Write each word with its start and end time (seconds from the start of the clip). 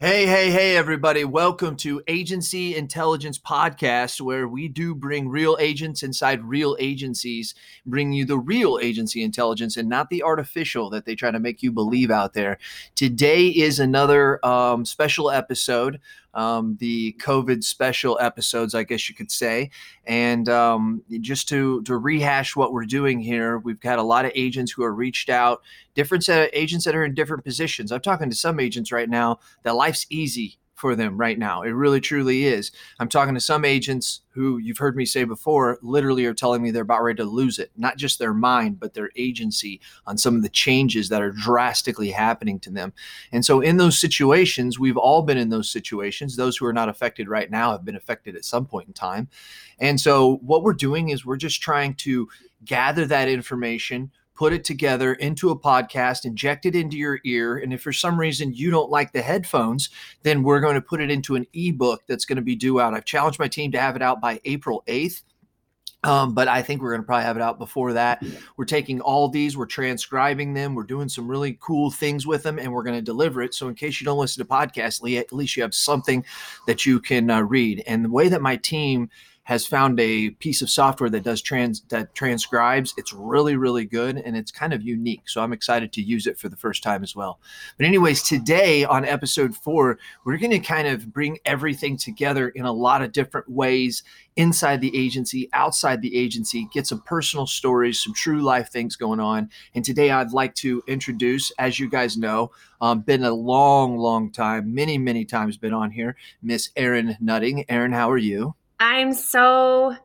Hey, 0.00 0.26
hey, 0.26 0.52
hey, 0.52 0.76
everybody. 0.76 1.24
Welcome 1.24 1.74
to 1.78 2.00
Agency 2.06 2.76
Intelligence 2.76 3.36
Podcast, 3.36 4.20
where 4.20 4.46
we 4.46 4.68
do 4.68 4.94
bring 4.94 5.28
real 5.28 5.56
agents 5.58 6.04
inside 6.04 6.44
real 6.44 6.76
agencies, 6.78 7.52
bring 7.84 8.12
you 8.12 8.24
the 8.24 8.38
real 8.38 8.78
agency 8.80 9.24
intelligence 9.24 9.76
and 9.76 9.88
not 9.88 10.08
the 10.08 10.22
artificial 10.22 10.88
that 10.90 11.04
they 11.04 11.16
try 11.16 11.32
to 11.32 11.40
make 11.40 11.64
you 11.64 11.72
believe 11.72 12.12
out 12.12 12.32
there. 12.32 12.58
Today 12.94 13.48
is 13.48 13.80
another 13.80 14.38
um, 14.46 14.84
special 14.84 15.32
episode 15.32 15.98
um, 16.34 16.76
the 16.80 17.16
COVID 17.20 17.64
special 17.64 18.18
episodes, 18.20 18.74
I 18.74 18.84
guess 18.84 19.08
you 19.08 19.14
could 19.14 19.30
say. 19.30 19.70
And 20.06 20.48
um, 20.48 21.02
just 21.20 21.48
to 21.48 21.82
to 21.82 21.96
rehash 21.96 22.56
what 22.56 22.72
we're 22.72 22.84
doing 22.84 23.20
here, 23.20 23.58
we've 23.58 23.80
got 23.80 23.98
a 23.98 24.02
lot 24.02 24.24
of 24.24 24.32
agents 24.34 24.72
who 24.72 24.84
are 24.84 24.94
reached 24.94 25.28
out, 25.28 25.62
different 25.94 26.24
set 26.24 26.42
of 26.42 26.50
agents 26.52 26.84
that 26.84 26.94
are 26.94 27.04
in 27.04 27.14
different 27.14 27.44
positions. 27.44 27.92
I'm 27.92 28.00
talking 28.00 28.30
to 28.30 28.36
some 28.36 28.60
agents 28.60 28.92
right 28.92 29.08
now 29.08 29.40
that 29.62 29.74
life's 29.74 30.06
easy 30.10 30.58
for 30.78 30.94
them 30.94 31.16
right 31.16 31.38
now. 31.38 31.62
It 31.62 31.70
really 31.70 32.00
truly 32.00 32.44
is. 32.44 32.70
I'm 33.00 33.08
talking 33.08 33.34
to 33.34 33.40
some 33.40 33.64
agents 33.64 34.22
who 34.30 34.58
you've 34.58 34.78
heard 34.78 34.96
me 34.96 35.04
say 35.04 35.24
before 35.24 35.78
literally 35.82 36.24
are 36.24 36.34
telling 36.34 36.62
me 36.62 36.70
they're 36.70 36.82
about 36.82 37.02
ready 37.02 37.16
to 37.16 37.24
lose 37.24 37.58
it, 37.58 37.72
not 37.76 37.96
just 37.96 38.18
their 38.18 38.32
mind, 38.32 38.78
but 38.78 38.94
their 38.94 39.10
agency 39.16 39.80
on 40.06 40.16
some 40.16 40.36
of 40.36 40.42
the 40.42 40.48
changes 40.48 41.08
that 41.08 41.20
are 41.20 41.32
drastically 41.32 42.10
happening 42.10 42.60
to 42.60 42.70
them. 42.70 42.92
And 43.32 43.44
so, 43.44 43.60
in 43.60 43.76
those 43.76 43.98
situations, 43.98 44.78
we've 44.78 44.96
all 44.96 45.22
been 45.22 45.38
in 45.38 45.48
those 45.48 45.68
situations. 45.68 46.36
Those 46.36 46.56
who 46.56 46.66
are 46.66 46.72
not 46.72 46.88
affected 46.88 47.28
right 47.28 47.50
now 47.50 47.72
have 47.72 47.84
been 47.84 47.96
affected 47.96 48.36
at 48.36 48.44
some 48.44 48.64
point 48.64 48.86
in 48.86 48.94
time. 48.94 49.28
And 49.80 50.00
so, 50.00 50.36
what 50.36 50.62
we're 50.62 50.72
doing 50.72 51.08
is 51.08 51.26
we're 51.26 51.36
just 51.36 51.60
trying 51.60 51.94
to 51.94 52.28
gather 52.64 53.04
that 53.06 53.28
information 53.28 54.10
put 54.38 54.52
it 54.52 54.62
together 54.62 55.14
into 55.14 55.50
a 55.50 55.58
podcast, 55.58 56.24
inject 56.24 56.64
it 56.64 56.76
into 56.76 56.96
your 56.96 57.18
ear. 57.24 57.58
And 57.58 57.72
if 57.72 57.82
for 57.82 57.92
some 57.92 58.18
reason 58.18 58.54
you 58.54 58.70
don't 58.70 58.88
like 58.88 59.12
the 59.12 59.20
headphones, 59.20 59.90
then 60.22 60.44
we're 60.44 60.60
going 60.60 60.76
to 60.76 60.80
put 60.80 61.00
it 61.00 61.10
into 61.10 61.34
an 61.34 61.44
ebook 61.54 62.02
that's 62.06 62.24
going 62.24 62.36
to 62.36 62.42
be 62.42 62.54
due 62.54 62.80
out. 62.80 62.94
I've 62.94 63.04
challenged 63.04 63.40
my 63.40 63.48
team 63.48 63.72
to 63.72 63.80
have 63.80 63.96
it 63.96 64.02
out 64.02 64.20
by 64.20 64.40
April 64.44 64.84
8th. 64.86 65.24
Um, 66.04 66.34
but 66.34 66.46
I 66.46 66.62
think 66.62 66.80
we're 66.80 66.92
going 66.92 67.00
to 67.00 67.06
probably 67.06 67.24
have 67.24 67.36
it 67.36 67.42
out 67.42 67.58
before 67.58 67.94
that. 67.94 68.22
We're 68.56 68.64
taking 68.64 69.00
all 69.00 69.28
these, 69.28 69.56
we're 69.56 69.66
transcribing 69.66 70.54
them, 70.54 70.76
we're 70.76 70.84
doing 70.84 71.08
some 71.08 71.28
really 71.28 71.58
cool 71.60 71.90
things 71.90 72.24
with 72.24 72.44
them, 72.44 72.60
and 72.60 72.72
we're 72.72 72.84
going 72.84 72.94
to 72.94 73.02
deliver 73.02 73.42
it. 73.42 73.52
So, 73.52 73.66
in 73.66 73.74
case 73.74 74.00
you 74.00 74.04
don't 74.04 74.18
listen 74.18 74.40
to 74.40 74.48
podcasts, 74.48 75.18
at 75.18 75.32
least 75.32 75.56
you 75.56 75.64
have 75.64 75.74
something 75.74 76.24
that 76.68 76.86
you 76.86 77.00
can 77.00 77.28
uh, 77.28 77.40
read. 77.40 77.82
And 77.88 78.04
the 78.04 78.10
way 78.10 78.28
that 78.28 78.40
my 78.40 78.54
team 78.54 79.10
has 79.48 79.66
found 79.66 79.98
a 79.98 80.28
piece 80.28 80.60
of 80.60 80.68
software 80.68 81.08
that 81.08 81.22
does 81.22 81.40
trans 81.40 81.80
that 81.88 82.14
transcribes. 82.14 82.92
It's 82.98 83.14
really 83.14 83.56
really 83.56 83.86
good 83.86 84.18
and 84.18 84.36
it's 84.36 84.50
kind 84.50 84.74
of 84.74 84.82
unique. 84.82 85.26
So 85.26 85.40
I'm 85.40 85.54
excited 85.54 85.90
to 85.94 86.02
use 86.02 86.26
it 86.26 86.38
for 86.38 86.50
the 86.50 86.56
first 86.56 86.82
time 86.82 87.02
as 87.02 87.16
well. 87.16 87.40
But 87.78 87.86
anyways, 87.86 88.22
today 88.22 88.84
on 88.84 89.06
episode 89.06 89.56
4, 89.56 89.98
we're 90.26 90.36
going 90.36 90.50
to 90.50 90.58
kind 90.58 90.86
of 90.86 91.14
bring 91.14 91.38
everything 91.46 91.96
together 91.96 92.50
in 92.50 92.66
a 92.66 92.72
lot 92.72 93.00
of 93.00 93.12
different 93.12 93.48
ways 93.48 94.02
inside 94.36 94.82
the 94.82 94.94
agency, 94.94 95.48
outside 95.54 96.02
the 96.02 96.14
agency, 96.14 96.68
get 96.74 96.86
some 96.86 97.00
personal 97.00 97.46
stories, 97.46 98.02
some 98.02 98.12
true 98.12 98.42
life 98.42 98.68
things 98.68 98.96
going 98.96 99.18
on. 99.18 99.48
And 99.74 99.82
today 99.82 100.10
I'd 100.10 100.32
like 100.32 100.54
to 100.56 100.82
introduce, 100.86 101.50
as 101.52 101.80
you 101.80 101.88
guys 101.88 102.18
know, 102.18 102.50
um, 102.82 103.00
been 103.00 103.24
a 103.24 103.32
long, 103.32 103.96
long 103.96 104.30
time, 104.30 104.74
many, 104.74 104.98
many 104.98 105.24
times 105.24 105.56
been 105.56 105.72
on 105.72 105.90
here, 105.90 106.16
Miss 106.42 106.68
Erin 106.76 107.16
Nutting. 107.18 107.64
Erin, 107.70 107.92
how 107.92 108.10
are 108.10 108.18
you? 108.18 108.54
I'm 108.80 109.12
so 109.12 109.96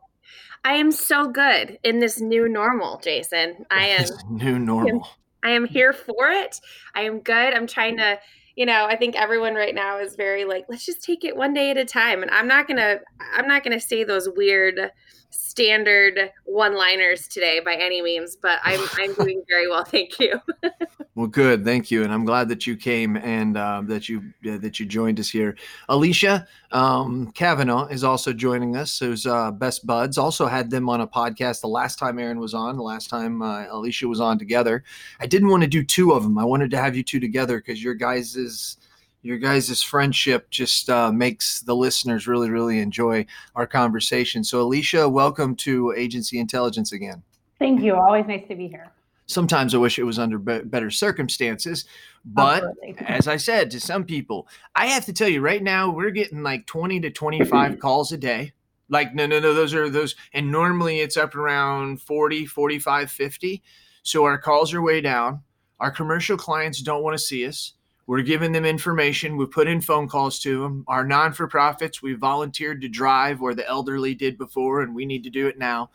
I 0.64 0.74
am 0.74 0.92
so 0.92 1.28
good 1.28 1.78
in 1.84 2.00
this 2.00 2.22
new 2.22 2.48
normal, 2.48 3.00
Jason. 3.04 3.66
I 3.70 3.88
am 3.88 4.08
new 4.30 4.60
normal. 4.60 5.08
I 5.44 5.52
am 5.52 5.66
here 5.66 5.94
for 5.94 6.30
it. 6.30 6.60
I 6.96 7.02
am 7.02 7.20
good. 7.20 7.54
I'm 7.54 7.68
trying 7.68 7.98
to, 7.98 8.18
you 8.56 8.66
know, 8.66 8.86
I 8.86 8.96
think 8.96 9.16
everyone 9.16 9.56
right 9.56 9.76
now 9.76 10.00
is 10.00 10.16
very 10.16 10.46
like, 10.46 10.66
let's 10.70 10.86
just 10.86 11.04
take 11.04 11.26
it 11.26 11.36
one 11.36 11.54
day 11.54 11.70
at 11.70 11.78
a 11.78 11.84
time. 11.84 12.22
And 12.22 12.32
I'm 12.32 12.48
not 12.48 12.68
gonna 12.68 13.00
I'm 13.34 13.48
not 13.48 13.64
gonna 13.64 13.80
say 13.80 14.04
those 14.04 14.30
weird 14.36 14.92
standard 15.34 16.32
one-liners 16.46 17.28
today 17.28 17.60
by 17.60 17.76
any 17.76 18.02
means, 18.02 18.36
but 18.36 18.60
I'm 18.64 18.80
I'm 18.94 19.14
doing 19.20 19.44
very 19.50 19.68
well, 19.68 19.84
thank 19.84 20.20
you. 20.20 20.40
well, 21.16 21.28
good, 21.28 21.66
thank 21.66 21.90
you, 21.90 22.04
and 22.04 22.14
I'm 22.14 22.24
glad 22.24 22.48
that 22.50 22.68
you 22.68 22.76
came 22.76 23.18
and 23.18 23.58
uh, 23.58 23.82
that 23.86 24.08
you 24.08 24.24
uh, 24.50 24.58
that 24.60 24.80
you 24.80 24.86
joined 24.86 25.20
us 25.20 25.30
here. 25.30 25.58
Alicia 25.90 26.48
um, 26.72 27.32
Kavanaugh 27.32 27.88
is 27.88 28.04
also 28.04 28.32
joining 28.34 28.76
us. 28.76 29.00
Who's 29.00 29.26
uh, 29.26 29.52
best 29.52 29.86
buds? 29.86 30.18
Also 30.18 30.46
had 30.46 30.70
them 30.70 30.90
on 30.90 31.02
a 31.02 31.08
podcast 31.08 31.62
the 31.62 31.68
last 31.68 31.98
time 31.98 32.20
Erin 32.20 32.40
was 32.40 32.54
on. 32.54 32.78
The 32.78 32.84
last 32.84 33.10
time 33.10 33.42
uh, 33.42 33.66
Alicia 33.70 34.08
was 34.08 34.20
on 34.20 34.38
together. 34.38 34.84
I 35.20 35.28
didn't 35.28 35.50
want 35.50 35.64
to 35.64 35.70
do 35.70 35.84
two 35.84 36.12
of 36.12 36.24
them. 36.24 36.38
I 36.38 36.46
wanted 36.46 36.72
to 36.72 36.78
have 36.78 36.96
you 36.96 37.04
two 37.04 37.20
together 37.20 37.58
because 37.58 37.84
your 37.84 37.96
guys 37.96 38.36
is 38.36 38.78
your 39.24 39.38
guys' 39.38 39.82
friendship 39.82 40.50
just 40.50 40.90
uh, 40.90 41.12
makes 41.12 41.62
the 41.62 41.76
listeners 41.76 42.28
really, 42.28 42.50
really 42.50 42.80
enjoy 42.80 43.26
our 43.56 43.66
conversation. 43.66 44.44
So, 44.44 44.62
Alicia, 44.62 45.08
welcome 45.08 45.56
to 45.58 45.94
Agency 45.98 46.40
Intelligence 46.40 46.92
again. 46.92 47.24
Thank 47.58 47.82
you. 47.82 47.96
Always 47.96 48.28
nice 48.28 48.46
to 48.50 48.56
be 48.56 48.68
here. 48.68 48.92
Sometimes 49.26 49.74
I 49.74 49.78
wish 49.78 49.98
it 49.98 50.04
was 50.04 50.20
under 50.20 50.38
be- 50.38 50.60
better 50.60 50.92
circumstances. 50.92 51.86
But 52.26 52.66
as 53.00 53.30
I 53.30 53.38
said 53.38 53.72
to 53.72 53.80
some 53.80 54.04
people, 54.04 54.50
I 54.76 54.88
have 54.88 55.06
to 55.06 55.14
tell 55.14 55.30
you 55.30 55.40
right 55.40 55.64
now, 55.64 55.90
we're 55.90 56.12
getting 56.12 56.44
like 56.44 56.68
20 56.68 57.00
to 57.00 57.10
25 57.10 57.80
calls 57.80 58.12
a 58.12 58.18
day. 58.18 58.52
Like, 58.90 59.16
no, 59.16 59.26
no, 59.26 59.40
no, 59.40 59.54
those 59.54 59.74
are 59.74 59.90
those. 59.90 60.16
And 60.34 60.52
normally 60.52 61.00
it's 61.00 61.16
up 61.16 61.34
around 61.36 62.02
40, 62.02 62.46
45, 62.46 63.10
50. 63.10 63.64
So 64.04 64.26
our 64.26 64.38
calls 64.38 64.74
are 64.74 64.82
way 64.82 65.00
down. 65.00 65.44
Our 65.80 65.92
commercial 65.92 66.36
clients 66.36 66.82
don't 66.82 67.04
want 67.04 67.14
to 67.14 67.24
see 67.24 67.48
us 67.48 67.74
we're 68.06 68.22
giving 68.22 68.52
them 68.52 68.66
information. 68.66 69.38
We 69.38 69.46
put 69.46 69.68
in 69.68 69.82
phone 69.82 70.08
calls 70.08 70.40
to 70.42 70.62
them. 70.62 70.84
Our 70.88 71.06
non 71.06 71.34
for 71.34 71.48
profits, 71.48 72.02
we 72.02 72.14
volunteered 72.14 72.82
to 72.82 72.90
drive 72.90 73.40
where 73.40 73.56
the 73.56 73.68
elderly 73.68 74.14
did 74.14 74.38
before, 74.38 74.82
and 74.82 74.94
we 74.94 75.06
need 75.06 75.24
to 75.24 75.30
do 75.30 75.48
it 75.48 75.58
now. 75.58 75.90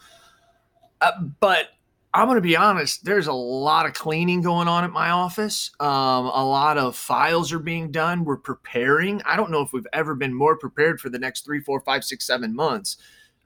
Uh, 1.00 1.12
but 1.40 1.68
I'm 2.14 2.26
going 2.26 2.36
to 2.36 2.42
be 2.42 2.56
honest, 2.56 3.04
there's 3.04 3.26
a 3.26 3.32
lot 3.32 3.84
of 3.84 3.92
cleaning 3.92 4.40
going 4.40 4.68
on 4.68 4.84
at 4.84 4.90
my 4.90 5.10
office. 5.10 5.70
Um, 5.80 6.26
a 6.26 6.44
lot 6.44 6.78
of 6.78 6.96
files 6.96 7.52
are 7.52 7.58
being 7.58 7.90
done. 7.90 8.24
We're 8.24 8.38
preparing. 8.38 9.20
I 9.26 9.36
don't 9.36 9.50
know 9.50 9.60
if 9.60 9.72
we've 9.72 9.86
ever 9.92 10.14
been 10.14 10.32
more 10.32 10.56
prepared 10.56 11.00
for 11.00 11.10
the 11.10 11.18
next 11.18 11.44
three, 11.44 11.60
four, 11.60 11.80
five, 11.80 12.04
six, 12.04 12.26
seven 12.26 12.54
months 12.54 12.96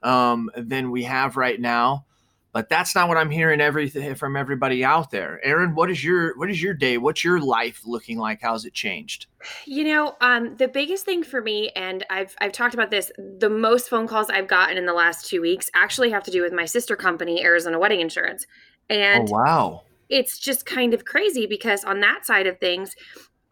um, 0.03 0.49
than 0.55 0.89
we 0.89 1.03
have 1.03 1.35
right 1.35 1.59
now 1.59 2.05
but 2.53 2.69
that's 2.69 2.93
not 2.93 3.07
what 3.07 3.17
I'm 3.17 3.31
hearing 3.31 3.59
everything 3.59 4.13
from 4.15 4.37
everybody 4.37 4.85
out 4.85 5.09
there. 5.09 5.43
Erin, 5.43 5.73
what 5.73 5.89
is 5.89 6.03
your 6.03 6.37
what 6.37 6.49
is 6.49 6.61
your 6.61 6.75
day? 6.75 6.97
What's 6.99 7.23
your 7.23 7.39
life 7.39 7.81
looking 7.83 8.19
like? 8.19 8.41
How's 8.41 8.63
it 8.63 8.73
changed? 8.73 9.25
You 9.65 9.83
know, 9.83 10.15
um, 10.21 10.55
the 10.57 10.67
biggest 10.67 11.03
thing 11.03 11.23
for 11.23 11.41
me, 11.41 11.71
and 11.75 12.05
I've 12.09 12.35
I've 12.39 12.51
talked 12.51 12.75
about 12.75 12.91
this, 12.91 13.11
the 13.17 13.49
most 13.49 13.89
phone 13.89 14.07
calls 14.07 14.29
I've 14.29 14.47
gotten 14.47 14.77
in 14.77 14.85
the 14.85 14.93
last 14.93 15.27
two 15.27 15.41
weeks 15.41 15.69
actually 15.73 16.11
have 16.11 16.23
to 16.23 16.31
do 16.31 16.43
with 16.43 16.53
my 16.53 16.65
sister 16.65 16.95
company, 16.95 17.43
Arizona 17.43 17.79
Wedding 17.79 17.99
Insurance. 17.99 18.45
And 18.89 19.27
oh, 19.29 19.33
wow. 19.33 19.83
It's 20.09 20.37
just 20.37 20.67
kind 20.67 20.93
of 20.93 21.05
crazy 21.05 21.47
because 21.47 21.83
on 21.83 22.01
that 22.01 22.23
side 22.23 22.45
of 22.45 22.59
things, 22.59 22.95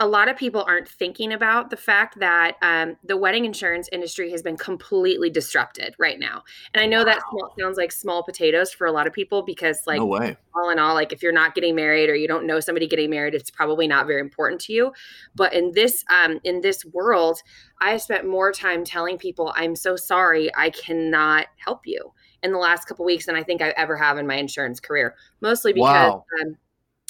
a 0.01 0.07
lot 0.07 0.27
of 0.27 0.35
people 0.35 0.63
aren't 0.67 0.89
thinking 0.89 1.31
about 1.31 1.69
the 1.69 1.77
fact 1.77 2.17
that 2.17 2.57
um, 2.63 2.97
the 3.03 3.15
wedding 3.15 3.45
insurance 3.45 3.87
industry 3.91 4.31
has 4.31 4.41
been 4.41 4.57
completely 4.57 5.29
disrupted 5.29 5.93
right 5.99 6.19
now. 6.19 6.41
And 6.73 6.83
I 6.83 6.87
know 6.87 6.99
wow. 6.99 7.05
that 7.05 7.19
small, 7.29 7.53
sounds 7.59 7.77
like 7.77 7.91
small 7.91 8.23
potatoes 8.23 8.73
for 8.73 8.87
a 8.87 8.91
lot 8.91 9.05
of 9.05 9.13
people 9.13 9.43
because, 9.43 9.83
like, 9.85 9.99
no 9.99 10.35
all 10.55 10.71
in 10.71 10.79
all, 10.79 10.95
like 10.95 11.13
if 11.13 11.21
you're 11.21 11.31
not 11.31 11.53
getting 11.53 11.75
married 11.75 12.09
or 12.09 12.15
you 12.15 12.27
don't 12.27 12.47
know 12.47 12.59
somebody 12.59 12.87
getting 12.87 13.11
married, 13.11 13.35
it's 13.35 13.51
probably 13.51 13.87
not 13.87 14.07
very 14.07 14.21
important 14.21 14.59
to 14.61 14.73
you. 14.73 14.91
But 15.35 15.53
in 15.53 15.71
this 15.71 16.03
um, 16.09 16.39
in 16.43 16.61
this 16.61 16.83
world, 16.83 17.39
I 17.79 17.91
have 17.91 18.01
spent 18.01 18.27
more 18.27 18.51
time 18.51 18.83
telling 18.83 19.19
people, 19.19 19.53
"I'm 19.55 19.75
so 19.75 19.95
sorry, 19.95 20.49
I 20.55 20.71
cannot 20.71 21.45
help 21.57 21.81
you." 21.85 22.11
In 22.41 22.51
the 22.51 22.57
last 22.57 22.87
couple 22.87 23.05
weeks 23.05 23.27
than 23.27 23.35
I 23.35 23.43
think 23.43 23.61
I 23.61 23.69
ever 23.77 23.95
have 23.95 24.17
in 24.17 24.25
my 24.25 24.35
insurance 24.35 24.79
career, 24.79 25.13
mostly 25.41 25.73
because 25.73 26.11
wow. 26.11 26.25
um, 26.41 26.57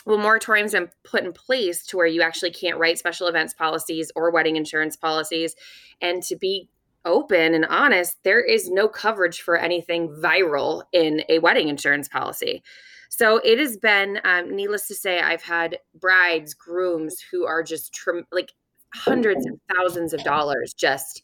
well, 0.06 0.17
moratoriums 0.17 0.73
have 0.73 0.85
been 0.85 0.91
put 1.03 1.23
in 1.23 1.34
place 1.34 1.85
to 1.88 1.97
where 1.97 2.07
you 2.07 2.22
actually 2.22 2.51
can't 2.51 2.78
write 2.78 2.97
special 2.97 3.28
events 3.28 3.53
policies 3.53 4.12
or 4.16 4.31
wedding 4.31 4.56
insurance 4.56 4.95
policies. 4.95 5.55
And 6.02 6.23
to 6.23 6.35
be 6.35 6.70
open 7.05 7.53
and 7.53 7.66
honest, 7.66 8.17
there 8.23 8.41
is 8.41 8.70
no 8.70 8.87
coverage 8.87 9.41
for 9.41 9.58
anything 9.58 10.09
viral 10.09 10.84
in 10.91 11.23
a 11.29 11.40
wedding 11.40 11.67
insurance 11.67 12.08
policy. 12.08 12.64
So 13.09 13.41
it 13.43 13.59
has 13.59 13.78
been, 13.78 14.22
um, 14.23 14.55
needless 14.55 14.87
to 14.87 14.96
say, 14.96 15.20
I've 15.20 15.43
had 15.43 15.79
brides, 15.93 16.53
grooms 16.53 17.23
who 17.31 17.46
are 17.46 17.61
just 17.61 17.99
like 18.31 18.53
hundreds 18.93 19.46
of 19.46 19.59
thousands 19.76 20.14
of 20.14 20.23
dollars 20.23 20.73
just 20.73 21.23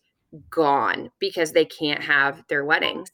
gone 0.50 1.10
because 1.20 1.52
they 1.52 1.66
can't 1.66 2.04
have 2.04 2.44
their 2.50 2.66
weddings. 2.66 3.10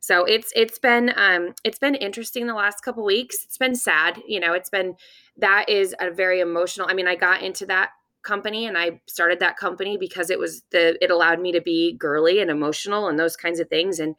So 0.00 0.24
it's 0.24 0.52
it's 0.56 0.78
been 0.78 1.12
um 1.16 1.54
it's 1.64 1.78
been 1.78 1.94
interesting 1.94 2.46
the 2.46 2.54
last 2.54 2.82
couple 2.82 3.04
weeks. 3.04 3.44
It's 3.44 3.58
been 3.58 3.74
sad, 3.74 4.20
you 4.26 4.40
know, 4.40 4.52
it's 4.52 4.70
been 4.70 4.94
that 5.38 5.68
is 5.68 5.94
a 6.00 6.10
very 6.10 6.40
emotional. 6.40 6.88
I 6.90 6.94
mean, 6.94 7.06
I 7.06 7.14
got 7.14 7.42
into 7.42 7.66
that 7.66 7.90
company 8.22 8.66
and 8.66 8.76
I 8.76 9.00
started 9.06 9.38
that 9.40 9.56
company 9.56 9.96
because 9.96 10.30
it 10.30 10.38
was 10.38 10.62
the 10.70 11.02
it 11.02 11.10
allowed 11.10 11.40
me 11.40 11.52
to 11.52 11.60
be 11.60 11.96
girly 11.96 12.40
and 12.40 12.50
emotional 12.50 13.08
and 13.08 13.18
those 13.18 13.36
kinds 13.36 13.60
of 13.60 13.68
things 13.68 14.00
and 14.00 14.16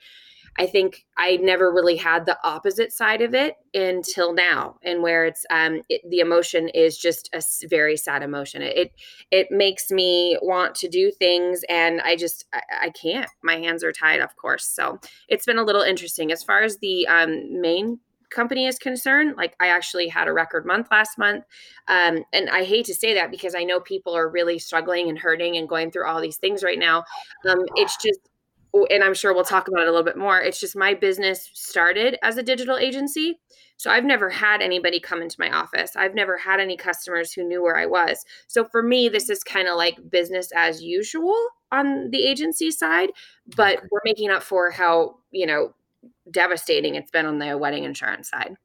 I 0.59 0.65
think 0.65 1.05
I 1.17 1.37
never 1.37 1.71
really 1.71 1.95
had 1.95 2.25
the 2.25 2.37
opposite 2.43 2.91
side 2.91 3.21
of 3.21 3.33
it 3.33 3.55
until 3.73 4.33
now, 4.33 4.77
and 4.83 5.03
where 5.03 5.25
it's 5.25 5.45
um, 5.49 5.81
it, 5.89 6.01
the 6.09 6.19
emotion 6.19 6.69
is 6.69 6.97
just 6.97 7.29
a 7.33 7.41
very 7.67 7.95
sad 7.95 8.23
emotion. 8.23 8.61
It, 8.61 8.77
it, 8.77 8.91
it 9.29 9.47
makes 9.51 9.91
me 9.91 10.37
want 10.41 10.75
to 10.75 10.87
do 10.87 11.11
things, 11.11 11.61
and 11.69 12.01
I 12.01 12.15
just 12.15 12.45
I, 12.53 12.61
I, 12.83 12.89
can't. 12.89 13.29
My 13.43 13.57
hands 13.57 13.83
are 13.83 13.91
tied, 13.91 14.19
of 14.19 14.35
course. 14.35 14.65
So 14.65 14.99
it's 15.27 15.45
been 15.45 15.59
a 15.59 15.63
little 15.63 15.83
interesting 15.83 16.31
as 16.31 16.43
far 16.43 16.63
as 16.63 16.77
the 16.79 17.07
um, 17.07 17.61
main 17.61 17.99
company 18.29 18.67
is 18.67 18.77
concerned 18.77 19.35
like 19.37 19.55
i 19.59 19.67
actually 19.67 20.07
had 20.07 20.27
a 20.27 20.33
record 20.33 20.65
month 20.65 20.87
last 20.91 21.17
month 21.17 21.45
um, 21.87 22.23
and 22.33 22.49
i 22.49 22.63
hate 22.63 22.85
to 22.85 22.93
say 22.93 23.13
that 23.13 23.31
because 23.31 23.55
i 23.55 23.63
know 23.63 23.79
people 23.79 24.15
are 24.15 24.29
really 24.29 24.59
struggling 24.59 25.07
and 25.07 25.17
hurting 25.17 25.55
and 25.55 25.69
going 25.69 25.89
through 25.89 26.05
all 26.05 26.21
these 26.21 26.37
things 26.37 26.63
right 26.63 26.79
now 26.79 27.03
um, 27.47 27.59
it's 27.75 27.95
just 28.03 28.19
and 28.85 29.03
i'm 29.03 29.13
sure 29.13 29.33
we'll 29.33 29.43
talk 29.43 29.67
about 29.67 29.81
it 29.81 29.87
a 29.87 29.91
little 29.91 30.03
bit 30.03 30.17
more 30.17 30.39
it's 30.39 30.59
just 30.59 30.75
my 30.75 30.93
business 30.93 31.49
started 31.53 32.17
as 32.23 32.37
a 32.37 32.43
digital 32.43 32.77
agency 32.77 33.39
so 33.77 33.89
i've 33.89 34.05
never 34.05 34.29
had 34.29 34.61
anybody 34.61 34.99
come 34.99 35.21
into 35.21 35.35
my 35.39 35.51
office 35.51 35.91
i've 35.95 36.15
never 36.15 36.37
had 36.37 36.59
any 36.59 36.77
customers 36.77 37.33
who 37.33 37.43
knew 37.43 37.61
where 37.61 37.77
i 37.77 37.85
was 37.85 38.23
so 38.47 38.63
for 38.65 38.83
me 38.83 39.09
this 39.09 39.29
is 39.29 39.43
kind 39.43 39.67
of 39.67 39.75
like 39.75 39.97
business 40.09 40.49
as 40.55 40.81
usual 40.81 41.35
on 41.71 42.09
the 42.11 42.25
agency 42.25 42.71
side 42.71 43.09
but 43.55 43.81
we're 43.91 44.01
making 44.05 44.29
up 44.29 44.43
for 44.43 44.71
how 44.71 45.15
you 45.31 45.45
know 45.45 45.73
devastating 46.29 46.95
it's 46.95 47.11
been 47.11 47.25
on 47.25 47.39
the 47.39 47.57
wedding 47.57 47.83
insurance 47.83 48.29
side. 48.29 48.55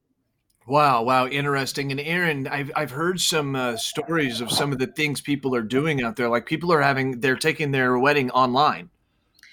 Wow, 0.67 1.03
wow, 1.03 1.27
interesting. 1.27 1.91
And 1.91 2.01
Erin, 2.01 2.47
I've 2.47 2.71
I've 2.77 2.93
heard 2.93 3.21
some 3.21 3.57
uh, 3.57 3.77
stories 3.77 4.41
of 4.41 4.51
some 4.53 4.71
of 4.73 4.79
the 4.79 4.87
things 4.87 5.21
people 5.21 5.57
are 5.57 5.63
doing 5.63 6.03
out 6.03 6.15
there. 6.15 6.29
Like 6.29 6.47
people 6.47 6.73
are 6.73 6.81
having 6.81 7.21
they're 7.21 7.37
taking 7.37 7.73
their 7.73 7.99
wedding 7.99 8.31
online. 8.31 8.91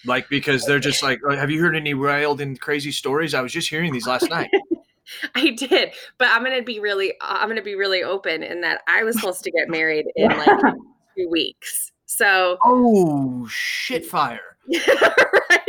Like 0.05 0.29
because 0.29 0.65
they're 0.65 0.79
just 0.79 1.03
like, 1.03 1.19
have 1.29 1.51
you 1.51 1.61
heard 1.61 1.75
any 1.75 1.93
wild 1.93 2.39
and 2.41 2.59
crazy 2.59 2.91
stories? 2.91 3.33
I 3.33 3.41
was 3.41 3.51
just 3.51 3.69
hearing 3.69 3.91
these 3.93 4.07
last 4.07 4.29
night. 4.29 4.49
I 5.35 5.49
did, 5.51 5.91
but 6.17 6.27
I'm 6.29 6.43
gonna 6.43 6.61
be 6.61 6.79
really 6.79 7.13
I'm 7.21 7.49
gonna 7.49 7.61
be 7.63 7.75
really 7.75 8.03
open 8.03 8.43
in 8.43 8.61
that 8.61 8.81
I 8.87 9.03
was 9.03 9.15
supposed 9.15 9.43
to 9.43 9.51
get 9.51 9.67
married 9.67 10.05
in 10.15 10.29
like 10.29 10.59
two 11.17 11.27
weeks. 11.29 11.91
So 12.05 12.57
Oh 12.63 13.47
shit 13.49 14.05
fire. 14.09 14.39
right? 14.71 15.61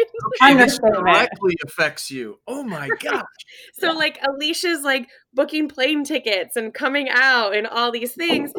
Okay, 0.42 0.54
this 0.56 0.78
directly 0.78 1.56
affects 1.64 2.10
you. 2.10 2.38
Oh 2.46 2.62
my 2.62 2.88
gosh. 3.00 3.24
so 3.72 3.92
like 3.92 4.18
Alicia's 4.28 4.82
like 4.82 5.08
booking 5.32 5.68
plane 5.68 6.02
tickets 6.04 6.56
and 6.56 6.74
coming 6.74 7.08
out 7.08 7.54
and 7.54 7.66
all 7.66 7.92
these 7.92 8.12
things. 8.12 8.52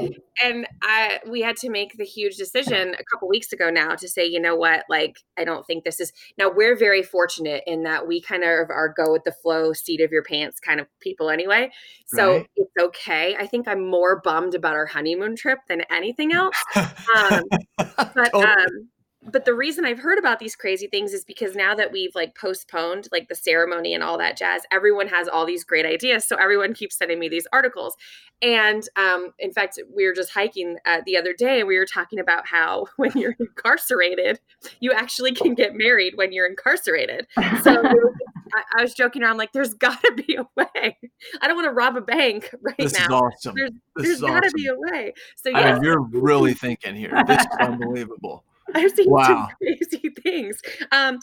And 0.44 0.66
I 0.82 1.20
we 1.30 1.42
had 1.42 1.58
to 1.58 1.70
make 1.70 1.98
the 1.98 2.06
huge 2.06 2.38
decision 2.38 2.96
a 2.98 3.04
couple 3.12 3.28
weeks 3.28 3.52
ago 3.52 3.70
now 3.70 3.96
to 3.96 4.08
say, 4.08 4.26
you 4.26 4.40
know 4.40 4.56
what, 4.56 4.86
like 4.90 5.18
I 5.38 5.44
don't 5.44 5.66
think 5.68 5.84
this 5.84 6.00
is 6.00 6.14
now 6.38 6.50
we're 6.50 6.78
very 6.78 7.04
fortunate 7.04 7.64
in 7.68 7.84
that 7.84 8.08
we 8.08 8.22
kind 8.22 8.44
of 8.44 8.70
are 8.70 8.94
go 8.96 9.12
with 9.12 9.24
the 9.24 9.34
flow, 9.34 9.74
seat 9.74 10.02
of 10.02 10.12
your 10.12 10.24
pants 10.24 10.60
kind 10.60 10.80
of 10.80 10.88
people 11.00 11.30
anyway. 11.30 11.72
So 12.08 12.38
right. 12.38 12.50
it's 12.56 12.72
okay. 12.80 13.36
I 13.36 13.48
think 13.48 13.68
I'm 13.68 13.86
more 13.86 14.22
bummed 14.22 14.56
about 14.56 14.76
our 14.76 14.86
honeymoon 14.86 15.36
trip 15.36 15.60
than 15.68 15.82
anything 15.92 16.34
else. 16.34 16.56
Um, 16.76 17.44
but 17.78 18.14
totally. 18.32 18.46
um 18.46 18.90
but 19.24 19.46
the 19.46 19.54
reason 19.54 19.86
I've 19.86 20.00
heard 20.00 20.18
about 20.18 20.40
these 20.40 20.56
crazy 20.56 20.88
things 20.88 21.14
is 21.14 21.24
because 21.24 21.56
now 21.56 21.76
that 21.76 21.92
we've 21.92 22.16
like 22.16 22.36
postponed 22.36 23.08
like 23.12 23.28
the 23.30 23.36
ceremony 23.36 23.94
and 23.94 24.04
all 24.04 24.18
that 24.18 24.36
jazz, 24.36 24.64
everyone 24.72 25.08
has 25.08 25.28
all 25.28 25.46
these 25.46 25.64
great 25.64 25.86
ideas. 25.86 26.26
So 26.26 26.36
everyone 26.38 26.74
keeps 26.74 26.98
sending 26.98 27.20
me 27.20 27.30
these 27.30 27.48
articles. 27.54 27.96
And 28.42 28.88
um, 28.96 29.34
in 29.38 29.52
fact, 29.52 29.80
we 29.96 30.08
were 30.08 30.14
just 30.14 30.32
hiking 30.32 30.78
uh, 30.88 31.02
the 31.06 31.18
other 31.18 31.34
day 31.34 31.60
and 31.60 31.68
we 31.68 31.78
were 31.78 31.86
talking 31.86 32.18
about 32.18 32.48
how 32.48 32.88
when 32.98 33.12
you're 33.16 33.36
incarcerated, 33.40 34.40
you 34.80 34.92
actually 34.92 35.34
can 35.34 35.54
get 35.54 35.74
married 35.76 36.14
when 36.16 36.32
you're 36.32 36.48
incarcerated. 36.48 37.28
So 37.62 37.84
I, 38.56 38.80
I, 38.80 38.82
was 38.82 38.96
joking 38.96 39.22
around 39.22 39.38
like, 39.38 39.54
there's 39.54 39.74
got 39.76 40.02
to 40.02 40.14
be 40.14 40.36
a 40.36 40.48
way. 40.56 40.98
I 41.42 41.48
don't 41.48 41.56
want 41.56 41.68
to 41.68 41.74
rob 41.74 41.96
a 41.96 42.02
bank 42.02 42.54
right 42.62 42.76
this 42.78 42.94
now. 42.94 43.06
Is 43.06 43.12
awesome. 43.12 43.56
There's, 43.56 43.72
there's 43.98 44.22
got 44.22 44.42
to 44.42 44.48
awesome. 44.48 44.52
be 44.56 44.68
a 44.68 44.76
way. 44.76 45.14
So 45.36 45.50
yeah, 45.50 45.60
I 45.60 45.74
mean, 45.74 45.84
you're 45.84 46.02
really 46.02 46.56
thinking 46.56 46.96
here. 46.96 47.24
This 47.28 47.42
is 47.42 47.48
unbelievable. 47.60 48.46
I've 48.76 48.92
seen 48.92 49.10
wow. 49.10 49.26
some 49.26 49.48
crazy 49.58 50.14
things. 50.24 50.62
Um, 50.92 51.20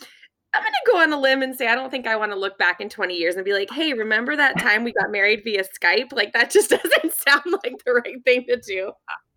I'm 0.55 0.63
going 0.63 0.73
to 0.73 0.91
go 0.91 0.99
on 0.99 1.13
a 1.13 1.21
limb 1.21 1.43
and 1.43 1.55
say 1.55 1.69
I 1.69 1.75
don't 1.75 1.91
think 1.91 2.07
I 2.07 2.17
want 2.17 2.33
to 2.33 2.39
look 2.39 2.59
back 2.59 2.81
in 2.81 2.89
20 2.89 3.15
years 3.15 3.37
and 3.37 3.45
be 3.45 3.53
like, 3.53 3.71
"Hey, 3.71 3.93
remember 3.93 4.35
that 4.37 4.59
time 4.59 4.85
we 4.85 4.93
got 4.93 5.11
married 5.11 5.43
via 5.45 5.63
Skype?" 5.63 6.13
Like 6.13 6.33
that 6.33 6.51
just 6.51 6.71
doesn't 6.83 7.13
sound 7.13 7.43
like 7.47 7.77
the 7.85 7.93
right 7.93 8.23
thing 8.25 8.45
to 8.49 8.57
do. 8.57 8.93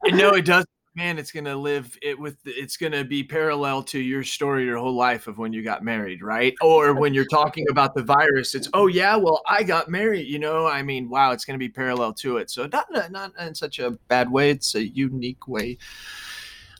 No, 0.06 0.32
it 0.32 0.46
does. 0.46 0.66
Man, 0.94 1.18
it's 1.18 1.32
going 1.32 1.46
to 1.46 1.56
live 1.56 1.98
it 2.02 2.20
with 2.20 2.38
it's 2.44 2.76
going 2.76 2.92
to 2.92 3.06
be 3.06 3.24
parallel 3.24 3.82
to 3.84 4.00
your 4.00 4.26
story 4.26 4.66
your 4.66 4.78
whole 4.78 4.94
life 4.94 5.28
of 5.28 5.38
when 5.38 5.54
you 5.54 5.64
got 5.64 5.86
married, 5.86 6.22
right? 6.22 6.54
Or 6.62 6.94
when 6.94 7.14
you're 7.14 7.24
talking 7.28 7.66
about 7.70 7.96
the 7.96 8.04
virus, 8.04 8.56
it's, 8.56 8.68
"Oh 8.74 8.88
yeah, 8.88 9.16
well, 9.16 9.42
I 9.48 9.64
got 9.64 9.88
married." 9.88 10.28
You 10.28 10.40
know, 10.40 10.68
I 10.68 10.84
mean, 10.84 11.10
wow, 11.10 11.32
it's 11.32 11.46
going 11.46 11.58
to 11.58 11.64
be 11.64 11.70
parallel 11.70 12.14
to 12.16 12.38
it. 12.38 12.50
So 12.50 12.68
not 12.74 12.88
not 13.10 13.32
in 13.40 13.56
such 13.56 13.80
a 13.80 13.92
bad 14.10 14.30
way. 14.30 14.50
It's 14.50 14.76
a 14.76 14.86
unique 14.86 15.48
way 15.48 15.78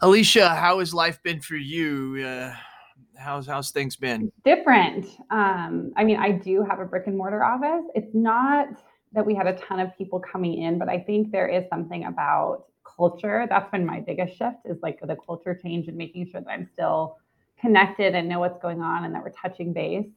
Alicia, 0.04 0.50
how 0.50 0.80
has 0.80 0.96
life 0.96 1.22
been 1.22 1.40
for 1.40 1.56
you? 1.56 2.26
Uh, 2.26 2.54
how's 3.18 3.46
how's 3.46 3.70
things 3.70 3.96
been? 3.96 4.32
Different. 4.44 5.06
Um, 5.30 5.94
I 5.96 6.04
mean, 6.04 6.18
I 6.18 6.32
do 6.32 6.64
have 6.68 6.80
a 6.80 6.86
brick 6.86 7.06
and 7.06 7.16
mortar 7.16 7.44
office. 7.44 7.86
It's 7.94 8.14
not 8.16 8.68
that 9.14 9.24
we 9.24 9.36
had 9.36 9.46
a 9.46 9.54
ton 9.58 9.80
of 9.80 9.96
people 9.96 10.20
coming 10.20 10.64
in, 10.64 10.80
but 10.80 10.90
I 10.90 10.98
think 10.98 11.32
there 11.32 11.48
is 11.48 11.66
something 11.70 12.06
about 12.06 12.66
culture. 12.84 13.46
That's 13.48 13.70
been 13.70 13.86
my 13.86 14.00
biggest 14.00 14.38
shift 14.38 14.58
is 14.66 14.78
like 14.82 15.00
the 15.02 15.18
culture 15.24 15.60
change 15.62 15.88
and 15.88 15.98
making 15.98 16.32
sure 16.32 16.42
that 16.42 16.50
I'm 16.50 16.68
still 16.74 17.18
connected 17.60 18.16
and 18.16 18.28
know 18.28 18.40
what's 18.40 18.60
going 18.60 18.82
on 18.82 19.04
and 19.04 19.14
that 19.14 19.22
we're 19.22 19.32
touching 19.32 19.72
base. 19.72 20.08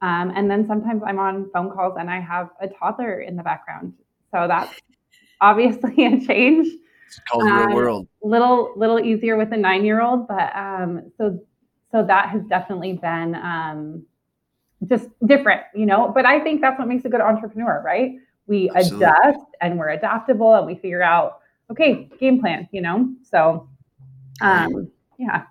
Um, 0.00 0.32
and 0.34 0.50
then 0.50 0.66
sometimes 0.66 1.02
I'm 1.06 1.18
on 1.18 1.50
phone 1.52 1.70
calls 1.70 1.96
and 1.98 2.10
I 2.10 2.20
have 2.20 2.50
a 2.60 2.68
toddler 2.68 3.20
in 3.20 3.36
the 3.36 3.42
background. 3.42 3.92
So 4.32 4.46
that's 4.48 4.72
obviously 5.42 6.06
a 6.06 6.20
change. 6.26 6.68
It's 7.06 7.20
called 7.30 7.44
um, 7.44 7.66
real 7.66 7.74
world. 7.74 8.08
Little 8.22 8.72
little 8.76 8.98
easier 9.00 9.36
with 9.36 9.52
a 9.52 9.56
nine 9.56 9.84
year 9.84 10.00
old, 10.00 10.28
but 10.28 10.54
um, 10.56 11.10
so 11.16 11.40
so 11.92 12.04
that 12.04 12.28
has 12.30 12.42
definitely 12.48 12.94
been 12.94 13.34
um, 13.36 14.04
just 14.88 15.08
different, 15.26 15.62
you 15.74 15.86
know. 15.86 16.10
But 16.14 16.26
I 16.26 16.40
think 16.40 16.60
that's 16.60 16.78
what 16.78 16.88
makes 16.88 17.04
a 17.04 17.08
good 17.08 17.20
entrepreneur, 17.20 17.82
right? 17.84 18.12
We 18.46 18.70
Absolutely. 18.74 19.06
adjust 19.06 19.46
and 19.60 19.78
we're 19.78 19.90
adaptable 19.90 20.54
and 20.54 20.66
we 20.66 20.74
figure 20.74 21.02
out 21.02 21.40
okay 21.70 22.08
game 22.18 22.40
plan, 22.40 22.68
you 22.72 22.80
know. 22.80 23.12
So 23.22 23.68
um, 24.40 24.90
yeah. 25.18 25.44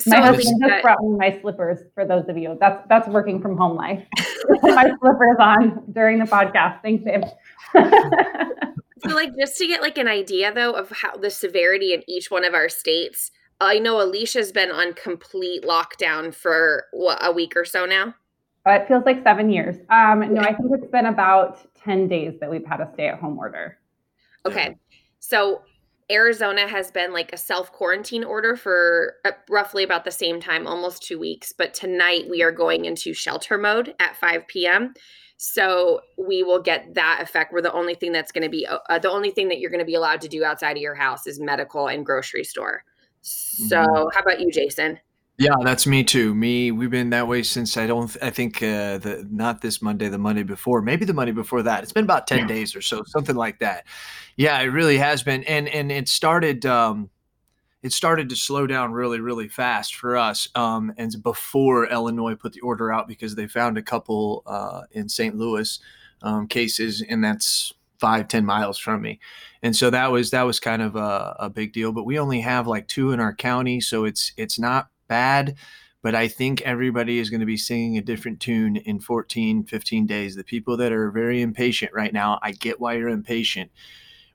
So 0.00 0.10
my 0.10 0.20
husband 0.20 0.62
just 0.62 0.82
brought 0.82 1.02
me 1.02 1.16
my 1.16 1.38
slippers 1.40 1.80
for 1.94 2.06
those 2.06 2.28
of 2.28 2.38
you. 2.38 2.56
That's 2.58 2.86
that's 2.88 3.08
working 3.08 3.40
from 3.40 3.56
home 3.56 3.76
life. 3.76 4.02
my 4.62 4.90
slippers 4.98 5.36
on 5.38 5.84
during 5.92 6.18
the 6.18 6.24
podcast. 6.24 6.80
Thanks, 6.82 7.04
Dave. 7.04 7.22
So, 9.02 9.14
like, 9.14 9.36
just 9.38 9.56
to 9.58 9.66
get 9.66 9.82
like 9.82 9.98
an 9.98 10.08
idea 10.08 10.52
though 10.52 10.72
of 10.72 10.90
how 10.90 11.16
the 11.16 11.30
severity 11.30 11.94
in 11.94 12.02
each 12.08 12.30
one 12.30 12.44
of 12.44 12.54
our 12.54 12.68
states, 12.68 13.30
I 13.60 13.78
know 13.78 14.00
Alicia's 14.00 14.52
been 14.52 14.70
on 14.70 14.94
complete 14.94 15.64
lockdown 15.64 16.34
for 16.34 16.84
what 16.92 17.18
a 17.20 17.32
week 17.32 17.56
or 17.56 17.64
so 17.64 17.86
now. 17.86 18.14
Uh, 18.66 18.72
it 18.72 18.88
feels 18.88 19.04
like 19.06 19.22
seven 19.22 19.50
years. 19.50 19.76
Um, 19.88 20.20
no, 20.34 20.42
I 20.42 20.54
think 20.54 20.70
it's 20.72 20.90
been 20.90 21.06
about 21.06 21.60
ten 21.82 22.08
days 22.08 22.34
that 22.40 22.50
we've 22.50 22.66
had 22.66 22.80
a 22.80 22.90
stay-at-home 22.94 23.38
order. 23.38 23.78
Okay, 24.46 24.76
so 25.18 25.62
Arizona 26.10 26.66
has 26.66 26.90
been 26.90 27.12
like 27.12 27.32
a 27.32 27.36
self 27.36 27.72
quarantine 27.72 28.24
order 28.24 28.56
for 28.56 29.14
uh, 29.24 29.32
roughly 29.48 29.84
about 29.84 30.04
the 30.04 30.10
same 30.10 30.40
time, 30.40 30.66
almost 30.66 31.02
two 31.02 31.18
weeks. 31.18 31.52
But 31.52 31.72
tonight 31.72 32.28
we 32.28 32.42
are 32.42 32.52
going 32.52 32.84
into 32.84 33.14
shelter 33.14 33.56
mode 33.56 33.94
at 34.00 34.16
5 34.16 34.46
p.m. 34.48 34.94
So 35.42 36.02
we 36.18 36.42
will 36.42 36.60
get 36.60 36.92
that 36.96 37.20
effect 37.22 37.50
where 37.50 37.62
the 37.62 37.72
only 37.72 37.94
thing 37.94 38.12
that's 38.12 38.30
going 38.30 38.42
to 38.42 38.50
be 38.50 38.66
uh, 38.66 38.98
the 38.98 39.10
only 39.10 39.30
thing 39.30 39.48
that 39.48 39.58
you're 39.58 39.70
going 39.70 39.80
to 39.80 39.86
be 39.86 39.94
allowed 39.94 40.20
to 40.20 40.28
do 40.28 40.44
outside 40.44 40.76
of 40.76 40.82
your 40.82 40.94
house 40.94 41.26
is 41.26 41.40
medical 41.40 41.88
and 41.88 42.04
grocery 42.04 42.44
store. 42.44 42.84
So 43.22 43.78
mm-hmm. 43.78 44.08
how 44.12 44.20
about 44.20 44.40
you, 44.40 44.50
Jason? 44.52 45.00
Yeah, 45.38 45.54
that's 45.62 45.86
me 45.86 46.04
too. 46.04 46.34
Me, 46.34 46.72
we've 46.72 46.90
been 46.90 47.08
that 47.10 47.26
way 47.26 47.42
since 47.42 47.78
I 47.78 47.86
don't. 47.86 48.14
I 48.20 48.28
think 48.28 48.58
uh, 48.58 48.98
the 48.98 49.26
not 49.30 49.62
this 49.62 49.80
Monday, 49.80 50.10
the 50.10 50.18
Monday 50.18 50.42
before, 50.42 50.82
maybe 50.82 51.06
the 51.06 51.14
Monday 51.14 51.32
before 51.32 51.62
that. 51.62 51.82
It's 51.82 51.92
been 51.92 52.04
about 52.04 52.26
ten 52.26 52.40
yeah. 52.40 52.46
days 52.46 52.76
or 52.76 52.82
so, 52.82 53.02
something 53.06 53.34
like 53.34 53.60
that. 53.60 53.86
Yeah, 54.36 54.60
it 54.60 54.66
really 54.66 54.98
has 54.98 55.22
been, 55.22 55.42
and 55.44 55.68
and 55.68 55.90
it 55.90 56.06
started. 56.10 56.66
Um, 56.66 57.08
it 57.82 57.92
started 57.92 58.28
to 58.28 58.36
slow 58.36 58.66
down 58.66 58.92
really, 58.92 59.20
really 59.20 59.48
fast 59.48 59.94
for 59.94 60.16
us. 60.16 60.48
Um, 60.54 60.92
and 60.98 61.14
before 61.22 61.86
Illinois 61.86 62.34
put 62.34 62.52
the 62.52 62.60
order 62.60 62.92
out 62.92 63.08
because 63.08 63.34
they 63.34 63.46
found 63.46 63.78
a 63.78 63.82
couple 63.82 64.42
uh, 64.46 64.82
in 64.92 65.08
St. 65.08 65.34
Louis 65.34 65.78
um, 66.22 66.46
cases, 66.46 67.02
and 67.02 67.24
that's 67.24 67.72
five, 67.98 68.28
ten 68.28 68.44
miles 68.44 68.78
from 68.78 69.02
me. 69.02 69.18
And 69.62 69.74
so 69.74 69.90
that 69.90 70.10
was 70.10 70.30
that 70.30 70.42
was 70.42 70.60
kind 70.60 70.82
of 70.82 70.96
a, 70.96 71.36
a 71.38 71.50
big 71.50 71.72
deal. 71.72 71.92
But 71.92 72.04
we 72.04 72.18
only 72.18 72.40
have 72.40 72.66
like 72.66 72.86
two 72.86 73.12
in 73.12 73.20
our 73.20 73.34
county, 73.34 73.80
so 73.80 74.04
it's 74.04 74.32
it's 74.36 74.58
not 74.58 74.88
bad. 75.08 75.56
But 76.02 76.14
I 76.14 76.28
think 76.28 76.62
everybody 76.62 77.18
is 77.18 77.28
going 77.28 77.40
to 77.40 77.46
be 77.46 77.58
singing 77.58 77.98
a 77.98 78.02
different 78.02 78.40
tune 78.40 78.76
in 78.76 79.00
14, 79.00 79.64
15 79.64 80.06
days. 80.06 80.34
The 80.34 80.44
people 80.44 80.78
that 80.78 80.92
are 80.92 81.10
very 81.10 81.42
impatient 81.42 81.92
right 81.92 82.12
now, 82.12 82.38
I 82.42 82.52
get 82.52 82.80
why 82.80 82.94
you're 82.94 83.10
impatient 83.10 83.70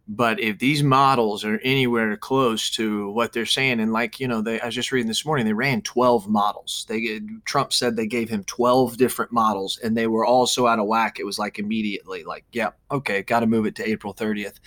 But 0.08 0.40
if 0.40 0.60
these 0.60 0.84
models 0.84 1.44
are 1.44 1.60
anywhere 1.64 2.16
close 2.16 2.70
to 2.72 3.10
what 3.10 3.34
they're 3.34 3.46
saying, 3.46 3.80
and 3.80 3.92
like 3.92 4.20
you 4.20 4.28
know, 4.28 4.42
they 4.42 4.62
I 4.62 4.68
was 4.68 4.76
just 4.76 4.92
reading 4.92 5.08
this 5.08 5.26
morning, 5.26 5.46
they 5.46 5.54
ran 5.54 5.82
12 5.82 6.30
models. 6.30 6.86
They 6.88 7.16
uh, 7.16 7.20
Trump 7.46 7.74
said 7.74 7.96
they 7.96 8.06
gave 8.06 8.30
him 8.30 8.44
12 8.44 8.98
different 8.98 9.32
models, 9.32 9.80
and 9.84 9.98
they 9.98 10.06
were 10.06 10.26
all 10.26 10.46
so 10.46 10.68
out 10.68 10.78
of 10.78 10.86
whack. 10.86 11.20
It 11.20 11.26
was 11.26 11.40
like 11.40 11.58
immediately, 11.58 12.24
like, 12.24 12.46
yeah, 12.52 12.70
okay, 12.92 13.24
got 13.24 13.40
to 13.40 13.48
move 13.48 13.66
it 13.66 13.76
to 13.76 13.90
April 13.90 14.14
30th. 14.14 14.60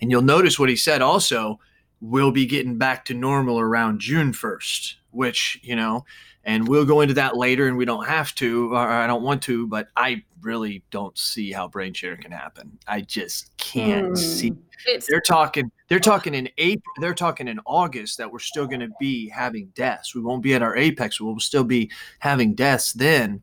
And 0.00 0.10
you'll 0.10 0.22
notice 0.22 0.58
what 0.58 0.68
he 0.68 0.76
said 0.76 1.02
also. 1.02 1.60
We'll 2.00 2.32
be 2.32 2.46
getting 2.46 2.78
back 2.78 3.04
to 3.04 3.14
normal 3.14 3.60
around 3.60 4.00
June 4.00 4.32
1st, 4.32 4.94
which 5.12 5.60
you 5.62 5.76
know, 5.76 6.04
and 6.44 6.66
we'll 6.66 6.86
go 6.86 7.02
into 7.02 7.14
that 7.14 7.36
later, 7.36 7.68
and 7.68 7.76
we 7.76 7.84
don't 7.84 8.06
have 8.06 8.34
to, 8.36 8.72
or 8.72 8.78
I 8.78 9.06
don't 9.06 9.22
want 9.22 9.42
to, 9.42 9.66
but 9.66 9.88
I 9.96 10.24
really 10.40 10.82
don't 10.90 11.16
see 11.18 11.52
how 11.52 11.68
brain 11.68 11.92
share 11.92 12.16
can 12.16 12.32
happen. 12.32 12.78
I 12.88 13.02
just 13.02 13.54
can't 13.58 14.12
mm. 14.12 14.18
see. 14.18 14.52
It's, 14.86 15.06
they're 15.06 15.20
talking. 15.20 15.70
They're 15.88 16.00
talking 16.00 16.34
in 16.34 16.48
April. 16.56 16.94
They're 16.98 17.14
talking 17.14 17.48
in 17.48 17.60
August 17.66 18.16
that 18.18 18.32
we're 18.32 18.38
still 18.38 18.66
going 18.66 18.80
to 18.80 18.90
be 18.98 19.28
having 19.28 19.66
deaths. 19.74 20.14
We 20.14 20.22
won't 20.22 20.42
be 20.42 20.54
at 20.54 20.62
our 20.62 20.76
apex. 20.76 21.20
We'll 21.20 21.38
still 21.40 21.64
be 21.64 21.90
having 22.20 22.54
deaths 22.54 22.92
then. 22.92 23.42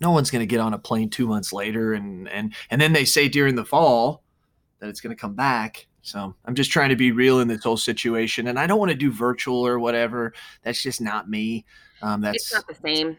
No 0.00 0.10
one's 0.10 0.30
going 0.30 0.40
to 0.40 0.46
get 0.46 0.60
on 0.60 0.74
a 0.74 0.78
plane 0.78 1.10
two 1.10 1.28
months 1.28 1.52
later, 1.52 1.94
and 1.94 2.28
and 2.28 2.54
and 2.70 2.80
then 2.80 2.92
they 2.92 3.04
say 3.04 3.28
during 3.28 3.54
the 3.54 3.64
fall 3.64 4.24
that 4.80 4.88
it's 4.88 5.00
going 5.00 5.14
to 5.14 5.20
come 5.20 5.34
back. 5.34 5.86
So 6.02 6.34
I'm 6.46 6.54
just 6.54 6.70
trying 6.70 6.88
to 6.88 6.96
be 6.96 7.12
real 7.12 7.40
in 7.40 7.48
this 7.48 7.62
whole 7.62 7.76
situation, 7.76 8.48
and 8.48 8.58
I 8.58 8.66
don't 8.66 8.78
want 8.78 8.90
to 8.90 8.96
do 8.96 9.12
virtual 9.12 9.64
or 9.64 9.78
whatever. 9.78 10.32
That's 10.64 10.82
just 10.82 11.00
not 11.00 11.28
me. 11.28 11.66
Um, 12.02 12.20
that's 12.20 12.36
it's 12.36 12.52
not 12.52 12.66
the 12.66 12.74
same 12.74 13.16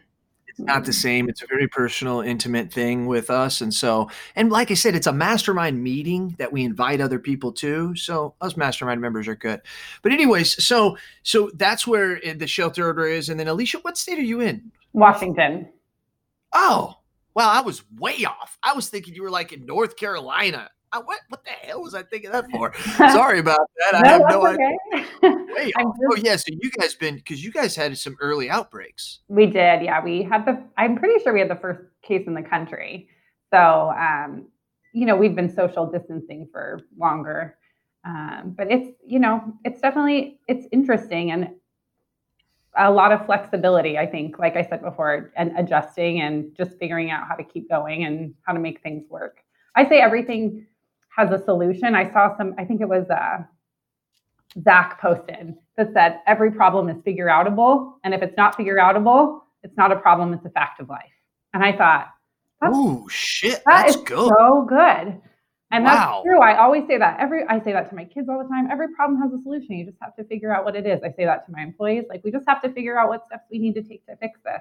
it's 0.52 0.60
not 0.60 0.84
the 0.84 0.92
same. 0.92 1.30
It's 1.30 1.42
a 1.42 1.46
very 1.46 1.66
personal, 1.66 2.20
intimate 2.20 2.70
thing 2.70 3.06
with 3.06 3.30
us. 3.30 3.62
And 3.62 3.72
so, 3.72 4.10
and 4.36 4.50
like 4.50 4.70
I 4.70 4.74
said, 4.74 4.94
it's 4.94 5.06
a 5.06 5.12
mastermind 5.12 5.82
meeting 5.82 6.34
that 6.38 6.52
we 6.52 6.62
invite 6.62 7.00
other 7.00 7.18
people 7.18 7.52
to. 7.52 7.96
So 7.96 8.34
us 8.42 8.54
mastermind 8.54 9.00
members 9.00 9.28
are 9.28 9.34
good. 9.34 9.62
But 10.02 10.12
anyways, 10.12 10.62
so 10.62 10.98
so 11.22 11.50
that's 11.54 11.86
where 11.86 12.20
the 12.20 12.46
shelter 12.46 12.86
order 12.86 13.06
is. 13.06 13.30
And 13.30 13.40
then 13.40 13.48
Alicia, 13.48 13.78
what 13.78 13.96
state 13.96 14.18
are 14.18 14.22
you 14.22 14.40
in? 14.40 14.70
Washington. 14.92 15.70
Oh, 16.52 16.98
well, 17.34 17.48
I 17.48 17.62
was 17.62 17.82
way 17.96 18.26
off. 18.26 18.58
I 18.62 18.74
was 18.74 18.90
thinking 18.90 19.14
you 19.14 19.22
were 19.22 19.30
like 19.30 19.54
in 19.54 19.64
North 19.64 19.96
Carolina. 19.96 20.68
I, 20.92 20.98
what 20.98 21.20
what 21.28 21.42
the 21.44 21.50
hell 21.50 21.82
was 21.82 21.94
I 21.94 22.02
thinking 22.02 22.30
that 22.32 22.50
for? 22.50 22.72
Sorry 22.96 23.38
about 23.38 23.60
that. 23.78 23.94
I 23.94 24.00
no, 24.02 24.08
have 24.08 24.22
no 24.28 24.46
okay. 24.46 24.76
idea. 24.92 25.72
just, 25.72 25.74
oh 25.76 26.16
yeah, 26.16 26.36
so 26.36 26.46
you 26.48 26.70
guys 26.70 26.94
been 26.94 27.16
because 27.16 27.42
you 27.42 27.50
guys 27.50 27.74
had 27.74 27.96
some 27.96 28.16
early 28.20 28.50
outbreaks. 28.50 29.20
We 29.28 29.46
did, 29.46 29.82
yeah. 29.82 30.02
We 30.04 30.22
had 30.22 30.44
the. 30.44 30.62
I'm 30.76 30.96
pretty 30.96 31.22
sure 31.22 31.32
we 31.32 31.40
had 31.40 31.50
the 31.50 31.56
first 31.56 31.80
case 32.02 32.26
in 32.26 32.34
the 32.34 32.42
country. 32.42 33.08
So, 33.50 33.92
um, 33.98 34.46
you 34.92 35.06
know, 35.06 35.16
we've 35.16 35.34
been 35.34 35.52
social 35.54 35.90
distancing 35.90 36.48
for 36.52 36.80
longer, 36.98 37.56
um, 38.04 38.54
but 38.56 38.70
it's 38.70 38.90
you 39.06 39.18
know, 39.18 39.42
it's 39.64 39.80
definitely 39.80 40.40
it's 40.46 40.66
interesting 40.72 41.30
and 41.30 41.48
a 42.76 42.90
lot 42.90 43.12
of 43.12 43.24
flexibility. 43.24 43.98
I 43.98 44.06
think, 44.06 44.38
like 44.38 44.56
I 44.56 44.62
said 44.62 44.82
before, 44.82 45.32
and 45.36 45.52
adjusting 45.58 46.20
and 46.20 46.54
just 46.56 46.78
figuring 46.78 47.10
out 47.10 47.26
how 47.28 47.34
to 47.34 47.44
keep 47.44 47.68
going 47.68 48.04
and 48.04 48.34
how 48.42 48.52
to 48.52 48.58
make 48.58 48.82
things 48.82 49.04
work. 49.08 49.38
I 49.74 49.88
say 49.88 50.00
everything 50.00 50.66
has 51.16 51.30
a 51.30 51.42
solution. 51.44 51.94
I 51.94 52.10
saw 52.12 52.36
some, 52.36 52.54
I 52.58 52.64
think 52.64 52.80
it 52.80 52.88
was 52.88 53.08
uh, 53.10 53.38
Zach 54.62 55.00
posted 55.00 55.54
that 55.76 55.92
said 55.92 56.20
every 56.26 56.50
problem 56.50 56.88
is 56.88 57.02
figure 57.02 57.26
outable. 57.26 57.94
And 58.04 58.14
if 58.14 58.22
it's 58.22 58.36
not 58.36 58.56
figure 58.56 58.76
outable, 58.76 59.40
it's 59.62 59.76
not 59.76 59.92
a 59.92 59.96
problem, 59.96 60.32
it's 60.32 60.44
a 60.44 60.50
fact 60.50 60.80
of 60.80 60.88
life. 60.88 61.02
And 61.54 61.64
I 61.64 61.76
thought, 61.76 62.08
oh 62.62 63.06
shit, 63.10 63.62
that 63.66 63.86
that's 63.86 63.96
good. 63.96 64.32
so 64.38 64.66
good. 64.68 65.20
And 65.70 65.84
wow. 65.84 65.94
that's 65.94 66.24
true. 66.24 66.40
I 66.40 66.58
always 66.58 66.86
say 66.86 66.98
that. 66.98 67.18
Every 67.18 67.44
I 67.48 67.58
say 67.60 67.72
that 67.72 67.88
to 67.88 67.96
my 67.96 68.04
kids 68.04 68.28
all 68.28 68.42
the 68.42 68.48
time. 68.48 68.68
Every 68.70 68.88
problem 68.94 69.20
has 69.22 69.32
a 69.32 69.42
solution. 69.42 69.76
You 69.76 69.86
just 69.86 69.96
have 70.02 70.14
to 70.16 70.24
figure 70.24 70.54
out 70.54 70.64
what 70.64 70.76
it 70.76 70.86
is. 70.86 71.00
I 71.02 71.10
say 71.12 71.24
that 71.24 71.46
to 71.46 71.52
my 71.52 71.62
employees. 71.62 72.04
Like 72.08 72.22
we 72.24 72.30
just 72.30 72.46
have 72.46 72.60
to 72.62 72.72
figure 72.72 72.98
out 72.98 73.08
what 73.08 73.24
steps 73.26 73.44
we 73.50 73.58
need 73.58 73.74
to 73.74 73.82
take 73.82 74.04
to 74.06 74.16
fix 74.16 74.38
this. 74.44 74.60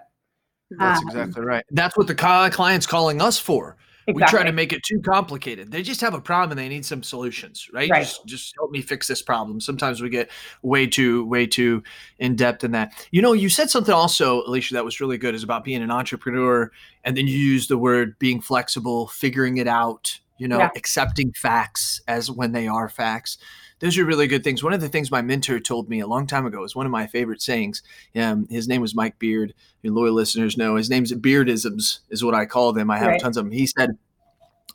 That's 0.71 1.01
um, 1.01 1.07
exactly 1.07 1.43
right. 1.43 1.65
That's 1.71 1.97
what 1.97 2.07
the 2.07 2.15
client's 2.15 2.87
calling 2.87 3.21
us 3.21 3.37
for. 3.37 3.75
Exactly. 4.07 4.23
We 4.23 4.27
try 4.29 4.43
to 4.43 4.51
make 4.51 4.73
it 4.73 4.83
too 4.83 4.99
complicated. 4.99 5.71
They 5.71 5.83
just 5.83 6.01
have 6.01 6.15
a 6.15 6.21
problem 6.21 6.57
and 6.57 6.59
they 6.59 6.69
need 6.69 6.85
some 6.85 7.03
solutions, 7.03 7.69
right? 7.71 7.89
right? 7.89 8.01
Just 8.01 8.25
just 8.25 8.53
help 8.57 8.71
me 8.71 8.81
fix 8.81 9.07
this 9.07 9.21
problem. 9.21 9.61
Sometimes 9.61 10.01
we 10.01 10.09
get 10.09 10.31
way 10.63 10.87
too 10.87 11.25
way 11.25 11.45
too 11.45 11.83
in 12.17 12.35
depth 12.35 12.63
in 12.63 12.71
that. 12.71 13.07
You 13.11 13.21
know, 13.21 13.33
you 13.33 13.47
said 13.47 13.69
something 13.69 13.93
also, 13.93 14.41
Alicia, 14.43 14.73
that 14.73 14.85
was 14.85 14.99
really 14.99 15.19
good 15.19 15.35
is 15.35 15.43
about 15.43 15.63
being 15.63 15.83
an 15.83 15.91
entrepreneur 15.91 16.71
and 17.03 17.15
then 17.15 17.27
you 17.27 17.37
use 17.37 17.67
the 17.67 17.77
word 17.77 18.17
being 18.17 18.41
flexible, 18.41 19.07
figuring 19.07 19.57
it 19.57 19.67
out, 19.67 20.19
you 20.37 20.47
know, 20.47 20.57
yeah. 20.57 20.69
accepting 20.75 21.31
facts 21.33 22.01
as 22.07 22.31
when 22.31 22.53
they 22.53 22.67
are 22.67 22.89
facts 22.89 23.37
those 23.81 23.97
are 23.97 24.05
really 24.05 24.27
good 24.27 24.43
things. 24.43 24.63
One 24.63 24.73
of 24.73 24.81
the 24.81 24.87
things 24.87 25.09
my 25.09 25.23
mentor 25.23 25.59
told 25.59 25.89
me 25.89 25.99
a 25.99 26.07
long 26.07 26.27
time 26.27 26.45
ago 26.45 26.63
is 26.63 26.75
one 26.75 26.85
of 26.85 26.91
my 26.91 27.07
favorite 27.07 27.41
sayings. 27.41 27.81
Um, 28.15 28.47
his 28.47 28.67
name 28.67 28.79
was 28.79 28.93
Mike 28.93 29.17
Beard. 29.17 29.55
Your 29.81 29.93
loyal 29.93 30.13
listeners 30.13 30.55
know 30.55 30.75
his 30.75 30.89
name's 30.89 31.11
Beardisms 31.11 31.99
is 32.09 32.23
what 32.23 32.35
I 32.35 32.45
call 32.45 32.73
them. 32.73 32.91
I 32.91 32.99
have 32.99 33.07
right. 33.07 33.19
tons 33.19 33.37
of 33.37 33.45
them. 33.45 33.51
He 33.51 33.65
said, 33.65 33.97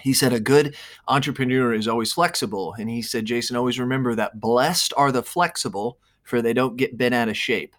he 0.00 0.12
said 0.12 0.32
a 0.32 0.40
good 0.40 0.74
entrepreneur 1.06 1.72
is 1.72 1.86
always 1.86 2.12
flexible, 2.12 2.74
and 2.78 2.90
he 2.90 3.00
said, 3.00 3.24
Jason, 3.24 3.56
always 3.56 3.78
remember 3.78 4.16
that 4.16 4.40
blessed 4.40 4.92
are 4.96 5.12
the 5.12 5.22
flexible, 5.22 5.98
for 6.24 6.42
they 6.42 6.52
don't 6.52 6.76
get 6.76 6.98
bent 6.98 7.14
out 7.14 7.28
of 7.28 7.36
shape. 7.36 7.76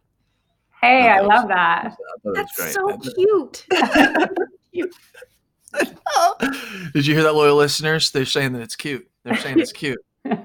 Hey, 0.81 1.09
I, 1.09 1.17
I 1.17 1.21
love 1.21 1.49
that. 1.49 1.97
That's 2.23 2.73
so 2.73 2.97
cute. 2.97 3.65
Did 6.93 7.05
you 7.05 7.13
hear 7.13 7.23
that, 7.23 7.35
loyal 7.35 7.57
listeners? 7.57 8.11
They're 8.11 8.25
saying 8.25 8.53
that 8.53 8.61
it's 8.61 8.77
cute. 8.77 9.09
They're 9.23 9.37
saying 9.37 9.59
it's 9.59 9.73
cute 9.73 9.99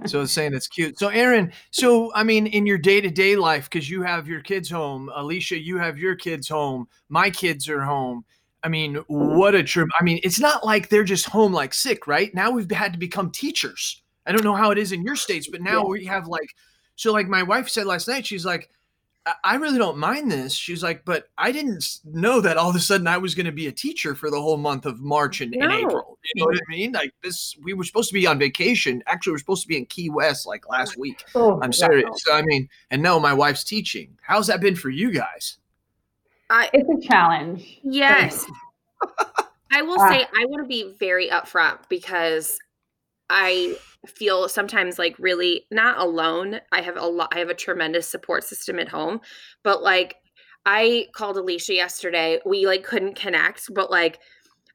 so 0.07 0.25
saying 0.25 0.55
it's 0.55 0.69
cute. 0.69 0.99
So 0.99 1.09
Erin, 1.09 1.53
so 1.71 2.13
I 2.15 2.23
mean, 2.23 2.47
in 2.47 2.67
your 2.67 2.79
day 2.79 3.01
to 3.01 3.11
day 3.11 3.37
life, 3.37 3.69
because 3.71 3.89
you 3.89 4.03
have 4.03 4.29
your 4.29 4.41
kids 4.41 4.71
home, 4.71 5.11
Alicia, 5.15 5.59
you 5.59 5.79
have 5.79 5.99
your 5.99 6.15
kids 6.15 6.49
home, 6.49 6.89
my 7.09 7.31
kids 7.31 7.69
are 7.69 7.83
home. 7.83 8.25
I 8.65 8.69
mean, 8.69 8.97
what 9.09 9.55
a 9.55 9.63
trip! 9.63 9.89
I 9.99 10.05
mean, 10.05 10.21
it's 10.23 10.39
not 10.39 10.65
like 10.65 10.89
they're 10.89 11.03
just 11.05 11.27
home 11.27 11.53
like 11.53 11.75
sick, 11.75 12.07
right? 12.07 12.33
Now 12.35 12.51
we've 12.51 12.71
had 12.71 12.93
to 12.93 12.99
become 12.99 13.31
teachers. 13.31 14.03
I 14.27 14.33
don't 14.33 14.45
know 14.45 14.55
how 14.55 14.71
it 14.71 14.79
is 14.79 14.93
in 14.93 15.03
your 15.03 15.17
states, 15.17 15.49
but 15.51 15.63
now 15.63 15.83
yeah. 15.83 15.89
we 15.89 16.05
have 16.07 16.29
like, 16.29 16.55
so 16.95 17.13
like 17.13 17.27
my 17.27 17.43
wife 17.43 17.69
said 17.69 17.87
last 17.87 18.07
night, 18.07 18.25
she's 18.25 18.45
like, 18.45 18.71
I 19.45 19.55
really 19.55 19.79
don't 19.79 19.99
mind 19.99 20.33
this. 20.33 20.53
She's 20.53 20.83
like, 20.83 21.05
but 21.05 21.29
I 21.39 21.53
didn't 21.53 22.01
know 22.05 22.41
that 22.41 22.57
all 22.57 22.71
of 22.71 22.75
a 22.75 22.81
sudden 22.81 23.07
I 23.07 23.19
was 23.19 23.37
going 23.37 23.47
to 23.47 23.53
be 23.53 23.69
a 23.69 23.73
teacher 23.73 24.17
for 24.17 24.31
the 24.31 24.41
whole 24.41 24.57
month 24.57 24.85
of 24.85 24.99
March 24.99 25.41
and, 25.41 25.53
no. 25.53 25.65
and, 25.65 25.73
April. 25.73 26.19
You 26.25 26.41
know 26.41 26.47
what 26.47 26.57
I 26.57 26.71
mean? 26.71 26.93
Like 26.93 27.13
this, 27.23 27.57
we 27.63 27.73
were 27.73 27.85
supposed 27.85 28.09
to 28.09 28.15
be 28.15 28.27
on 28.27 28.41
vacation. 28.41 29.03
Actually, 29.07 29.33
we 29.33 29.37
are 29.37 29.39
supposed 29.39 29.63
to 29.63 29.69
be 29.69 29.77
in 29.77 29.87
Key 29.87 30.11
West 30.11 30.47
like 30.47 30.69
last 30.69 30.97
week. 30.97 31.25
Oh, 31.37 31.61
I'm 31.63 31.73
serious. 31.73 32.09
Wow. 32.09 32.17
So, 32.17 32.35
I 32.35 32.43
mean, 32.43 32.69
and 32.91 33.01
no, 33.01 33.21
my 33.21 33.33
wife's 33.33 33.63
teaching. 33.63 34.19
How's 34.23 34.49
that 34.49 34.61
been 34.61 34.75
for 34.75 34.91
you 34.91 35.13
guys? 35.13 35.59
I, 36.51 36.69
it's 36.73 36.89
a 36.89 37.09
challenge. 37.09 37.81
Yes. 37.85 38.45
I 39.73 39.83
will 39.83 40.01
uh, 40.01 40.09
say 40.09 40.27
I 40.37 40.45
want 40.47 40.65
to 40.65 40.69
be 40.69 40.95
very 40.99 41.31
upfront 41.31 41.79
because 41.89 42.59
I 43.33 43.77
feel 44.07 44.49
sometimes 44.49 44.99
like 44.99 45.17
really 45.19 45.67
not 45.71 45.99
alone. 45.99 46.61
I 46.71 46.83
have 46.83 46.97
a 46.97 47.07
lot 47.07 47.33
I 47.35 47.39
have 47.39 47.49
a 47.49 47.55
tremendous 47.55 48.07
support 48.07 48.45
system 48.45 48.79
at 48.79 48.89
home, 48.89 49.21
but 49.65 49.83
like 49.83 50.17
I 50.67 51.09
called 51.15 51.39
Alicia 51.39 51.75
yesterday. 51.75 52.41
We 52.45 52.67
like 52.67 52.85
couldn't 52.85 53.17
connect, 53.17 53.73
but 53.75 53.91
like 53.91 54.19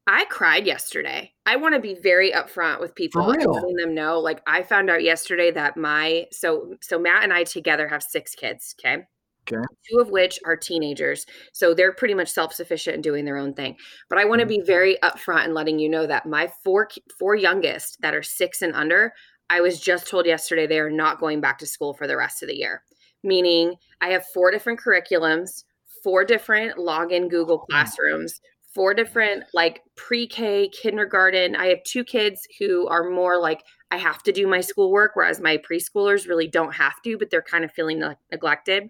I 0.08 0.26
cried 0.26 0.66
yesterday. 0.66 1.34
I 1.46 1.58
want 1.58 1.76
to 1.76 1.82
be 1.82 1.94
very 1.94 2.32
upfront 2.32 2.80
with 2.80 2.96
people 2.96 3.26
letting 3.26 3.76
them 3.76 3.94
know. 3.94 4.20
Like 4.20 4.42
I 4.48 4.64
found 4.64 4.90
out 4.90 5.04
yesterday 5.04 5.52
that 5.52 5.78
my 5.78 6.26
so 6.32 6.74
so 6.82 6.98
Matt 6.98 7.24
and 7.24 7.34
I 7.34 7.44
together 7.44 7.88
have 7.88 8.02
six 8.02 8.34
kids. 8.34 8.74
Okay. 8.80 9.04
Okay. 9.51 9.63
Two 9.89 10.00
of 10.00 10.10
which 10.10 10.39
are 10.46 10.56
teenagers. 10.56 11.25
So 11.54 11.74
they're 11.74 11.94
pretty 11.94 12.13
much 12.13 12.30
self-sufficient 12.30 12.96
and 12.96 13.04
doing 13.04 13.25
their 13.25 13.38
own 13.38 13.54
thing. 13.54 13.77
But 14.10 14.20
I 14.20 14.25
want 14.25 14.39
to 14.39 14.46
mm-hmm. 14.46 14.62
be 14.62 14.66
very 14.66 14.98
upfront 15.04 15.46
and 15.46 15.54
letting 15.54 15.80
you 15.80 15.89
know 15.89 16.06
that 16.08 16.25
my 16.25 16.51
four 16.63 16.89
four 17.18 17.36
youngest 17.36 18.01
that 18.01 18.13
are 18.13 18.24
6 18.24 18.62
and 18.62 18.75
under, 18.75 19.13
I 19.50 19.62
was 19.62 19.80
just 19.80 20.08
told 20.08 20.25
yesterday 20.25 20.68
they 20.68 20.80
are 20.80 20.89
not 20.89 21.20
going 21.20 21.42
back 21.42 21.58
to 21.60 21.66
school 21.66 21.94
for 21.94 22.08
the 22.08 22.18
rest 22.18 22.44
of 22.44 22.50
the 22.50 22.58
year. 22.58 22.84
Meaning 23.24 23.75
I 24.01 24.10
have 24.10 24.25
four 24.34 24.51
different 24.51 24.80
curriculums, 24.80 25.63
four 26.04 26.25
different 26.25 26.77
login 26.77 27.30
Google 27.30 27.60
classrooms, 27.60 28.39
four 28.74 28.94
different 28.94 29.44
like 29.54 29.82
pre-K, 29.96 30.70
kindergarten. 30.70 31.56
I 31.56 31.68
have 31.68 31.84
two 31.84 32.04
kids 32.04 32.48
who 32.60 32.88
are 32.88 33.10
more 33.10 33.39
like 33.39 33.63
I 33.89 33.98
have 33.98 34.22
to 34.24 34.32
do 34.32 34.48
my 34.48 34.62
schoolwork 34.62 35.12
whereas 35.16 35.39
my 35.39 35.58
preschoolers 35.58 36.27
really 36.27 36.48
don't 36.48 36.75
have 36.75 37.01
to, 37.04 37.18
but 37.18 37.30
they're 37.30 37.42
kind 37.42 37.63
of 37.63 37.72
feeling 37.72 38.04
neglected. 38.32 38.89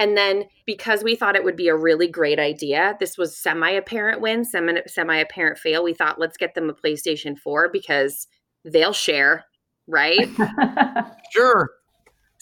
And 0.00 0.16
then 0.16 0.44
because 0.64 1.04
we 1.04 1.14
thought 1.14 1.36
it 1.36 1.44
would 1.44 1.56
be 1.56 1.68
a 1.68 1.76
really 1.76 2.08
great 2.08 2.38
idea, 2.38 2.96
this 2.98 3.18
was 3.18 3.36
semi 3.36 3.70
apparent 3.70 4.22
win, 4.22 4.44
semi 4.44 5.16
apparent 5.16 5.58
fail. 5.58 5.84
We 5.84 5.92
thought 5.92 6.18
let's 6.18 6.38
get 6.38 6.54
them 6.54 6.70
a 6.70 6.74
PlayStation 6.74 7.38
4 7.38 7.68
because 7.70 8.26
they'll 8.64 8.94
share, 8.94 9.44
right? 9.86 10.26
sure. 11.32 11.70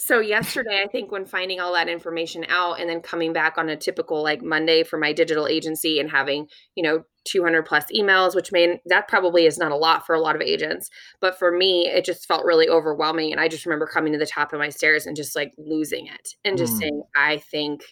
So 0.00 0.21
yesterday, 0.21 0.81
I 0.85 0.87
think 0.87 1.11
when 1.11 1.26
finding 1.26 1.59
all 1.59 1.73
that 1.73 1.88
information 1.88 2.47
out 2.49 2.81
and 2.81 2.88
then 2.88 3.00
coming 3.00 3.33
back 3.33 3.59
on 3.59 3.69
a 3.69 3.76
typical 3.76 4.23
like 4.23 4.43
Monday 4.43 4.85
for 4.85 4.97
my 4.97 5.12
digital 5.12 5.49
agency 5.49 5.99
and 5.99 6.09
having, 6.09 6.47
you 6.76 6.85
know, 6.85 7.02
200 7.25 7.64
plus 7.64 7.85
emails, 7.93 8.33
which 8.35 8.52
may 8.52 8.81
that 8.87 9.09
probably 9.09 9.45
is 9.45 9.59
not 9.59 9.73
a 9.73 9.76
lot 9.76 10.07
for 10.07 10.14
a 10.14 10.21
lot 10.21 10.37
of 10.37 10.40
agents, 10.40 10.88
but 11.21 11.37
for 11.37 11.50
me, 11.50 11.88
it 11.88 12.05
just 12.05 12.28
felt 12.28 12.45
really 12.45 12.69
overwhelming. 12.69 13.33
And 13.33 13.40
I 13.40 13.49
just 13.49 13.67
remember 13.67 13.87
coming 13.87 14.12
to 14.12 14.19
the 14.21 14.25
top 14.25 14.52
of 14.52 14.61
my 14.61 14.69
stairs 14.69 15.05
and 15.05 15.17
just 15.17 15.35
like 15.35 15.52
losing 15.59 16.07
it 16.07 16.28
and 16.45 16.57
just 16.57 16.75
mm. 16.75 16.78
saying, 16.78 17.02
I 17.17 17.38
think 17.38 17.83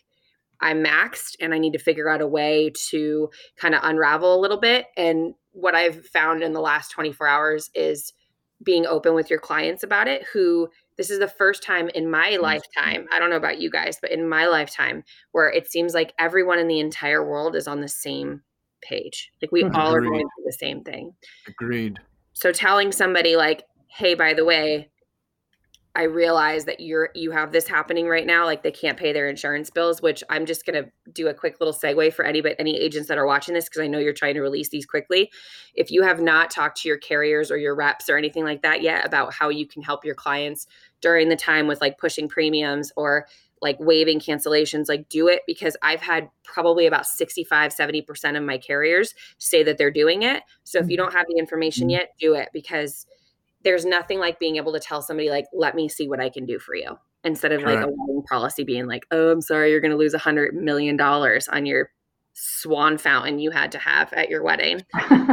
I'm 0.61 0.85
maxed 0.85 1.35
and 1.41 1.53
I 1.53 1.59
need 1.59 1.73
to 1.73 1.81
figure 1.81 2.09
out 2.09 2.23
a 2.23 2.27
way 2.27 2.71
to 2.91 3.31
kind 3.57 3.75
of 3.75 3.81
unravel 3.83 4.33
a 4.33 4.41
little 4.41 4.61
bit. 4.61 4.87
And 4.97 5.35
what 5.51 5.75
I've 5.75 6.07
found 6.07 6.45
in 6.45 6.53
the 6.53 6.61
last 6.61 6.93
24 6.93 7.27
hours 7.27 7.69
is 7.75 8.13
being 8.63 8.87
open 8.87 9.15
with 9.15 9.29
your 9.29 9.41
clients 9.41 9.83
about 9.83 10.09
it 10.09 10.25
who 10.33 10.69
this 10.97 11.11
is 11.11 11.19
the 11.19 11.29
first 11.29 11.62
time 11.62 11.88
in 11.95 12.11
my 12.11 12.33
mm-hmm. 12.33 12.43
lifetime 12.43 13.07
i 13.12 13.19
don't 13.19 13.31
know 13.31 13.37
about 13.37 13.61
you 13.61 13.71
guys 13.71 13.99
but 14.00 14.11
in 14.11 14.29
my 14.29 14.47
lifetime 14.47 15.03
where 15.33 15.50
it 15.50 15.71
seems 15.71 15.95
like 15.95 16.12
everyone 16.19 16.59
in 16.59 16.69
the 16.69 16.81
entire 16.81 17.26
world 17.26 17.55
is 17.57 17.69
on 17.69 17.81
the 17.81 17.88
same 17.88 18.41
page 18.83 19.31
like 19.41 19.53
we 19.53 19.62
Agreed. 19.62 19.79
all 19.79 19.95
are 19.95 20.00
going 20.00 20.21
through 20.21 20.45
the 20.45 20.53
same 20.53 20.83
thing 20.83 21.12
Agreed. 21.47 21.99
So 22.37 22.53
telling 22.53 22.93
somebody 22.93 23.35
like, 23.35 23.65
"Hey, 23.88 24.15
by 24.15 24.35
the 24.35 24.45
way, 24.45 24.91
I 25.97 26.03
realize 26.03 26.67
that 26.67 26.79
you're 26.79 27.09
you 27.15 27.31
have 27.31 27.53
this 27.53 27.67
happening 27.67 28.07
right 28.07 28.26
now, 28.26 28.45
like 28.45 28.62
they 28.62 28.71
can't 28.71 28.99
pay 28.99 29.15
their 29.15 29.31
insurance 29.31 29.71
bills, 29.71 30.03
which 30.03 30.23
I'm 30.29 30.45
just 30.45 30.67
gonna 30.67 30.85
do 31.11 31.29
a 31.29 31.35
quick 31.35 31.57
little 31.59 31.73
segue 31.73 32.12
for 32.12 32.23
any 32.23 32.43
but 32.43 32.55
any 32.59 32.76
agents 32.76 33.09
that 33.09 33.17
are 33.17 33.26
watching 33.26 33.55
this 33.55 33.65
because 33.65 33.81
I 33.81 33.87
know 33.87 33.99
you're 33.99 34.12
trying 34.12 34.35
to 34.35 34.43
release 34.43 34.69
these 34.69 34.85
quickly. 34.85 35.31
If 35.75 35.91
you 35.91 36.03
have 36.03 36.21
not 36.21 36.50
talked 36.50 36.83
to 36.83 36.88
your 36.88 36.99
carriers 36.99 37.50
or 37.50 37.57
your 37.57 37.75
reps 37.75 38.11
or 38.11 38.19
anything 38.19 38.45
like 38.45 38.61
that 38.61 38.83
yet 38.83 39.07
about 39.07 39.33
how 39.33 39.49
you 39.49 39.67
can 39.67 39.83
help 39.83 40.05
your 40.05 40.15
clients 40.15 40.67
during 41.00 41.31
the 41.31 41.37
time 41.37 41.67
with 41.67 41.81
like 41.81 41.97
pushing 41.97 42.29
premiums 42.29 42.93
or 42.95 43.26
like 43.62 43.79
waiving 43.81 44.21
cancellations 44.21 44.87
like 44.87 45.09
do 45.09 45.29
it 45.29 45.41
because 45.47 45.79
i've 45.81 46.03
had 46.03 46.29
probably 46.45 46.85
about 46.87 47.07
65 47.07 47.73
70% 47.75 48.37
of 48.37 48.43
my 48.43 48.59
carriers 48.59 49.15
say 49.38 49.62
that 49.62 49.79
they're 49.79 49.91
doing 49.91 50.23
it 50.23 50.43
so 50.65 50.79
if 50.79 50.91
you 50.91 50.97
mm-hmm. 50.97 51.05
don't 51.05 51.15
have 51.15 51.26
the 51.26 51.38
information 51.38 51.85
mm-hmm. 51.85 51.93
yet 51.93 52.15
do 52.21 52.35
it 52.35 52.50
because 52.53 53.07
there's 53.67 53.85
nothing 53.85 54.21
like 54.21 54.39
being 54.39 54.57
able 54.57 54.73
to 54.73 54.79
tell 54.79 55.03
somebody 55.03 55.29
like 55.29 55.45
let 55.53 55.75
me 55.75 55.89
see 55.89 56.09
what 56.09 56.21
i 56.21 56.31
can 56.31 56.47
do 56.47 56.59
for 56.59 56.77
you 56.77 56.97
instead 57.25 57.51
of 57.51 57.61
Correct. 57.61 57.81
like 57.81 57.89
a 57.89 57.91
wedding 57.91 58.23
policy 58.31 58.63
being 58.63 58.87
like 58.87 59.05
oh 59.11 59.33
i'm 59.33 59.43
sorry 59.43 59.73
you're 59.73 59.81
going 59.81 59.91
to 59.91 59.97
lose 59.97 60.15
a 60.15 60.19
hundred 60.19 60.55
million 60.55 60.97
dollars 60.97 61.49
on 61.49 61.67
your 61.67 61.91
swan 62.33 62.97
fountain 62.97 63.41
you 63.41 63.51
had 63.51 63.73
to 63.73 63.79
have 63.79 64.13
at 64.13 64.31
your 64.31 64.43
wedding 64.43 64.81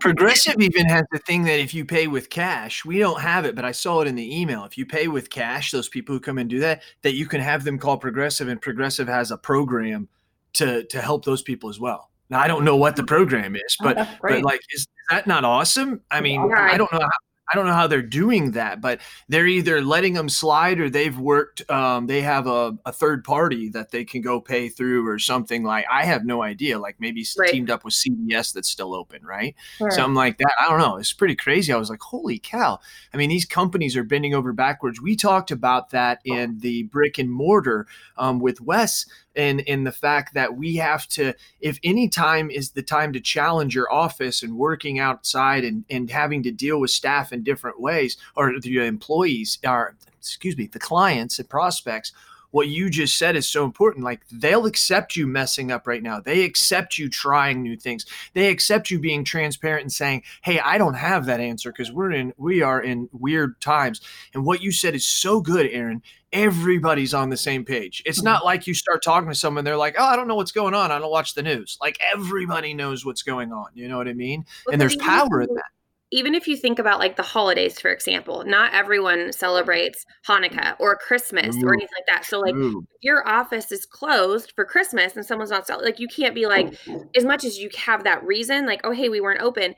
Progressive 0.00 0.56
even 0.60 0.86
has 0.88 1.04
the 1.12 1.18
thing 1.18 1.44
that 1.44 1.60
if 1.60 1.72
you 1.72 1.84
pay 1.84 2.06
with 2.06 2.28
cash, 2.28 2.84
we 2.84 2.98
don't 2.98 3.20
have 3.20 3.44
it, 3.44 3.54
but 3.54 3.64
I 3.64 3.72
saw 3.72 4.00
it 4.00 4.08
in 4.08 4.14
the 4.14 4.40
email. 4.40 4.64
If 4.64 4.76
you 4.76 4.84
pay 4.84 5.08
with 5.08 5.30
cash, 5.30 5.70
those 5.70 5.88
people 5.88 6.14
who 6.14 6.20
come 6.20 6.38
and 6.38 6.50
do 6.50 6.58
that, 6.58 6.82
that 7.02 7.14
you 7.14 7.26
can 7.26 7.40
have 7.40 7.64
them 7.64 7.78
call 7.78 7.98
Progressive, 7.98 8.48
and 8.48 8.60
Progressive 8.60 9.08
has 9.08 9.30
a 9.30 9.38
program 9.38 10.08
to 10.54 10.84
to 10.84 11.00
help 11.00 11.24
those 11.24 11.42
people 11.42 11.70
as 11.70 11.78
well. 11.78 12.10
Now 12.30 12.40
I 12.40 12.48
don't 12.48 12.64
know 12.64 12.76
what 12.76 12.96
the 12.96 13.04
program 13.04 13.56
is, 13.56 13.76
oh, 13.80 13.84
but 13.84 13.98
oh, 13.98 14.08
but 14.22 14.42
like 14.42 14.60
is, 14.72 14.80
is, 14.80 14.86
that 15.10 15.26
not 15.26 15.44
awesome? 15.44 16.00
I 16.10 16.20
mean, 16.20 16.48
yeah. 16.48 16.68
I 16.70 16.76
don't 16.76 16.92
know 16.92 17.00
how, 17.00 17.08
I 17.50 17.56
don't 17.56 17.66
know 17.66 17.72
how 17.72 17.86
they're 17.86 18.02
doing 18.02 18.52
that, 18.52 18.80
but 18.80 19.00
they're 19.28 19.46
either 19.46 19.80
letting 19.80 20.12
them 20.12 20.28
slide 20.28 20.80
or 20.80 20.90
they've 20.90 21.18
worked. 21.18 21.68
Um, 21.70 22.06
they 22.06 22.20
have 22.20 22.46
a, 22.46 22.76
a, 22.84 22.92
third 22.92 23.24
party 23.24 23.70
that 23.70 23.90
they 23.90 24.04
can 24.04 24.20
go 24.20 24.40
pay 24.40 24.68
through 24.68 25.08
or 25.08 25.18
something 25.18 25.64
like. 25.64 25.86
I 25.90 26.04
have 26.04 26.26
no 26.26 26.42
idea. 26.42 26.78
Like 26.78 26.96
maybe 26.98 27.24
right. 27.38 27.50
teamed 27.50 27.70
up 27.70 27.84
with 27.84 27.94
CVS 27.94 28.52
that's 28.52 28.68
still 28.68 28.94
open, 28.94 29.24
right? 29.24 29.54
Sure. 29.78 29.90
Something 29.90 30.14
like 30.14 30.36
that. 30.38 30.52
I 30.60 30.68
don't 30.68 30.78
know. 30.78 30.96
It's 30.96 31.12
pretty 31.12 31.36
crazy. 31.36 31.72
I 31.72 31.76
was 31.76 31.88
like, 31.88 32.02
holy 32.02 32.38
cow! 32.38 32.80
I 33.14 33.16
mean, 33.16 33.30
these 33.30 33.46
companies 33.46 33.96
are 33.96 34.04
bending 34.04 34.34
over 34.34 34.52
backwards. 34.52 35.00
We 35.00 35.16
talked 35.16 35.50
about 35.50 35.90
that 35.90 36.20
in 36.24 36.58
the 36.58 36.82
brick 36.84 37.18
and 37.18 37.30
mortar 37.30 37.86
um, 38.18 38.40
with 38.40 38.60
Wes 38.60 39.06
in 39.38 39.84
the 39.84 39.92
fact 39.92 40.34
that 40.34 40.56
we 40.56 40.76
have 40.76 41.06
to 41.08 41.32
if 41.60 41.78
any 41.84 42.08
time 42.08 42.50
is 42.50 42.70
the 42.70 42.82
time 42.82 43.12
to 43.12 43.20
challenge 43.20 43.74
your 43.74 43.92
office 43.92 44.42
and 44.42 44.56
working 44.56 44.98
outside 44.98 45.64
and 45.64 45.84
and 45.90 46.10
having 46.10 46.42
to 46.42 46.50
deal 46.50 46.80
with 46.80 46.90
staff 46.90 47.32
in 47.32 47.42
different 47.42 47.80
ways 47.80 48.16
or 48.36 48.58
the 48.60 48.78
employees 48.78 49.58
are 49.64 49.96
excuse 50.18 50.56
me 50.56 50.66
the 50.66 50.78
clients 50.78 51.38
and 51.38 51.48
prospects 51.48 52.12
what 52.50 52.68
you 52.68 52.88
just 52.88 53.18
said 53.18 53.36
is 53.36 53.46
so 53.46 53.64
important. 53.64 54.04
Like 54.04 54.22
they'll 54.30 54.66
accept 54.66 55.16
you 55.16 55.26
messing 55.26 55.70
up 55.70 55.86
right 55.86 56.02
now. 56.02 56.20
They 56.20 56.44
accept 56.44 56.98
you 56.98 57.08
trying 57.08 57.62
new 57.62 57.76
things. 57.76 58.06
They 58.34 58.48
accept 58.48 58.90
you 58.90 58.98
being 58.98 59.24
transparent 59.24 59.82
and 59.82 59.92
saying, 59.92 60.22
"Hey, 60.42 60.58
I 60.60 60.78
don't 60.78 60.94
have 60.94 61.26
that 61.26 61.40
answer 61.40 61.70
because 61.70 61.92
we're 61.92 62.12
in 62.12 62.32
we 62.36 62.62
are 62.62 62.80
in 62.80 63.08
weird 63.12 63.60
times." 63.60 64.00
And 64.34 64.44
what 64.44 64.62
you 64.62 64.72
said 64.72 64.94
is 64.94 65.06
so 65.06 65.40
good, 65.40 65.68
Erin. 65.70 66.02
Everybody's 66.32 67.14
on 67.14 67.30
the 67.30 67.36
same 67.36 67.64
page. 67.64 68.02
It's 68.04 68.18
mm-hmm. 68.18 68.26
not 68.26 68.44
like 68.44 68.66
you 68.66 68.74
start 68.74 69.02
talking 69.02 69.28
to 69.28 69.34
someone, 69.34 69.64
they're 69.64 69.76
like, 69.76 69.96
"Oh, 69.98 70.04
I 70.04 70.16
don't 70.16 70.28
know 70.28 70.34
what's 70.34 70.52
going 70.52 70.74
on. 70.74 70.92
I 70.92 70.98
don't 70.98 71.10
watch 71.10 71.34
the 71.34 71.42
news." 71.42 71.78
Like 71.80 71.98
everybody 72.14 72.74
knows 72.74 73.04
what's 73.04 73.22
going 73.22 73.52
on. 73.52 73.68
You 73.74 73.88
know 73.88 73.96
what 73.96 74.08
I 74.08 74.12
mean? 74.12 74.44
Well, 74.66 74.72
and 74.72 74.80
there's 74.80 74.96
power 74.96 75.42
in 75.42 75.54
that 75.54 75.64
even 76.10 76.34
if 76.34 76.48
you 76.48 76.56
think 76.56 76.78
about 76.78 76.98
like 76.98 77.16
the 77.16 77.22
holidays, 77.22 77.78
for 77.78 77.90
example, 77.90 78.42
not 78.44 78.72
everyone 78.72 79.32
celebrates 79.32 80.06
Hanukkah 80.26 80.74
or 80.78 80.96
Christmas 80.96 81.56
Ooh. 81.56 81.66
or 81.66 81.74
anything 81.74 81.96
like 81.96 82.06
that. 82.08 82.24
So, 82.24 82.40
like, 82.40 82.54
your 83.00 83.28
office 83.28 83.70
is 83.70 83.84
closed 83.84 84.52
for 84.54 84.64
Christmas 84.64 85.16
and 85.16 85.24
someone's 85.24 85.50
not 85.50 85.68
like, 85.82 85.98
you 85.98 86.08
can't 86.08 86.34
be 86.34 86.46
like, 86.46 86.70
mm-hmm. 86.70 87.08
as 87.14 87.24
much 87.24 87.44
as 87.44 87.58
you 87.58 87.68
have 87.76 88.04
that 88.04 88.24
reason, 88.24 88.66
like, 88.66 88.80
oh, 88.84 88.92
hey, 88.92 89.08
we 89.08 89.20
weren't 89.20 89.42
open. 89.42 89.74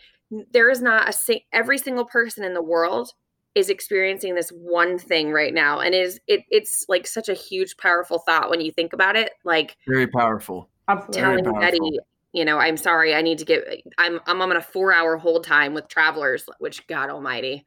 There 0.53 0.71
is 0.71 0.81
not 0.81 1.13
a 1.13 1.41
every 1.53 1.79
single 1.79 2.05
person 2.05 2.45
in 2.45 2.55
the 2.55 2.63
world 2.63 3.13
is 3.55 3.69
experiencing 3.69 4.35
this 4.35 4.51
one 4.51 4.99
thing 4.99 5.33
right 5.33 5.53
now, 5.53 5.81
and 5.81 5.95
is 5.95 6.21
it? 6.27 6.43
It's 6.51 6.85
like 6.89 7.07
such 7.07 7.29
a 7.29 7.35
huge, 7.35 7.77
powerful 7.77 8.19
thought 8.19 8.51
when 8.51 8.61
you 8.61 8.73
think 8.73 8.93
about 8.93 9.17
it. 9.17 9.33
Like, 9.45 9.77
very 9.89 10.07
powerful. 10.07 10.69
Absolutely. 10.89 11.21
Telling 11.21 11.45
powerful. 11.45 11.61
Betty, 11.61 11.99
you 12.33 12.45
know, 12.45 12.59
I'm 12.59 12.77
sorry, 12.77 13.15
I 13.15 13.23
need 13.23 13.39
to 13.39 13.45
get 13.45 13.65
I'm 13.99 14.21
I'm 14.27 14.41
on 14.41 14.57
a 14.57 14.63
four 14.63 14.93
hour 14.93 15.17
hold 15.17 15.45
time 15.45 15.75
with 15.75 15.89
travelers, 15.89 16.45
which 16.59 16.87
God 16.87 17.11
almighty. 17.11 17.65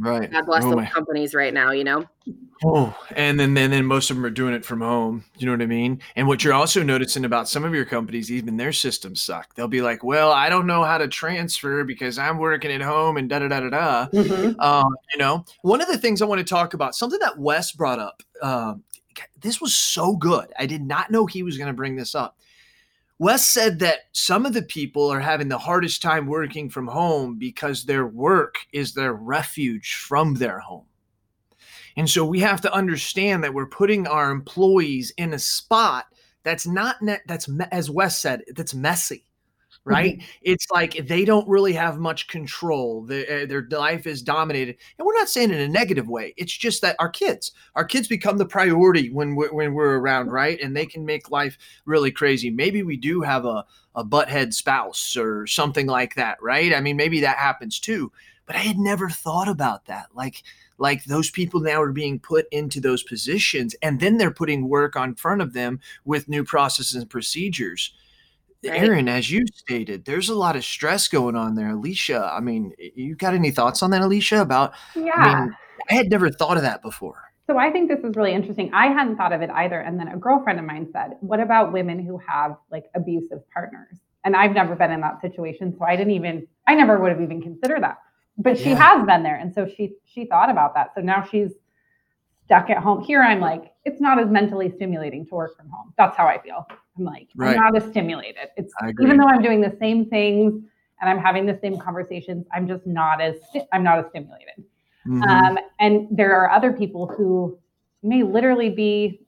Right. 0.00 0.32
God 0.32 0.46
bless 0.46 0.64
oh, 0.64 0.74
those 0.74 0.88
companies 0.88 1.34
right 1.34 1.52
now, 1.52 1.72
you 1.72 1.84
know. 1.84 2.06
Oh, 2.64 2.96
and 3.16 3.38
then, 3.38 3.52
then 3.52 3.70
then 3.70 3.84
most 3.84 4.10
of 4.10 4.16
them 4.16 4.24
are 4.24 4.30
doing 4.30 4.54
it 4.54 4.64
from 4.64 4.80
home. 4.80 5.24
You 5.36 5.44
know 5.44 5.52
what 5.52 5.60
I 5.60 5.66
mean? 5.66 6.00
And 6.16 6.26
what 6.26 6.42
you're 6.42 6.54
also 6.54 6.82
noticing 6.82 7.26
about 7.26 7.50
some 7.50 7.64
of 7.64 7.74
your 7.74 7.84
companies, 7.84 8.32
even 8.32 8.56
their 8.56 8.72
systems 8.72 9.20
suck. 9.20 9.54
They'll 9.54 9.68
be 9.68 9.82
like, 9.82 10.02
"Well, 10.02 10.30
I 10.32 10.48
don't 10.48 10.66
know 10.66 10.84
how 10.84 10.96
to 10.96 11.06
transfer 11.06 11.84
because 11.84 12.18
I'm 12.18 12.38
working 12.38 12.72
at 12.72 12.80
home 12.80 13.18
and 13.18 13.28
da 13.28 13.40
da 13.40 13.48
da 13.48 13.60
da 13.60 13.70
da." 13.70 14.08
Mm-hmm. 14.08 14.58
Um, 14.60 14.96
you 15.12 15.18
know, 15.18 15.44
one 15.62 15.82
of 15.82 15.88
the 15.88 15.98
things 15.98 16.22
I 16.22 16.26
want 16.26 16.38
to 16.38 16.44
talk 16.44 16.72
about, 16.72 16.94
something 16.94 17.20
that 17.20 17.38
Wes 17.38 17.72
brought 17.72 17.98
up. 17.98 18.22
Um, 18.40 18.84
this 19.40 19.60
was 19.60 19.76
so 19.76 20.16
good. 20.16 20.50
I 20.58 20.64
did 20.64 20.82
not 20.82 21.10
know 21.10 21.26
he 21.26 21.42
was 21.42 21.58
going 21.58 21.68
to 21.68 21.74
bring 21.74 21.96
this 21.96 22.14
up. 22.14 22.38
Wes 23.20 23.46
said 23.46 23.80
that 23.80 24.08
some 24.12 24.46
of 24.46 24.54
the 24.54 24.62
people 24.62 25.12
are 25.12 25.20
having 25.20 25.48
the 25.48 25.58
hardest 25.58 26.00
time 26.00 26.26
working 26.26 26.70
from 26.70 26.86
home 26.86 27.36
because 27.36 27.84
their 27.84 28.06
work 28.06 28.54
is 28.72 28.94
their 28.94 29.12
refuge 29.12 29.96
from 29.96 30.32
their 30.32 30.58
home. 30.58 30.86
And 31.98 32.08
so 32.08 32.24
we 32.24 32.40
have 32.40 32.62
to 32.62 32.72
understand 32.72 33.44
that 33.44 33.52
we're 33.52 33.66
putting 33.66 34.06
our 34.06 34.30
employees 34.30 35.12
in 35.18 35.34
a 35.34 35.38
spot 35.38 36.06
that's 36.44 36.66
not 36.66 37.02
net, 37.02 37.20
that's 37.26 37.46
as 37.70 37.90
Wes 37.90 38.18
said, 38.18 38.42
that's 38.54 38.72
messy 38.72 39.26
right? 39.84 40.18
Mm-hmm. 40.18 40.26
It's 40.42 40.70
like 40.70 41.06
they 41.06 41.24
don't 41.24 41.48
really 41.48 41.72
have 41.72 41.98
much 41.98 42.28
control. 42.28 43.02
Their, 43.02 43.42
uh, 43.42 43.46
their 43.46 43.66
life 43.70 44.06
is 44.06 44.22
dominated, 44.22 44.76
and 44.98 45.06
we're 45.06 45.18
not 45.18 45.28
saying 45.28 45.50
in 45.50 45.58
a 45.58 45.68
negative 45.68 46.08
way. 46.08 46.34
It's 46.36 46.56
just 46.56 46.82
that 46.82 46.96
our 46.98 47.08
kids, 47.08 47.52
our 47.74 47.84
kids 47.84 48.08
become 48.08 48.38
the 48.38 48.46
priority 48.46 49.10
when 49.10 49.34
we're, 49.34 49.52
when 49.52 49.74
we're 49.74 49.98
around, 49.98 50.30
right? 50.30 50.60
And 50.60 50.76
they 50.76 50.86
can 50.86 51.04
make 51.04 51.30
life 51.30 51.56
really 51.86 52.10
crazy. 52.10 52.50
Maybe 52.50 52.82
we 52.82 52.96
do 52.96 53.22
have 53.22 53.44
a 53.44 53.64
a 53.96 54.04
butthead 54.04 54.54
spouse 54.54 55.16
or 55.16 55.46
something 55.46 55.86
like 55.86 56.14
that, 56.14 56.40
right? 56.40 56.72
I 56.72 56.80
mean, 56.80 56.96
maybe 56.96 57.20
that 57.20 57.38
happens 57.38 57.80
too. 57.80 58.12
But 58.46 58.56
I 58.56 58.60
had 58.60 58.78
never 58.78 59.08
thought 59.08 59.48
about 59.48 59.86
that. 59.86 60.06
Like 60.14 60.42
like 60.78 61.04
those 61.04 61.30
people 61.30 61.60
now 61.60 61.80
are 61.82 61.92
being 61.92 62.18
put 62.18 62.46
into 62.50 62.80
those 62.80 63.02
positions 63.02 63.74
and 63.82 64.00
then 64.00 64.16
they're 64.16 64.30
putting 64.30 64.68
work 64.68 64.96
on 64.96 65.14
front 65.14 65.42
of 65.42 65.52
them 65.52 65.78
with 66.04 66.28
new 66.28 66.42
processes 66.42 66.94
and 66.94 67.10
procedures 67.10 67.92
Right? 68.62 68.82
Erin, 68.82 69.08
as 69.08 69.30
you 69.30 69.46
stated, 69.54 70.04
there's 70.04 70.28
a 70.28 70.34
lot 70.34 70.54
of 70.54 70.64
stress 70.64 71.08
going 71.08 71.34
on 71.34 71.54
there. 71.54 71.70
Alicia, 71.70 72.30
I 72.32 72.40
mean, 72.40 72.72
you 72.78 73.14
got 73.14 73.32
any 73.32 73.50
thoughts 73.50 73.82
on 73.82 73.90
that, 73.90 74.02
Alicia? 74.02 74.42
About, 74.42 74.74
yeah, 74.94 75.12
I, 75.14 75.40
mean, 75.40 75.56
I 75.90 75.94
had 75.94 76.10
never 76.10 76.30
thought 76.30 76.56
of 76.56 76.62
that 76.62 76.82
before. 76.82 77.30
So 77.46 77.58
I 77.58 77.70
think 77.70 77.90
this 77.90 78.00
is 78.04 78.14
really 78.16 78.32
interesting. 78.32 78.70
I 78.72 78.88
hadn't 78.88 79.16
thought 79.16 79.32
of 79.32 79.42
it 79.42 79.50
either. 79.50 79.80
And 79.80 79.98
then 79.98 80.08
a 80.08 80.16
girlfriend 80.16 80.60
of 80.60 80.66
mine 80.66 80.88
said, 80.92 81.16
What 81.20 81.40
about 81.40 81.72
women 81.72 82.04
who 82.04 82.18
have 82.18 82.56
like 82.70 82.84
abusive 82.94 83.38
partners? 83.50 83.96
And 84.24 84.36
I've 84.36 84.52
never 84.52 84.76
been 84.76 84.92
in 84.92 85.00
that 85.00 85.20
situation. 85.20 85.74
So 85.76 85.84
I 85.84 85.96
didn't 85.96 86.12
even, 86.12 86.46
I 86.68 86.74
never 86.74 87.00
would 87.00 87.10
have 87.10 87.20
even 87.20 87.40
considered 87.40 87.82
that. 87.82 87.98
But 88.38 88.58
she 88.58 88.70
yeah. 88.70 88.76
has 88.96 89.06
been 89.06 89.22
there. 89.22 89.36
And 89.36 89.52
so 89.52 89.66
she 89.66 89.94
she 90.04 90.26
thought 90.26 90.50
about 90.50 90.74
that. 90.74 90.92
So 90.94 91.00
now 91.00 91.26
she's 91.28 91.50
stuck 92.44 92.70
at 92.70 92.78
home. 92.78 93.02
Here 93.02 93.22
I'm 93.22 93.40
like, 93.40 93.72
it's 93.84 94.00
not 94.00 94.20
as 94.20 94.28
mentally 94.28 94.72
stimulating 94.76 95.26
to 95.26 95.34
work 95.34 95.56
from 95.56 95.68
home. 95.70 95.92
That's 95.96 96.16
how 96.16 96.26
I 96.26 96.40
feel. 96.42 96.66
I'm 97.00 97.06
like, 97.06 97.28
right. 97.34 97.56
I'm 97.56 97.72
not 97.72 97.76
as 97.82 97.90
stimulated. 97.90 98.48
It's 98.56 98.72
even 99.00 99.16
though 99.16 99.26
I'm 99.26 99.42
doing 99.42 99.60
the 99.60 99.76
same 99.80 100.06
things 100.06 100.62
and 101.00 101.10
I'm 101.10 101.18
having 101.18 101.46
the 101.46 101.58
same 101.60 101.78
conversations, 101.78 102.46
I'm 102.52 102.68
just 102.68 102.86
not 102.86 103.20
as 103.20 103.36
I'm 103.72 103.82
not 103.82 103.98
as 103.98 104.04
stimulated. 104.10 104.64
Mm-hmm. 105.06 105.22
Um, 105.22 105.58
and 105.80 106.08
there 106.10 106.36
are 106.36 106.50
other 106.50 106.72
people 106.72 107.06
who 107.06 107.58
may 108.02 108.22
literally 108.22 108.70
be 108.70 109.20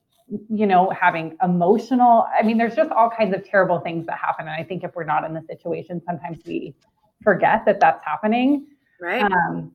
you 0.49 0.65
know 0.65 0.89
having 0.89 1.37
emotional 1.43 2.25
i 2.33 2.41
mean 2.41 2.57
there's 2.57 2.75
just 2.75 2.89
all 2.91 3.09
kinds 3.09 3.35
of 3.35 3.45
terrible 3.45 3.79
things 3.81 4.05
that 4.05 4.17
happen 4.17 4.47
and 4.47 4.55
i 4.55 4.63
think 4.63 4.83
if 4.83 4.95
we're 4.95 5.03
not 5.03 5.25
in 5.25 5.33
the 5.33 5.43
situation 5.47 6.01
sometimes 6.07 6.39
we 6.47 6.73
forget 7.21 7.63
that 7.65 7.79
that's 7.79 8.03
happening 8.03 8.65
right 9.01 9.21
um, 9.21 9.69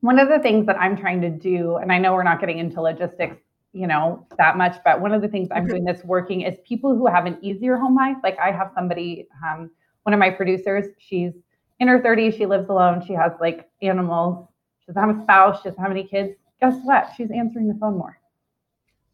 one 0.00 0.18
of 0.18 0.28
the 0.28 0.38
things 0.38 0.66
that 0.66 0.76
i'm 0.78 0.96
trying 0.96 1.20
to 1.20 1.30
do 1.30 1.76
and 1.76 1.90
i 1.90 1.98
know 1.98 2.12
we're 2.12 2.22
not 2.22 2.38
getting 2.38 2.58
into 2.58 2.80
logistics 2.80 3.38
you 3.74 3.86
know 3.86 4.26
that 4.38 4.56
much. 4.56 4.76
But 4.84 5.00
one 5.00 5.12
of 5.12 5.20
the 5.20 5.28
things 5.28 5.48
i'm 5.50 5.66
doing 5.66 5.84
that's 5.84 6.04
working 6.04 6.42
is 6.42 6.56
people 6.66 6.96
who 6.96 7.06
have 7.06 7.26
an 7.26 7.38
easier 7.42 7.76
home 7.76 7.94
life 7.94 8.16
like 8.22 8.38
i 8.38 8.50
have 8.50 8.70
somebody 8.74 9.26
um, 9.46 9.70
one 10.04 10.14
of 10.14 10.20
my 10.20 10.30
producers 10.30 10.86
she's 10.98 11.32
in 11.80 11.88
her 11.88 12.00
30s 12.00 12.36
she 12.36 12.46
lives 12.46 12.68
alone 12.68 13.04
she 13.06 13.12
has 13.12 13.32
like 13.40 13.68
animals 13.82 14.48
she 14.84 14.92
doesn't 14.92 15.08
have 15.08 15.18
a 15.18 15.22
spouse 15.22 15.62
she 15.62 15.68
doesn't 15.68 15.82
have 15.82 15.90
any 15.90 16.04
kids. 16.04 16.34
Guess 16.60 16.76
what? 16.84 17.08
She's 17.16 17.30
answering 17.30 17.68
the 17.68 17.74
phone 17.74 17.98
more. 17.98 18.18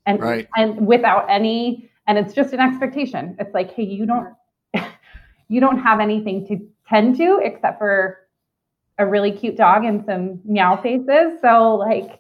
And 0.07 0.21
right. 0.21 0.49
and 0.57 0.87
without 0.87 1.27
any 1.29 1.91
and 2.07 2.19
it's 2.19 2.35
just 2.35 2.53
an 2.53 2.61
expectation. 2.61 3.37
It's 3.39 3.55
like 3.55 3.73
hey 3.73 3.85
you 3.85 4.07
don't 4.07 4.35
you 5.49 5.61
don't 5.61 5.79
have 5.79 6.01
anything 6.01 6.47
to 6.49 6.69
tend 6.89 7.17
to 7.19 7.41
except 7.43 7.79
for 7.79 8.19
a 8.99 9.07
really 9.07 9.33
cute 9.33 9.57
dog 9.57 9.85
and 9.85 10.05
some 10.05 10.41
meow 10.45 10.81
faces. 10.83 11.41
So 11.41 11.77
like 11.77 12.20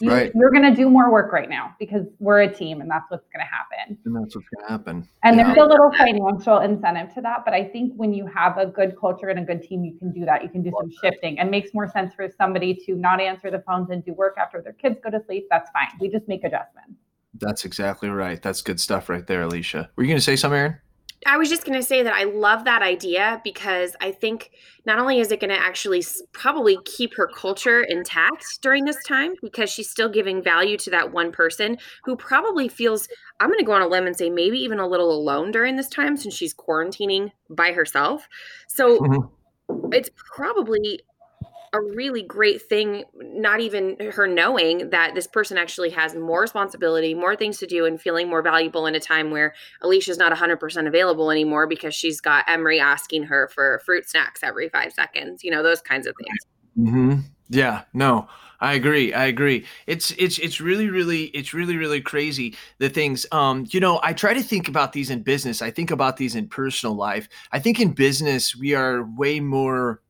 you, 0.00 0.10
right. 0.10 0.32
you're 0.34 0.50
going 0.50 0.62
to 0.62 0.74
do 0.74 0.88
more 0.88 1.10
work 1.10 1.32
right 1.32 1.48
now 1.48 1.74
because 1.78 2.06
we're 2.18 2.40
a 2.40 2.52
team 2.52 2.80
and 2.80 2.90
that's 2.90 3.04
what's 3.10 3.26
going 3.32 3.44
to 3.44 3.50
happen 3.50 3.98
and 4.04 4.16
that's 4.16 4.34
what's 4.34 4.48
going 4.48 4.66
to 4.66 4.72
happen 4.72 5.08
and 5.22 5.36
yeah. 5.36 5.44
there's 5.44 5.58
a 5.58 5.64
little 5.64 5.92
financial 5.92 6.58
incentive 6.58 7.12
to 7.14 7.20
that 7.20 7.44
but 7.44 7.54
i 7.54 7.62
think 7.62 7.92
when 7.96 8.12
you 8.12 8.26
have 8.26 8.56
a 8.58 8.66
good 8.66 8.98
culture 8.98 9.28
and 9.28 9.38
a 9.38 9.42
good 9.42 9.62
team 9.62 9.84
you 9.84 9.96
can 9.98 10.12
do 10.12 10.24
that 10.24 10.42
you 10.42 10.48
can 10.48 10.62
do 10.62 10.70
some 10.80 10.90
shifting 11.02 11.38
and 11.38 11.50
makes 11.50 11.74
more 11.74 11.88
sense 11.88 12.14
for 12.14 12.28
somebody 12.38 12.74
to 12.74 12.94
not 12.94 13.20
answer 13.20 13.50
the 13.50 13.62
phones 13.66 13.90
and 13.90 14.04
do 14.04 14.12
work 14.14 14.36
after 14.38 14.62
their 14.62 14.72
kids 14.72 14.98
go 15.02 15.10
to 15.10 15.22
sleep 15.26 15.46
that's 15.50 15.70
fine 15.70 15.88
we 16.00 16.08
just 16.08 16.26
make 16.26 16.42
adjustments 16.44 16.98
that's 17.38 17.64
exactly 17.64 18.08
right. 18.08 18.40
That's 18.40 18.62
good 18.62 18.80
stuff 18.80 19.08
right 19.08 19.26
there, 19.26 19.42
Alicia. 19.42 19.90
Were 19.96 20.02
you 20.02 20.08
going 20.08 20.18
to 20.18 20.24
say 20.24 20.36
something, 20.36 20.58
Erin? 20.58 20.78
I 21.24 21.38
was 21.38 21.48
just 21.48 21.64
going 21.64 21.78
to 21.78 21.86
say 21.86 22.02
that 22.02 22.12
I 22.12 22.24
love 22.24 22.64
that 22.64 22.82
idea 22.82 23.40
because 23.42 23.96
I 24.00 24.12
think 24.12 24.50
not 24.84 24.98
only 24.98 25.18
is 25.18 25.32
it 25.32 25.40
going 25.40 25.50
to 25.50 25.58
actually 25.58 26.04
probably 26.32 26.78
keep 26.84 27.14
her 27.16 27.26
culture 27.26 27.82
intact 27.82 28.60
during 28.60 28.84
this 28.84 29.02
time 29.04 29.34
because 29.42 29.70
she's 29.70 29.88
still 29.88 30.08
giving 30.08 30.42
value 30.42 30.76
to 30.78 30.90
that 30.90 31.12
one 31.12 31.32
person 31.32 31.78
who 32.04 32.16
probably 32.16 32.68
feels, 32.68 33.08
I'm 33.40 33.48
going 33.48 33.58
to 33.58 33.64
go 33.64 33.72
on 33.72 33.82
a 33.82 33.88
limb 33.88 34.06
and 34.06 34.16
say 34.16 34.28
maybe 34.28 34.58
even 34.58 34.78
a 34.78 34.86
little 34.86 35.10
alone 35.10 35.52
during 35.52 35.76
this 35.76 35.88
time 35.88 36.16
since 36.16 36.34
she's 36.34 36.54
quarantining 36.54 37.32
by 37.48 37.72
herself. 37.72 38.28
So 38.68 38.98
mm-hmm. 38.98 39.92
it's 39.92 40.10
probably 40.34 41.00
a 41.78 41.94
really 41.94 42.22
great 42.22 42.62
thing, 42.62 43.04
not 43.14 43.60
even 43.60 43.96
her 44.12 44.26
knowing 44.26 44.90
that 44.90 45.14
this 45.14 45.26
person 45.26 45.58
actually 45.58 45.90
has 45.90 46.14
more 46.14 46.42
responsibility, 46.42 47.14
more 47.14 47.36
things 47.36 47.58
to 47.58 47.66
do, 47.66 47.84
and 47.84 48.00
feeling 48.00 48.28
more 48.28 48.42
valuable 48.42 48.86
in 48.86 48.94
a 48.94 49.00
time 49.00 49.30
where 49.30 49.54
Alicia's 49.82 50.18
not 50.18 50.32
100% 50.32 50.86
available 50.86 51.30
anymore 51.30 51.66
because 51.66 51.94
she's 51.94 52.20
got 52.20 52.44
Emery 52.48 52.80
asking 52.80 53.24
her 53.24 53.48
for 53.54 53.80
fruit 53.84 54.08
snacks 54.08 54.42
every 54.42 54.68
five 54.68 54.92
seconds, 54.92 55.42
you 55.42 55.50
know, 55.50 55.62
those 55.62 55.80
kinds 55.80 56.06
of 56.06 56.14
things. 56.16 56.38
Mm-hmm. 56.78 57.20
Yeah, 57.48 57.82
no, 57.92 58.28
I 58.60 58.74
agree. 58.74 59.12
I 59.12 59.26
agree. 59.26 59.64
It's 59.86 60.12
it's 60.18 60.38
it's 60.38 60.60
really 60.60 60.88
really 60.88 61.24
it's 61.26 61.54
really 61.54 61.76
really 61.76 62.00
crazy 62.00 62.56
the 62.78 62.88
things 62.88 63.26
um 63.32 63.66
you 63.70 63.80
know, 63.80 64.00
I 64.02 64.12
try 64.12 64.34
to 64.34 64.42
think 64.42 64.68
about 64.68 64.92
these 64.92 65.10
in 65.10 65.22
business. 65.22 65.62
I 65.62 65.70
think 65.70 65.90
about 65.90 66.16
these 66.16 66.34
in 66.34 66.48
personal 66.48 66.96
life. 66.96 67.28
I 67.52 67.60
think 67.60 67.80
in 67.80 67.92
business 67.92 68.56
we 68.56 68.74
are 68.74 69.04
way 69.16 69.40
more 69.40 70.02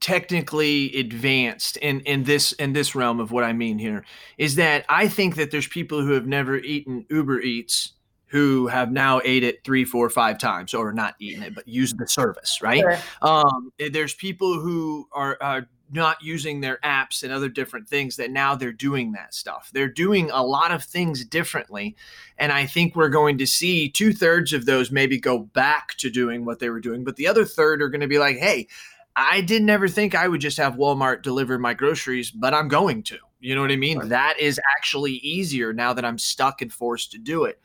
technically 0.00 0.96
advanced 0.96 1.76
in 1.76 2.00
in 2.00 2.24
this 2.24 2.52
in 2.52 2.72
this 2.72 2.94
realm 2.94 3.20
of 3.20 3.30
what 3.30 3.44
I 3.44 3.52
mean 3.52 3.78
here 3.78 4.04
is 4.38 4.56
that 4.56 4.86
I 4.88 5.08
think 5.08 5.36
that 5.36 5.50
there's 5.50 5.68
people 5.68 6.00
who 6.00 6.12
have 6.12 6.26
never 6.26 6.56
eaten 6.56 7.04
Uber 7.10 7.40
Eats 7.40 7.92
who 8.30 8.68
have 8.68 8.92
now 8.92 9.20
ate 9.24 9.42
it 9.42 9.64
three, 9.64 9.84
four, 9.84 10.08
five 10.08 10.38
times, 10.38 10.72
or 10.72 10.92
not 10.92 11.16
eaten 11.18 11.42
it, 11.42 11.52
but 11.52 11.66
used 11.66 11.98
the 11.98 12.06
service, 12.06 12.62
right? 12.62 12.80
Sure. 12.80 12.98
Um, 13.22 13.72
there's 13.90 14.14
people 14.14 14.60
who 14.60 15.08
are, 15.10 15.36
are 15.40 15.68
not 15.90 16.22
using 16.22 16.60
their 16.60 16.78
apps 16.84 17.24
and 17.24 17.32
other 17.32 17.48
different 17.48 17.88
things 17.88 18.14
that 18.16 18.30
now 18.30 18.54
they're 18.54 18.70
doing 18.70 19.10
that 19.12 19.34
stuff. 19.34 19.70
They're 19.74 19.88
doing 19.88 20.30
a 20.30 20.44
lot 20.44 20.70
of 20.70 20.84
things 20.84 21.24
differently. 21.24 21.96
And 22.38 22.52
I 22.52 22.66
think 22.66 22.94
we're 22.94 23.08
going 23.08 23.36
to 23.38 23.46
see 23.46 23.88
two 23.88 24.12
thirds 24.12 24.52
of 24.52 24.64
those 24.64 24.92
maybe 24.92 25.18
go 25.18 25.40
back 25.40 25.94
to 25.98 26.08
doing 26.08 26.44
what 26.44 26.60
they 26.60 26.70
were 26.70 26.80
doing, 26.80 27.02
but 27.02 27.16
the 27.16 27.26
other 27.26 27.44
third 27.44 27.82
are 27.82 27.88
going 27.88 28.00
to 28.00 28.06
be 28.06 28.20
like, 28.20 28.36
hey, 28.36 28.68
I 29.16 29.40
didn't 29.40 29.70
ever 29.70 29.88
think 29.88 30.14
I 30.14 30.28
would 30.28 30.40
just 30.40 30.56
have 30.58 30.76
Walmart 30.76 31.22
deliver 31.22 31.58
my 31.58 31.74
groceries, 31.74 32.30
but 32.30 32.54
I'm 32.54 32.68
going 32.68 33.02
to. 33.04 33.18
You 33.40 33.54
know 33.54 33.62
what 33.62 33.72
I 33.72 33.76
mean? 33.76 33.98
Right. 33.98 34.08
That 34.08 34.38
is 34.38 34.60
actually 34.76 35.14
easier 35.14 35.72
now 35.72 35.92
that 35.92 36.04
I'm 36.04 36.18
stuck 36.18 36.62
and 36.62 36.72
forced 36.72 37.10
to 37.12 37.18
do 37.18 37.44
it. 37.44 37.60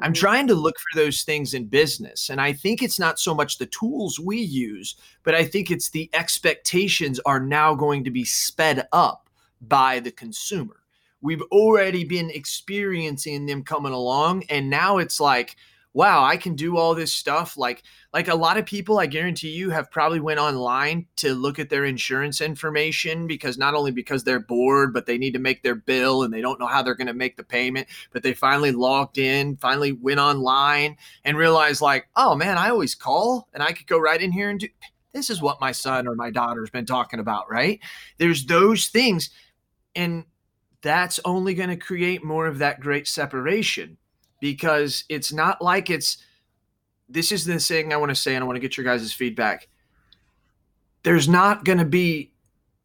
I'm 0.00 0.12
mm-hmm. 0.12 0.20
trying 0.20 0.46
to 0.48 0.54
look 0.54 0.74
for 0.76 0.98
those 0.98 1.22
things 1.22 1.54
in 1.54 1.66
business. 1.66 2.28
And 2.28 2.40
I 2.40 2.52
think 2.52 2.82
it's 2.82 2.98
not 2.98 3.18
so 3.18 3.34
much 3.34 3.58
the 3.58 3.66
tools 3.66 4.18
we 4.18 4.38
use, 4.38 4.96
but 5.22 5.34
I 5.34 5.44
think 5.44 5.70
it's 5.70 5.90
the 5.90 6.10
expectations 6.12 7.20
are 7.26 7.40
now 7.40 7.74
going 7.74 8.04
to 8.04 8.10
be 8.10 8.24
sped 8.24 8.86
up 8.92 9.30
by 9.62 10.00
the 10.00 10.10
consumer. 10.10 10.80
We've 11.22 11.42
already 11.52 12.04
been 12.04 12.30
experiencing 12.30 13.46
them 13.46 13.62
coming 13.62 13.92
along. 13.92 14.44
And 14.50 14.68
now 14.68 14.98
it's 14.98 15.20
like, 15.20 15.56
wow, 15.94 16.24
I 16.24 16.36
can 16.36 16.56
do 16.56 16.76
all 16.76 16.94
this 16.94 17.14
stuff. 17.14 17.56
Like, 17.56 17.84
like 18.12 18.26
a 18.26 18.34
lot 18.34 18.58
of 18.58 18.66
people, 18.66 18.98
I 18.98 19.06
guarantee 19.06 19.50
you, 19.50 19.70
have 19.70 19.92
probably 19.92 20.18
went 20.18 20.40
online 20.40 21.06
to 21.16 21.34
look 21.34 21.60
at 21.60 21.70
their 21.70 21.84
insurance 21.84 22.40
information 22.40 23.28
because 23.28 23.56
not 23.56 23.74
only 23.74 23.92
because 23.92 24.24
they're 24.24 24.40
bored, 24.40 24.92
but 24.92 25.06
they 25.06 25.16
need 25.16 25.34
to 25.34 25.38
make 25.38 25.62
their 25.62 25.76
bill 25.76 26.24
and 26.24 26.34
they 26.34 26.40
don't 26.40 26.58
know 26.58 26.66
how 26.66 26.82
they're 26.82 26.96
going 26.96 27.06
to 27.06 27.14
make 27.14 27.36
the 27.36 27.44
payment. 27.44 27.86
But 28.12 28.24
they 28.24 28.34
finally 28.34 28.72
logged 28.72 29.18
in, 29.18 29.56
finally 29.56 29.92
went 29.92 30.18
online 30.18 30.96
and 31.24 31.38
realized, 31.38 31.80
like, 31.80 32.08
oh 32.16 32.34
man, 32.34 32.58
I 32.58 32.70
always 32.70 32.96
call 32.96 33.48
and 33.54 33.62
I 33.62 33.72
could 33.72 33.86
go 33.86 33.98
right 33.98 34.20
in 34.20 34.32
here 34.32 34.50
and 34.50 34.58
do. 34.60 34.68
This 35.12 35.30
is 35.30 35.40
what 35.40 35.60
my 35.60 35.70
son 35.70 36.08
or 36.08 36.16
my 36.16 36.30
daughter's 36.30 36.70
been 36.70 36.86
talking 36.86 37.20
about, 37.20 37.48
right? 37.48 37.78
There's 38.18 38.46
those 38.46 38.88
things, 38.88 39.30
and 39.94 40.24
that's 40.82 41.20
only 41.24 41.54
going 41.54 41.68
to 41.68 41.76
create 41.76 42.24
more 42.24 42.48
of 42.48 42.58
that 42.58 42.80
great 42.80 43.06
separation 43.06 43.96
because 44.44 45.04
it's 45.08 45.32
not 45.32 45.62
like 45.62 45.88
it's 45.88 46.18
this 47.08 47.32
is 47.32 47.46
the 47.46 47.58
thing 47.58 47.94
I 47.94 47.96
want 47.96 48.10
to 48.10 48.14
say, 48.14 48.34
and 48.34 48.44
I 48.44 48.46
want 48.46 48.56
to 48.56 48.60
get 48.60 48.76
your 48.76 48.84
guys' 48.84 49.10
feedback. 49.10 49.68
There's 51.02 51.30
not 51.30 51.64
going 51.64 51.78
to 51.78 51.86
be 51.86 52.34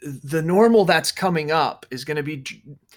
the 0.01 0.41
normal 0.41 0.85
that's 0.85 1.11
coming 1.11 1.51
up 1.51 1.85
is 1.91 2.05
going 2.05 2.15
to 2.15 2.23
be 2.23 2.45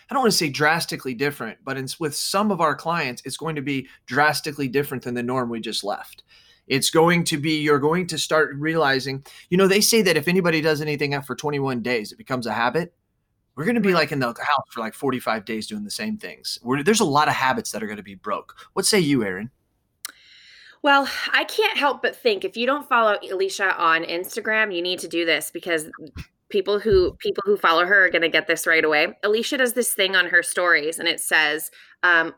I 0.09 0.15
don't 0.15 0.23
want 0.23 0.31
to 0.31 0.39
say 0.39 0.49
drastically 0.49 1.13
different, 1.13 1.59
but 1.65 1.77
it's 1.77 1.99
with 1.99 2.15
some 2.15 2.53
of 2.53 2.61
our 2.61 2.77
clients, 2.77 3.21
it's 3.25 3.37
going 3.37 3.57
to 3.57 3.63
be 3.63 3.89
drastically 4.07 4.69
different 4.69 5.03
than 5.03 5.15
the 5.15 5.25
norm 5.25 5.51
we 5.51 5.59
just 5.59 5.83
left. 5.83 6.23
It's 6.69 6.91
going 6.91 7.25
to 7.25 7.39
be, 7.39 7.61
you're 7.63 7.81
going 7.81 8.07
to 8.07 8.19
start 8.19 8.55
realizing, 8.55 9.25
you 9.51 9.57
know, 9.57 9.67
they 9.67 9.81
say 9.81 10.03
that 10.03 10.17
if 10.17 10.29
anybody 10.29 10.61
does 10.61 10.81
anything 10.81 11.21
for 11.23 11.35
21 11.35 11.83
days, 11.83 12.13
it 12.13 12.19
becomes 12.19 12.47
a 12.47 12.53
habit. 12.53 12.95
We're 13.55 13.65
going 13.65 13.75
to 13.75 13.81
be 13.81 13.95
like 13.95 14.13
in 14.13 14.19
the 14.19 14.29
house 14.29 14.67
for 14.71 14.81
like 14.81 14.95
45 14.95 15.45
days 15.45 15.67
doing 15.67 15.85
the 15.85 15.91
same 15.91 16.17
things. 16.17 16.59
We're, 16.63 16.83
there's 16.83 17.01
a 17.01 17.05
lot 17.05 17.29
of 17.29 17.35
habits 17.35 17.71
that 17.73 17.83
are 17.83 17.87
going 17.87 17.99
to 17.99 18.03
be 18.03 18.15
broke. 18.15 18.57
What 18.73 18.87
say 18.87 18.99
you, 18.99 19.23
Erin? 19.25 19.51
Well, 20.83 21.09
I 21.33 21.45
can't 21.45 21.77
help 21.77 22.03
but 22.03 22.17
think 22.17 22.45
if 22.45 22.57
you 22.57 22.67
don't 22.67 22.89
follow 22.89 23.17
Alicia 23.31 23.77
on 23.77 24.03
Instagram, 24.05 24.75
you 24.75 24.83
need 24.83 24.99
to 25.01 25.09
do 25.09 25.25
this 25.25 25.51
because 25.53 25.89
people 26.49 26.79
who 26.79 27.15
people 27.21 27.43
who 27.47 27.57
follow 27.57 27.85
her 27.85 28.07
are 28.07 28.11
going 28.11 28.23
to 28.23 28.29
get 28.29 28.47
this 28.47 28.67
right 28.67 28.85
away. 28.85 29.17
Alicia 29.23 29.59
does 29.59 29.75
this 29.75 29.95
thing 29.95 30.17
on 30.17 30.27
her 30.27 30.43
stories 30.43 30.99
and 30.99 31.09
it 31.09 31.21
says 31.21 31.71
um, 32.03 32.35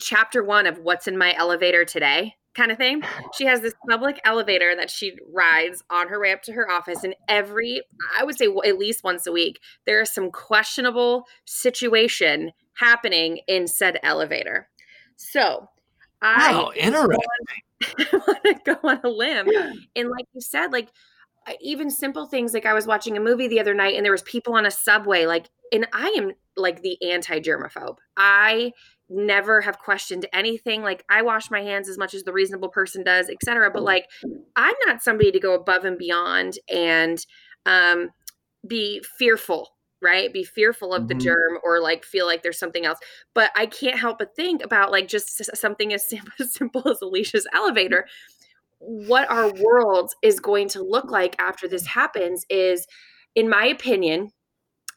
chapter 0.00 0.42
1 0.42 0.66
of 0.66 0.78
what's 0.78 1.06
in 1.06 1.16
my 1.16 1.34
elevator 1.34 1.84
today 1.84 2.34
kind 2.54 2.72
of 2.72 2.78
thing. 2.78 3.02
She 3.34 3.46
has 3.46 3.60
this 3.60 3.74
public 3.88 4.20
elevator 4.24 4.74
that 4.76 4.90
she 4.90 5.16
rides 5.32 5.82
on 5.90 6.08
her 6.08 6.20
way 6.20 6.32
up 6.32 6.42
to 6.42 6.52
her 6.52 6.70
office. 6.70 7.04
And 7.04 7.14
every, 7.28 7.82
I 8.18 8.24
would 8.24 8.36
say 8.36 8.48
at 8.64 8.78
least 8.78 9.04
once 9.04 9.26
a 9.26 9.32
week, 9.32 9.60
there 9.86 10.00
is 10.00 10.12
some 10.12 10.30
questionable 10.30 11.26
situation 11.44 12.52
happening 12.74 13.40
in 13.46 13.66
said 13.66 13.98
elevator. 14.02 14.68
So 15.16 15.68
I 16.20 16.52
wow, 16.52 16.70
interesting. 16.76 17.18
want 18.12 18.44
to 18.44 18.54
go 18.64 18.76
on 18.88 19.00
a 19.04 19.08
limb. 19.08 19.48
And 19.94 20.08
like 20.08 20.26
you 20.32 20.40
said, 20.40 20.72
like 20.72 20.88
even 21.60 21.90
simple 21.90 22.26
things 22.26 22.52
like 22.52 22.66
I 22.66 22.74
was 22.74 22.86
watching 22.86 23.16
a 23.16 23.20
movie 23.20 23.48
the 23.48 23.60
other 23.60 23.74
night 23.74 23.94
and 23.94 24.04
there 24.04 24.12
was 24.12 24.22
people 24.22 24.54
on 24.54 24.66
a 24.66 24.70
subway 24.70 25.24
like 25.24 25.48
and 25.72 25.86
I 25.92 26.14
am 26.18 26.32
like 26.56 26.82
the 26.82 26.98
anti-germaphobe. 27.10 27.96
I 28.16 28.72
never 29.10 29.60
have 29.62 29.78
questioned 29.78 30.26
anything 30.32 30.82
like 30.82 31.02
i 31.08 31.22
wash 31.22 31.50
my 31.50 31.62
hands 31.62 31.88
as 31.88 31.96
much 31.96 32.12
as 32.12 32.24
the 32.24 32.32
reasonable 32.32 32.68
person 32.68 33.02
does 33.02 33.30
etc 33.30 33.70
but 33.70 33.82
like 33.82 34.06
i'm 34.56 34.74
not 34.86 35.02
somebody 35.02 35.32
to 35.32 35.40
go 35.40 35.54
above 35.54 35.84
and 35.84 35.96
beyond 35.96 36.54
and 36.70 37.24
um 37.64 38.10
be 38.66 39.02
fearful 39.18 39.70
right? 40.00 40.32
Be 40.32 40.44
fearful 40.44 40.94
of 40.94 41.02
mm-hmm. 41.02 41.08
the 41.08 41.24
germ 41.24 41.58
or 41.64 41.80
like 41.80 42.04
feel 42.04 42.26
like 42.26 42.42
there's 42.42 42.58
something 42.58 42.84
else. 42.84 42.98
But 43.34 43.50
i 43.56 43.66
can't 43.66 43.98
help 43.98 44.18
but 44.18 44.34
think 44.36 44.64
about 44.64 44.90
like 44.90 45.08
just 45.08 45.44
something 45.56 45.92
as 45.94 46.08
simple, 46.08 46.32
as 46.40 46.52
simple 46.52 46.88
as 46.88 47.00
alicia's 47.02 47.46
elevator. 47.54 48.06
What 48.78 49.28
our 49.30 49.52
world 49.52 50.12
is 50.22 50.38
going 50.38 50.68
to 50.68 50.82
look 50.82 51.10
like 51.10 51.34
after 51.40 51.66
this 51.66 51.86
happens 51.86 52.44
is 52.48 52.86
in 53.34 53.48
my 53.48 53.66
opinion 53.66 54.30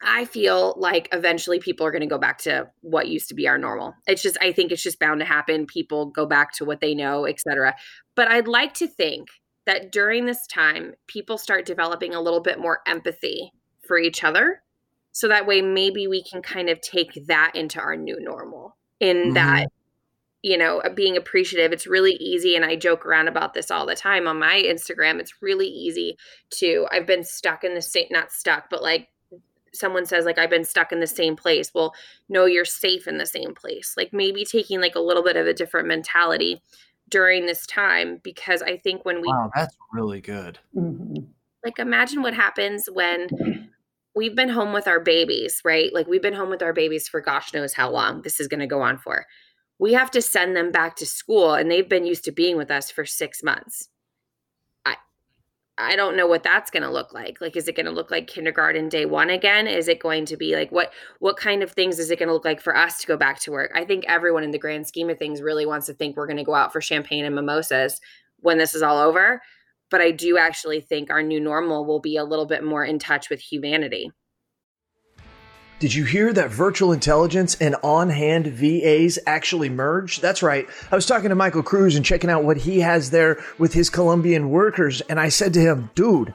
I 0.04 0.24
feel 0.24 0.74
like 0.76 1.08
eventually 1.12 1.58
people 1.58 1.86
are 1.86 1.90
going 1.90 2.00
to 2.00 2.06
go 2.06 2.18
back 2.18 2.38
to 2.38 2.68
what 2.80 3.08
used 3.08 3.28
to 3.28 3.34
be 3.34 3.48
our 3.48 3.58
normal. 3.58 3.94
It's 4.06 4.22
just 4.22 4.36
I 4.40 4.52
think 4.52 4.72
it's 4.72 4.82
just 4.82 4.98
bound 4.98 5.20
to 5.20 5.26
happen. 5.26 5.66
People 5.66 6.06
go 6.06 6.26
back 6.26 6.52
to 6.54 6.64
what 6.64 6.80
they 6.80 6.94
know, 6.94 7.26
etc. 7.26 7.74
But 8.14 8.28
I'd 8.28 8.48
like 8.48 8.74
to 8.74 8.86
think 8.86 9.28
that 9.66 9.92
during 9.92 10.26
this 10.26 10.46
time 10.46 10.94
people 11.06 11.38
start 11.38 11.66
developing 11.66 12.14
a 12.14 12.20
little 12.20 12.40
bit 12.40 12.58
more 12.58 12.80
empathy 12.86 13.52
for 13.86 13.98
each 13.98 14.24
other 14.24 14.62
so 15.12 15.28
that 15.28 15.46
way 15.46 15.60
maybe 15.60 16.06
we 16.06 16.22
can 16.22 16.42
kind 16.42 16.68
of 16.68 16.80
take 16.80 17.26
that 17.26 17.52
into 17.54 17.80
our 17.80 17.96
new 17.96 18.18
normal 18.20 18.76
in 19.00 19.16
mm-hmm. 19.16 19.32
that 19.34 19.68
you 20.42 20.58
know 20.58 20.80
uh, 20.80 20.88
being 20.88 21.16
appreciative 21.16 21.72
it's 21.72 21.86
really 21.86 22.12
easy 22.14 22.56
and 22.56 22.64
i 22.64 22.74
joke 22.74 23.06
around 23.06 23.28
about 23.28 23.54
this 23.54 23.70
all 23.70 23.86
the 23.86 23.94
time 23.94 24.26
on 24.26 24.38
my 24.38 24.62
instagram 24.66 25.20
it's 25.20 25.42
really 25.42 25.68
easy 25.68 26.16
to 26.50 26.86
i've 26.90 27.06
been 27.06 27.24
stuck 27.24 27.62
in 27.64 27.74
the 27.74 27.82
state, 27.82 28.08
not 28.10 28.32
stuck 28.32 28.68
but 28.70 28.82
like 28.82 29.08
someone 29.74 30.06
says 30.06 30.24
like 30.24 30.38
i've 30.38 30.50
been 30.50 30.64
stuck 30.64 30.92
in 30.92 31.00
the 31.00 31.06
same 31.06 31.36
place. 31.36 31.72
Well 31.74 31.94
no 32.28 32.44
you're 32.46 32.64
safe 32.64 33.06
in 33.06 33.18
the 33.18 33.26
same 33.26 33.54
place. 33.54 33.94
Like 33.96 34.12
maybe 34.12 34.44
taking 34.44 34.80
like 34.80 34.94
a 34.94 35.00
little 35.00 35.22
bit 35.22 35.36
of 35.36 35.46
a 35.46 35.54
different 35.54 35.88
mentality 35.88 36.62
during 37.08 37.44
this 37.44 37.66
time 37.66 38.20
because 38.22 38.62
i 38.62 38.76
think 38.76 39.04
when 39.04 39.20
we 39.20 39.28
wow 39.28 39.50
that's 39.54 39.76
really 39.92 40.20
good. 40.20 40.58
Mm-hmm. 40.74 41.24
like 41.64 41.78
imagine 41.78 42.22
what 42.22 42.34
happens 42.34 42.88
when 42.92 43.28
we've 44.14 44.34
been 44.34 44.48
home 44.48 44.72
with 44.72 44.86
our 44.86 45.00
babies 45.00 45.60
right? 45.64 45.92
Like 45.92 46.06
we've 46.06 46.22
been 46.22 46.34
home 46.34 46.50
with 46.50 46.62
our 46.62 46.72
babies 46.72 47.08
for 47.08 47.20
gosh 47.20 47.52
knows 47.52 47.74
how 47.74 47.90
long 47.90 48.22
this 48.22 48.40
is 48.40 48.48
going 48.48 48.60
to 48.60 48.66
go 48.66 48.82
on 48.82 48.98
for. 48.98 49.26
We 49.78 49.94
have 49.94 50.10
to 50.12 50.22
send 50.22 50.54
them 50.54 50.70
back 50.70 50.96
to 50.96 51.06
school 51.06 51.54
and 51.54 51.70
they've 51.70 51.88
been 51.88 52.06
used 52.06 52.24
to 52.24 52.32
being 52.32 52.56
with 52.56 52.70
us 52.70 52.90
for 52.90 53.04
6 53.04 53.42
months. 53.42 53.88
I 55.78 55.96
don't 55.96 56.16
know 56.16 56.26
what 56.26 56.42
that's 56.42 56.70
going 56.70 56.82
to 56.82 56.90
look 56.90 57.14
like. 57.14 57.40
Like 57.40 57.56
is 57.56 57.66
it 57.66 57.76
going 57.76 57.86
to 57.86 57.92
look 57.92 58.10
like 58.10 58.26
kindergarten 58.26 58.88
day 58.88 59.06
1 59.06 59.30
again? 59.30 59.66
Is 59.66 59.88
it 59.88 60.00
going 60.00 60.26
to 60.26 60.36
be 60.36 60.54
like 60.54 60.70
what 60.70 60.92
what 61.18 61.36
kind 61.36 61.62
of 61.62 61.72
things 61.72 61.98
is 61.98 62.10
it 62.10 62.18
going 62.18 62.28
to 62.28 62.34
look 62.34 62.44
like 62.44 62.60
for 62.60 62.76
us 62.76 62.98
to 63.00 63.06
go 63.06 63.16
back 63.16 63.40
to 63.40 63.52
work? 63.52 63.72
I 63.74 63.84
think 63.84 64.04
everyone 64.06 64.44
in 64.44 64.50
the 64.50 64.58
grand 64.58 64.86
scheme 64.86 65.08
of 65.08 65.18
things 65.18 65.40
really 65.40 65.66
wants 65.66 65.86
to 65.86 65.94
think 65.94 66.16
we're 66.16 66.26
going 66.26 66.36
to 66.36 66.44
go 66.44 66.54
out 66.54 66.72
for 66.72 66.80
champagne 66.80 67.24
and 67.24 67.34
mimosas 67.34 68.00
when 68.40 68.58
this 68.58 68.74
is 68.74 68.82
all 68.82 68.98
over, 68.98 69.40
but 69.90 70.00
I 70.00 70.10
do 70.10 70.36
actually 70.36 70.80
think 70.80 71.10
our 71.10 71.22
new 71.22 71.40
normal 71.40 71.86
will 71.86 72.00
be 72.00 72.16
a 72.16 72.24
little 72.24 72.46
bit 72.46 72.64
more 72.64 72.84
in 72.84 72.98
touch 72.98 73.30
with 73.30 73.40
humanity. 73.40 74.10
Did 75.82 75.94
you 75.94 76.04
hear 76.04 76.32
that 76.32 76.52
virtual 76.52 76.92
intelligence 76.92 77.56
and 77.60 77.74
on 77.82 78.08
hand 78.08 78.46
VAs 78.46 79.18
actually 79.26 79.68
merge? 79.68 80.20
That's 80.20 80.40
right. 80.40 80.68
I 80.92 80.94
was 80.94 81.06
talking 81.06 81.30
to 81.30 81.34
Michael 81.34 81.64
Cruz 81.64 81.96
and 81.96 82.04
checking 82.04 82.30
out 82.30 82.44
what 82.44 82.58
he 82.58 82.78
has 82.78 83.10
there 83.10 83.42
with 83.58 83.72
his 83.72 83.90
Colombian 83.90 84.50
workers. 84.50 85.00
And 85.00 85.18
I 85.18 85.28
said 85.28 85.52
to 85.54 85.60
him, 85.60 85.90
dude, 85.96 86.34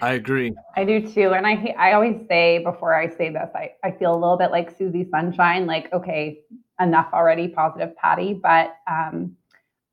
I 0.00 0.12
agree. 0.14 0.54
I 0.76 0.84
do 0.84 1.06
too. 1.06 1.32
And 1.32 1.46
I 1.46 1.74
I 1.78 1.92
always 1.92 2.16
say 2.28 2.62
before 2.62 2.94
I 2.94 3.08
say 3.08 3.30
this, 3.30 3.50
I, 3.54 3.72
I 3.82 3.90
feel 3.92 4.12
a 4.12 4.18
little 4.18 4.36
bit 4.36 4.50
like 4.50 4.76
Susie 4.76 5.08
Sunshine, 5.10 5.66
like, 5.66 5.92
okay, 5.92 6.40
enough 6.80 7.08
already, 7.12 7.48
positive 7.48 7.96
Patty. 7.96 8.34
But 8.34 8.76
um, 8.90 9.36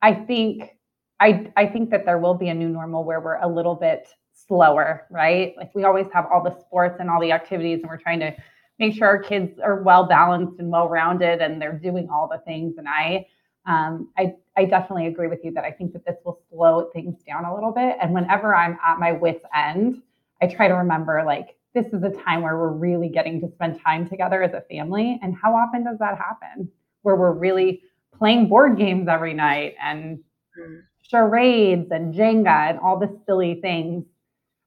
I 0.02 0.14
think 0.14 0.76
I 1.20 1.50
I 1.56 1.66
think 1.66 1.90
that 1.90 2.04
there 2.04 2.18
will 2.18 2.34
be 2.34 2.48
a 2.48 2.54
new 2.54 2.68
normal 2.68 3.04
where 3.04 3.20
we're 3.20 3.40
a 3.40 3.48
little 3.48 3.74
bit 3.74 4.08
slower, 4.32 5.06
right? 5.10 5.54
Like 5.56 5.74
we 5.74 5.84
always 5.84 6.06
have 6.12 6.26
all 6.32 6.42
the 6.42 6.56
sports 6.60 6.98
and 7.00 7.10
all 7.10 7.20
the 7.20 7.32
activities, 7.32 7.80
and 7.80 7.90
we're 7.90 7.98
trying 7.98 8.20
to 8.20 8.34
make 8.78 8.94
sure 8.94 9.08
our 9.08 9.22
kids 9.22 9.58
are 9.58 9.82
well 9.82 10.04
balanced 10.04 10.60
and 10.60 10.70
well 10.70 10.88
rounded 10.88 11.40
and 11.40 11.60
they're 11.60 11.78
doing 11.78 12.08
all 12.10 12.28
the 12.28 12.38
things. 12.38 12.74
And 12.78 12.86
I 12.88 13.26
um, 13.66 14.10
I, 14.16 14.34
I 14.56 14.64
definitely 14.64 15.06
agree 15.06 15.28
with 15.28 15.40
you 15.44 15.52
that 15.52 15.64
I 15.64 15.70
think 15.70 15.92
that 15.92 16.04
this 16.06 16.16
will 16.24 16.40
slow 16.50 16.90
things 16.92 17.16
down 17.26 17.44
a 17.44 17.54
little 17.54 17.72
bit. 17.72 17.96
And 18.00 18.14
whenever 18.14 18.54
I'm 18.54 18.78
at 18.84 18.98
my 18.98 19.12
wits' 19.12 19.44
end, 19.54 20.02
I 20.40 20.46
try 20.46 20.68
to 20.68 20.74
remember 20.74 21.22
like 21.26 21.56
this 21.74 21.86
is 21.92 22.02
a 22.02 22.10
time 22.10 22.42
where 22.42 22.56
we're 22.56 22.72
really 22.72 23.08
getting 23.08 23.40
to 23.40 23.50
spend 23.52 23.80
time 23.82 24.08
together 24.08 24.42
as 24.42 24.54
a 24.54 24.62
family. 24.70 25.18
And 25.22 25.34
how 25.34 25.54
often 25.54 25.84
does 25.84 25.98
that 25.98 26.16
happen? 26.16 26.70
Where 27.02 27.16
we're 27.16 27.32
really 27.32 27.82
playing 28.16 28.48
board 28.48 28.78
games 28.78 29.08
every 29.08 29.34
night 29.34 29.74
and 29.82 30.18
mm. 30.58 30.80
charades 31.02 31.90
and 31.90 32.14
Jenga 32.14 32.70
and 32.70 32.78
all 32.78 32.98
the 32.98 33.18
silly 33.26 33.60
things. 33.60 34.04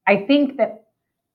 I 0.07 0.17
think 0.17 0.57
that 0.57 0.85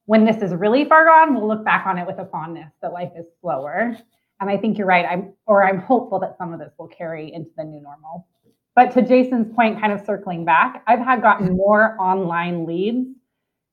when 0.06 0.24
this 0.24 0.42
is 0.42 0.52
really 0.52 0.84
far 0.84 1.06
gone, 1.06 1.34
we'll 1.34 1.48
look 1.48 1.64
back 1.64 1.86
on 1.86 1.98
it 1.98 2.06
with 2.06 2.18
a 2.18 2.26
fondness 2.26 2.70
that 2.82 2.92
life 2.92 3.12
is 3.16 3.24
slower 3.40 3.96
and 4.40 4.50
I 4.50 4.56
think 4.56 4.78
you're 4.78 4.86
right. 4.86 5.06
I'm 5.08 5.32
or 5.46 5.64
I'm 5.64 5.78
hopeful 5.78 6.18
that 6.20 6.36
some 6.38 6.52
of 6.52 6.58
this 6.58 6.72
will 6.78 6.88
carry 6.88 7.32
into 7.32 7.50
the 7.56 7.64
new 7.64 7.80
normal. 7.80 8.26
But 8.74 8.92
to 8.92 9.02
Jason's 9.02 9.54
point, 9.54 9.80
kind 9.80 9.92
of 9.92 10.04
circling 10.04 10.44
back, 10.44 10.82
I've 10.86 10.98
had 10.98 11.22
gotten 11.22 11.56
more 11.56 11.96
online 12.00 12.66
leads 12.66 13.06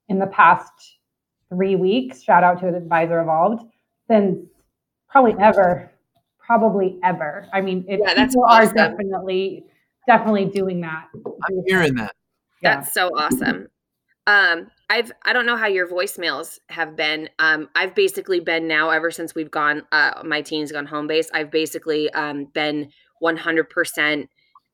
in 0.08 0.18
the 0.18 0.28
past 0.28 0.72
three 1.48 1.74
weeks. 1.74 2.22
Shout 2.22 2.44
out 2.44 2.60
to 2.60 2.68
Advisor 2.68 3.20
Evolved 3.20 3.64
than 4.08 4.46
probably 5.08 5.34
ever, 5.40 5.90
probably 6.38 6.98
ever. 7.02 7.48
I 7.52 7.60
mean, 7.60 7.84
it, 7.88 8.00
yeah, 8.02 8.14
that's 8.14 8.34
people 8.34 8.44
awesome. 8.48 8.70
are 8.70 8.74
definitely 8.74 9.64
definitely 10.06 10.46
doing 10.46 10.80
that. 10.82 11.08
I'm 11.14 11.62
hearing 11.66 11.94
that. 11.94 12.14
That's 12.62 12.92
so 12.92 13.08
awesome. 13.08 13.68
Um, 14.26 14.70
I've 14.92 15.10
I 15.24 15.32
don't 15.32 15.46
know 15.46 15.56
how 15.56 15.68
your 15.68 15.88
voicemails 15.88 16.58
have 16.68 16.96
been. 16.96 17.30
Um, 17.38 17.70
I've 17.74 17.94
basically 17.94 18.40
been 18.40 18.68
now 18.68 18.90
ever 18.90 19.10
since 19.10 19.34
we've 19.34 19.50
gone. 19.50 19.84
Uh, 19.90 20.22
my 20.22 20.42
team's 20.42 20.70
gone 20.70 20.84
home 20.84 21.06
base. 21.06 21.30
I've 21.32 21.50
basically 21.50 22.10
um, 22.10 22.44
been 22.52 22.90
100% 23.22 24.28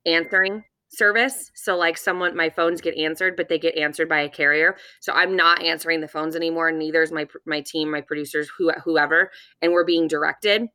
answering 0.07 0.65
service. 0.89 1.53
So 1.55 1.77
like 1.77 1.97
someone, 1.97 2.35
my 2.35 2.51
phones 2.51 2.81
get 2.81 2.97
answered, 2.97 3.37
but 3.37 3.49
they 3.49 3.61
get 3.61 3.77
answered 3.77 4.09
by 4.09 4.23
a 4.23 4.29
carrier. 4.29 4.77
So 4.99 5.13
I'm 5.13 5.37
not 5.37 5.63
answering 5.63 6.01
the 6.01 6.09
phones 6.09 6.35
anymore. 6.35 6.73
Neither 6.73 7.03
is 7.03 7.13
my 7.13 7.29
my 7.47 7.61
team, 7.61 7.89
my 7.89 8.01
producers, 8.01 8.51
who, 8.59 8.73
whoever, 8.85 9.31
and 9.63 9.71
we're 9.71 9.85
being 9.85 10.09
directed. 10.09 10.67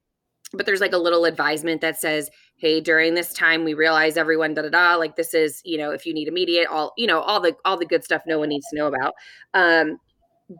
But 0.53 0.65
there's 0.65 0.81
like 0.81 0.93
a 0.93 0.97
little 0.97 1.25
advisement 1.25 1.81
that 1.81 1.99
says, 1.99 2.29
hey 2.63 2.79
during 2.79 3.13
this 3.13 3.33
time 3.33 3.65
we 3.65 3.73
realize 3.73 4.15
everyone 4.15 4.53
da 4.53 4.61
da 4.61 4.69
da 4.69 4.95
like 4.95 5.17
this 5.17 5.33
is 5.33 5.61
you 5.65 5.77
know 5.77 5.91
if 5.91 6.05
you 6.05 6.13
need 6.13 6.29
immediate 6.29 6.65
all 6.67 6.93
you 6.97 7.05
know 7.05 7.19
all 7.19 7.41
the 7.41 7.53
all 7.65 7.77
the 7.77 7.85
good 7.85 8.05
stuff 8.05 8.21
no 8.25 8.39
one 8.39 8.47
needs 8.49 8.65
to 8.69 8.77
know 8.77 8.87
about. 8.87 9.13
Um 9.53 9.97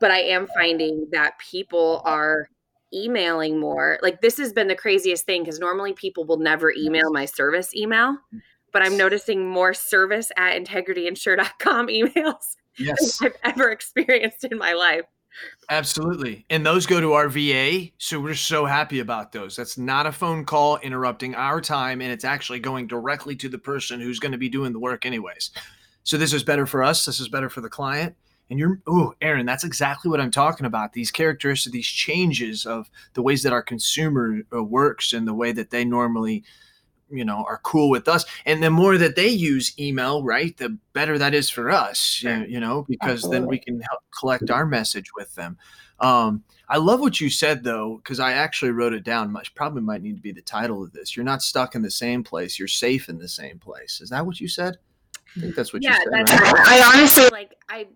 but 0.02 0.12
i 0.12 0.20
am 0.20 0.48
finding 0.56 1.08
that 1.12 1.40
people 1.40 2.02
are 2.06 2.48
emailing 2.94 3.60
more. 3.60 3.98
Like 4.04 4.22
this 4.22 4.38
has 4.38 4.54
been 4.54 4.68
the 4.68 4.76
craziest 4.76 5.26
thing 5.26 5.42
because 5.42 5.60
normally 5.60 5.94
people 5.94 6.26
will 6.26 6.38
never 6.38 6.72
email 6.78 7.12
my 7.12 7.26
service 7.26 7.74
email 7.74 8.18
but 8.74 8.82
i'm 8.82 8.98
noticing 8.98 9.48
more 9.48 9.74
service 9.74 10.32
at 10.36 10.62
integrityinsure.com 10.62 11.88
emails 12.00 12.58
yes. 12.78 13.22
i've 13.22 13.38
ever 13.44 13.70
experienced 13.70 14.44
in 14.44 14.58
my 14.58 14.74
life 14.74 15.06
Absolutely. 15.70 16.46
And 16.50 16.66
those 16.66 16.86
go 16.86 17.00
to 17.00 17.14
our 17.14 17.30
VA. 17.30 17.90
So 17.98 18.20
we're 18.20 18.36
so 18.36 18.66
happy 18.66 19.00
about 19.00 19.32
those. 19.32 19.56
That's 19.56 19.78
not 19.78 20.06
a 20.06 20.12
phone 20.12 20.46
call 20.46 20.78
interrupting 20.78 21.36
our 21.36 21.62
time. 21.62 22.02
And 22.02 22.12
it's 22.12 22.26
actually 22.26 22.60
going 22.60 22.88
directly 22.88 23.36
to 23.38 23.50
the 23.50 23.58
person 23.58 24.00
who's 24.00 24.20
going 24.20 24.34
to 24.34 24.38
be 24.38 24.50
doing 24.50 24.74
the 24.74 24.80
work, 24.80 25.06
anyways. 25.06 25.52
So 26.04 26.18
this 26.18 26.34
is 26.34 26.44
better 26.44 26.66
for 26.66 26.84
us. 26.84 27.06
This 27.06 27.20
is 27.20 27.30
better 27.30 27.50
for 27.50 27.62
the 27.62 27.70
client. 27.70 28.16
And 28.50 28.60
you're, 28.60 28.82
oh, 28.86 29.16
Erin, 29.22 29.46
that's 29.46 29.64
exactly 29.64 30.12
what 30.12 30.20
I'm 30.20 30.30
talking 30.30 30.66
about. 30.66 30.94
These 30.94 31.12
characteristics, 31.12 31.72
these 31.72 31.88
changes 31.88 32.66
of 32.66 32.90
the 33.14 33.22
ways 33.22 33.42
that 33.44 33.54
our 33.54 33.64
consumer 33.64 34.42
uh, 34.54 34.64
works 34.64 35.14
and 35.14 35.28
the 35.28 35.34
way 35.34 35.54
that 35.54 35.72
they 35.72 35.86
normally 35.86 36.44
you 37.10 37.26
know 37.26 37.46
are 37.48 37.60
cool 37.64 37.90
with 37.90 38.08
us. 38.08 38.26
And 38.46 38.62
the 38.64 38.70
more 38.70 38.98
that 38.98 39.16
they 39.16 39.28
use 39.28 39.78
email 39.80 40.24
right 40.24 40.56
the 40.58 40.78
better 40.94 41.18
that 41.18 41.34
is 41.34 41.50
for 41.50 41.72
us 41.72 42.24
you 42.24 42.60
know 42.60 42.86
because 42.88 43.26
Absolutely. 43.26 43.40
then 43.40 43.48
we 43.48 43.60
can 43.60 43.82
help 43.82 44.02
collect 44.18 44.50
our 44.50 44.66
message 44.66 45.14
with 45.16 45.34
them. 45.36 45.58
Um, 46.00 46.44
i 46.70 46.78
love 46.78 47.00
what 47.00 47.22
you 47.22 47.30
said 47.30 47.64
though 47.64 47.98
because 47.98 48.20
i 48.20 48.34
actually 48.34 48.72
wrote 48.72 48.94
it 48.94 49.04
down. 49.04 49.32
Much 49.32 49.54
probably 49.56 49.82
might 49.82 50.02
need 50.02 50.16
to 50.16 50.22
be 50.22 50.32
the 50.32 50.42
title 50.42 50.84
of 50.84 50.92
this. 50.92 51.16
You're 51.16 51.26
not 51.26 51.42
stuck 51.42 51.76
in 51.76 51.82
the 51.82 51.92
same 51.92 52.24
place. 52.24 52.58
You're 52.58 52.68
safe 52.68 53.10
in 53.10 53.18
the 53.18 53.30
same 53.30 53.60
place. 53.60 54.02
Is 54.02 54.10
that 54.10 54.26
what 54.26 54.40
you 54.40 54.48
said? 54.48 54.78
I 55.36 55.40
think 55.40 55.56
that's 55.56 55.74
what 55.74 55.82
yeah, 55.84 55.98
you 55.98 56.04
said 56.04 56.40
right? 56.40 56.56
i 56.68 56.92
honestly 56.94 57.28
like 57.32 57.56
i 57.70 57.88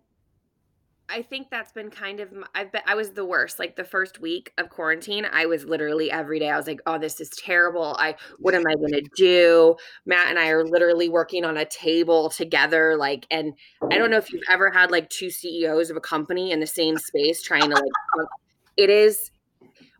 I 1.10 1.22
think 1.22 1.50
that's 1.50 1.72
been 1.72 1.90
kind 1.90 2.20
of 2.20 2.30
I've 2.54 2.72
been 2.72 2.82
I 2.86 2.96
was 2.96 3.12
the 3.12 3.26
worst. 3.26 3.60
Like 3.60 3.76
the 3.76 3.84
first 3.84 4.20
week 4.20 4.52
of 4.58 4.70
quarantine, 4.70 5.26
I 5.32 5.46
was 5.46 5.64
literally 5.64 6.12
every 6.12 6.40
day 6.40 6.50
I 6.50 6.58
was 6.58 6.68
like, 6.68 6.82
"Oh, 6.86 6.98
this 6.98 7.22
is 7.22 7.30
terrible. 7.30 7.96
I 7.98 8.16
what 8.40 8.54
am 8.54 8.64
I 8.68 8.76
going 8.76 8.92
to 9.04 9.10
do?" 9.16 9.76
Matt 10.06 10.28
and 10.30 10.38
I 10.38 10.50
are 10.50 10.66
literally 10.66 11.08
working 11.08 11.46
on 11.46 11.58
a 11.58 11.66
table 11.66 12.30
together 12.30 12.96
like 12.98 13.26
and 13.32 13.54
I 13.92 13.98
don't 13.98 14.12
know 14.12 14.18
if 14.18 14.32
you've 14.34 14.44
ever 14.50 14.70
had 14.70 14.92
like 14.92 15.10
two 15.10 15.30
CEOs 15.30 15.90
of 15.90 15.98
a 15.98 16.02
company 16.02 16.52
in 16.52 16.60
the 16.60 16.68
same 16.68 16.98
space 16.98 17.42
trying 17.42 17.70
to 17.70 17.76
like 17.76 18.28
it 18.76 18.90
is 18.90 19.32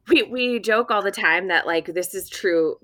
we 0.10 0.24
we 0.24 0.60
joke 0.60 0.92
all 0.92 1.02
the 1.02 1.12
time 1.12 1.48
that 1.48 1.66
like 1.66 1.86
this 1.94 2.14
is 2.14 2.30
true 2.30 2.78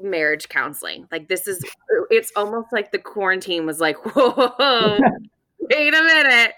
marriage 0.00 0.48
counseling. 0.48 1.06
Like 1.10 1.28
this 1.28 1.46
is 1.46 1.64
it's 2.10 2.32
almost 2.36 2.68
like 2.72 2.92
the 2.92 2.98
quarantine 2.98 3.66
was 3.66 3.80
like, 3.80 3.96
"Whoa, 4.14 4.50
wait 5.60 5.94
a 5.94 6.02
minute." 6.02 6.52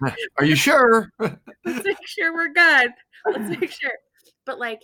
Are 0.38 0.44
you 0.44 0.56
sure? 0.56 1.10
Let's 1.18 1.84
make 1.84 2.06
sure 2.06 2.34
we're 2.34 2.52
good. 2.52 2.90
Let's 3.26 3.60
make 3.60 3.70
sure. 3.70 3.92
But 4.44 4.58
like 4.58 4.80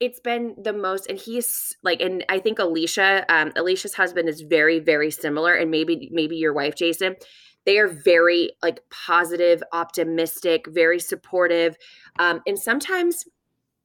it's 0.00 0.20
been 0.20 0.54
the 0.62 0.72
most 0.72 1.08
and 1.08 1.18
he's 1.18 1.76
like 1.82 2.00
and 2.00 2.24
i 2.28 2.38
think 2.38 2.58
alicia 2.58 3.24
um 3.28 3.52
alicia's 3.56 3.94
husband 3.94 4.28
is 4.28 4.40
very 4.40 4.78
very 4.80 5.10
similar 5.10 5.54
and 5.54 5.70
maybe 5.70 6.08
maybe 6.12 6.36
your 6.36 6.52
wife 6.52 6.74
jason 6.74 7.14
they 7.64 7.78
are 7.78 7.88
very 7.88 8.50
like 8.62 8.80
positive 8.90 9.62
optimistic 9.72 10.66
very 10.68 10.98
supportive 10.98 11.76
um 12.18 12.40
and 12.46 12.58
sometimes 12.58 13.24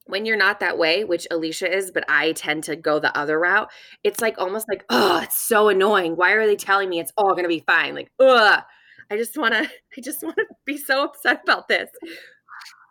when 0.08 0.26
you're 0.26 0.36
not 0.36 0.60
that 0.60 0.80
way 0.80 1.04
which 1.04 1.28
alicia 1.30 1.72
is 1.72 1.92
but 1.92 2.04
i 2.10 2.32
tend 2.32 2.64
to 2.64 2.76
go 2.76 3.00
the 3.00 3.16
other 3.16 3.40
route 3.40 3.70
it's 4.04 4.20
like 4.20 4.40
almost 4.40 4.66
like 4.68 4.84
oh 4.90 5.22
it's 5.22 5.40
so 5.40 5.70
annoying 5.70 6.16
why 6.16 6.32
are 6.32 6.48
they 6.48 6.56
telling 6.56 6.90
me 6.90 7.00
it's 7.00 7.14
all 7.18 7.36
gonna 7.36 7.48
be 7.48 7.64
fine 7.68 7.94
like 7.94 8.12
ugh 8.20 8.64
I 9.12 9.18
just 9.18 9.38
want 9.38 9.54
to 9.54 9.62
I 9.98 10.02
just 10.02 10.24
want 10.24 10.36
to 10.38 10.46
be 10.66 10.78
so 10.78 11.04
upset 11.04 11.42
about 11.44 11.68
this. 11.68 11.90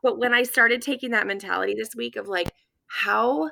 But 0.03 0.19
when 0.19 0.33
I 0.33 0.45
started 0.45 0.81
taking 0.81 1.11
that 1.11 1.27
mentality 1.27 1.75
this 1.75 1.95
week 1.97 2.17
of 2.17 2.29
like 2.29 2.51
how 2.87 3.51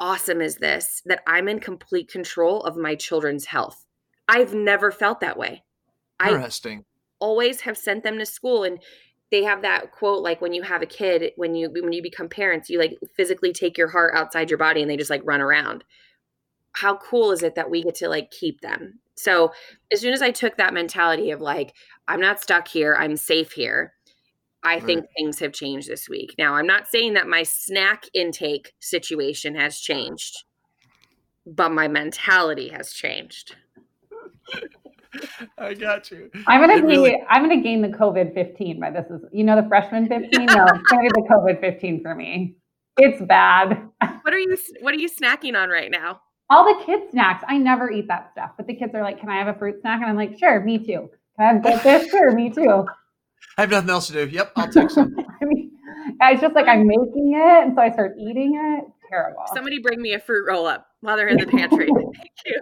awesome 0.00 0.40
is 0.40 0.56
this 0.56 1.02
that 1.04 1.22
I'm 1.26 1.48
in 1.48 1.60
complete 1.60 2.10
control 2.10 2.62
of 2.62 2.76
my 2.76 2.94
children's 2.94 3.46
health. 3.46 3.84
I've 4.28 4.54
never 4.54 4.90
felt 4.90 5.20
that 5.20 5.36
way. 5.36 5.62
Interesting. 6.24 6.78
I 6.78 6.84
always 7.18 7.60
have 7.62 7.76
sent 7.76 8.02
them 8.02 8.18
to 8.18 8.26
school 8.26 8.64
and 8.64 8.78
they 9.30 9.44
have 9.44 9.62
that 9.62 9.92
quote 9.92 10.22
like 10.22 10.40
when 10.40 10.52
you 10.52 10.62
have 10.62 10.82
a 10.82 10.86
kid 10.86 11.32
when 11.36 11.54
you 11.54 11.70
when 11.70 11.92
you 11.92 12.02
become 12.02 12.28
parents 12.28 12.70
you 12.70 12.78
like 12.78 12.98
physically 13.16 13.52
take 13.52 13.76
your 13.76 13.88
heart 13.88 14.14
outside 14.16 14.50
your 14.50 14.58
body 14.58 14.80
and 14.80 14.90
they 14.90 14.96
just 14.96 15.10
like 15.10 15.22
run 15.24 15.40
around 15.40 15.84
how 16.72 16.96
cool 16.96 17.30
is 17.30 17.42
it 17.42 17.54
that 17.54 17.70
we 17.70 17.82
get 17.82 17.94
to 17.94 18.08
like 18.08 18.30
keep 18.30 18.60
them 18.62 18.98
so 19.20 19.52
as 19.92 20.00
soon 20.00 20.12
as 20.12 20.22
I 20.22 20.30
took 20.30 20.56
that 20.56 20.74
mentality 20.74 21.30
of 21.30 21.40
like, 21.40 21.74
I'm 22.08 22.20
not 22.20 22.40
stuck 22.40 22.68
here, 22.68 22.96
I'm 22.98 23.16
safe 23.16 23.52
here, 23.52 23.92
I 24.62 24.74
right. 24.74 24.84
think 24.84 25.06
things 25.16 25.38
have 25.40 25.52
changed 25.52 25.88
this 25.88 26.08
week. 26.08 26.34
Now, 26.38 26.54
I'm 26.54 26.66
not 26.66 26.88
saying 26.88 27.14
that 27.14 27.26
my 27.26 27.42
snack 27.42 28.04
intake 28.12 28.74
situation 28.80 29.54
has 29.54 29.80
changed, 29.80 30.44
but 31.46 31.70
my 31.70 31.88
mentality 31.88 32.68
has 32.68 32.92
changed. 32.92 33.56
I 35.58 35.74
got 35.74 36.10
you. 36.10 36.30
I'm 36.46 36.60
gonna 36.60 36.82
be 36.82 36.86
really... 36.86 37.22
I'm 37.28 37.42
gonna 37.42 37.62
gain 37.62 37.82
the 37.82 37.88
COVID 37.88 38.34
15 38.34 38.78
by 38.78 38.90
this 38.90 39.06
is 39.10 39.20
you 39.32 39.44
know 39.44 39.60
the 39.60 39.66
freshman 39.68 40.08
15? 40.08 40.46
No, 40.46 40.64
it's 40.66 40.90
gonna 40.90 41.02
be 41.02 41.08
the 41.08 41.26
COVID 41.28 41.60
15 41.60 42.02
for 42.02 42.14
me. 42.14 42.56
It's 42.96 43.20
bad. 43.22 43.88
What 44.22 44.34
are 44.34 44.38
you 44.38 44.56
what 44.82 44.94
are 44.94 44.98
you 44.98 45.08
snacking 45.08 45.56
on 45.56 45.70
right 45.70 45.90
now? 45.90 46.20
All 46.50 46.64
the 46.64 46.84
kids 46.84 47.12
snacks. 47.12 47.44
I 47.48 47.56
never 47.56 47.90
eat 47.90 48.08
that 48.08 48.32
stuff, 48.32 48.50
but 48.56 48.66
the 48.66 48.74
kids 48.74 48.94
are 48.94 49.02
like, 49.02 49.20
"Can 49.20 49.30
I 49.30 49.38
have 49.38 49.48
a 49.48 49.58
fruit 49.58 49.80
snack?" 49.80 50.00
And 50.00 50.10
I'm 50.10 50.16
like, 50.16 50.38
"Sure, 50.38 50.60
me 50.60 50.78
too." 50.78 51.10
Can 51.36 51.46
I 51.46 51.52
have 51.52 51.62
goldfish? 51.62 52.08
sure, 52.10 52.32
me 52.32 52.50
too. 52.50 52.84
I 53.56 53.62
have 53.62 53.70
nothing 53.70 53.90
else 53.90 54.08
to 54.08 54.12
do. 54.12 54.26
Yep, 54.26 54.52
I'll 54.56 54.68
take 54.68 54.90
some. 54.90 55.14
I 55.42 55.44
mean, 55.44 55.70
it's 56.20 56.40
just 56.40 56.54
like 56.54 56.66
I'm 56.66 56.86
making 56.86 57.34
it, 57.34 57.64
and 57.64 57.74
so 57.74 57.80
I 57.80 57.90
start 57.92 58.16
eating 58.18 58.56
it. 58.56 58.84
terrible. 59.08 59.44
Somebody 59.54 59.78
bring 59.80 60.02
me 60.02 60.12
a 60.14 60.20
fruit 60.20 60.44
roll 60.46 60.66
up 60.66 60.88
while 61.00 61.16
they're 61.16 61.28
in 61.28 61.38
the 61.38 61.46
pantry. 61.46 61.88
Thank 61.94 62.30
you. 62.46 62.60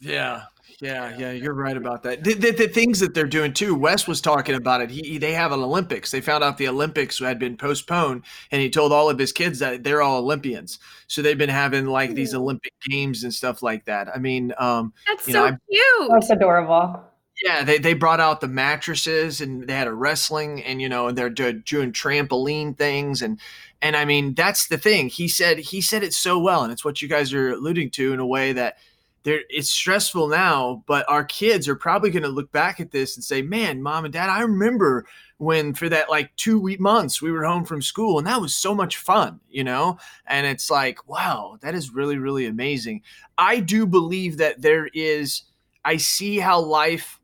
Yeah, 0.00 0.42
yeah, 0.80 1.16
yeah. 1.16 1.32
You're 1.32 1.54
right 1.54 1.76
about 1.76 2.02
that. 2.04 2.24
The, 2.24 2.34
the, 2.34 2.50
the, 2.50 2.68
things 2.68 3.00
that 3.00 3.14
they're 3.14 3.26
doing 3.26 3.52
too. 3.52 3.74
Wes 3.74 4.06
was 4.06 4.20
talking 4.20 4.54
about 4.54 4.80
it. 4.80 4.90
He 4.90 5.18
they 5.18 5.32
have 5.32 5.52
an 5.52 5.60
Olympics. 5.60 6.10
They 6.10 6.20
found 6.20 6.42
out 6.42 6.58
the 6.58 6.68
Olympics 6.68 7.18
had 7.18 7.38
been 7.38 7.56
postponed, 7.56 8.24
and 8.50 8.60
he 8.60 8.70
told 8.70 8.92
all 8.92 9.10
of 9.10 9.18
his 9.18 9.32
kids 9.32 9.58
that 9.58 9.84
they're 9.84 10.02
all 10.02 10.18
Olympians. 10.18 10.78
So 11.06 11.22
they've 11.22 11.38
been 11.38 11.48
having 11.48 11.86
like 11.86 12.14
these 12.14 12.34
Olympic 12.34 12.72
games 12.88 13.24
and 13.24 13.32
stuff 13.32 13.62
like 13.62 13.84
that. 13.86 14.08
I 14.14 14.18
mean, 14.18 14.52
um, 14.58 14.92
that's 15.06 15.26
so 15.26 15.50
know, 15.50 15.56
cute. 15.70 16.10
That's 16.10 16.30
adorable. 16.30 17.04
Yeah, 17.44 17.64
they, 17.64 17.78
they 17.78 17.94
brought 17.94 18.20
out 18.20 18.40
the 18.40 18.48
mattresses 18.48 19.40
and 19.40 19.66
they 19.66 19.74
had 19.74 19.88
a 19.88 19.94
wrestling 19.94 20.62
and 20.62 20.80
you 20.80 20.88
know 20.88 21.08
and 21.08 21.18
they're 21.18 21.30
doing 21.30 21.92
trampoline 21.92 22.76
things 22.76 23.20
and 23.20 23.40
and 23.80 23.96
I 23.96 24.04
mean 24.04 24.34
that's 24.34 24.68
the 24.68 24.78
thing. 24.78 25.08
He 25.08 25.26
said 25.28 25.58
he 25.58 25.80
said 25.80 26.04
it 26.04 26.12
so 26.12 26.38
well 26.38 26.62
and 26.62 26.72
it's 26.72 26.84
what 26.84 27.02
you 27.02 27.08
guys 27.08 27.32
are 27.32 27.50
alluding 27.50 27.90
to 27.92 28.12
in 28.12 28.20
a 28.20 28.26
way 28.26 28.52
that 28.52 28.76
there 29.24 29.42
it's 29.48 29.70
stressful 29.70 30.28
now, 30.28 30.82
but 30.86 31.08
our 31.08 31.24
kids 31.24 31.68
are 31.68 31.76
probably 31.76 32.10
going 32.10 32.22
to 32.24 32.28
look 32.28 32.50
back 32.52 32.80
at 32.80 32.90
this 32.90 33.16
and 33.16 33.24
say, 33.24 33.42
"Man, 33.42 33.82
mom 33.82 34.04
and 34.04 34.12
dad, 34.12 34.28
I 34.30 34.40
remember 34.42 35.06
when 35.38 35.74
for 35.74 35.88
that 35.88 36.10
like 36.10 36.34
2 36.36 36.60
week 36.60 36.80
months 36.80 37.20
we 37.20 37.32
were 37.32 37.44
home 37.44 37.64
from 37.64 37.82
school 37.82 38.18
and 38.18 38.26
that 38.26 38.40
was 38.40 38.54
so 38.54 38.74
much 38.74 38.96
fun, 38.98 39.40
you 39.48 39.64
know?" 39.64 39.98
And 40.26 40.46
it's 40.46 40.70
like, 40.70 41.08
"Wow, 41.08 41.58
that 41.62 41.74
is 41.74 41.94
really 41.94 42.18
really 42.18 42.46
amazing." 42.46 43.02
I 43.38 43.60
do 43.60 43.86
believe 43.86 44.38
that 44.38 44.62
there 44.62 44.88
is 44.94 45.42
I 45.84 45.96
see 45.96 46.38
how 46.38 46.60
life 46.60 47.18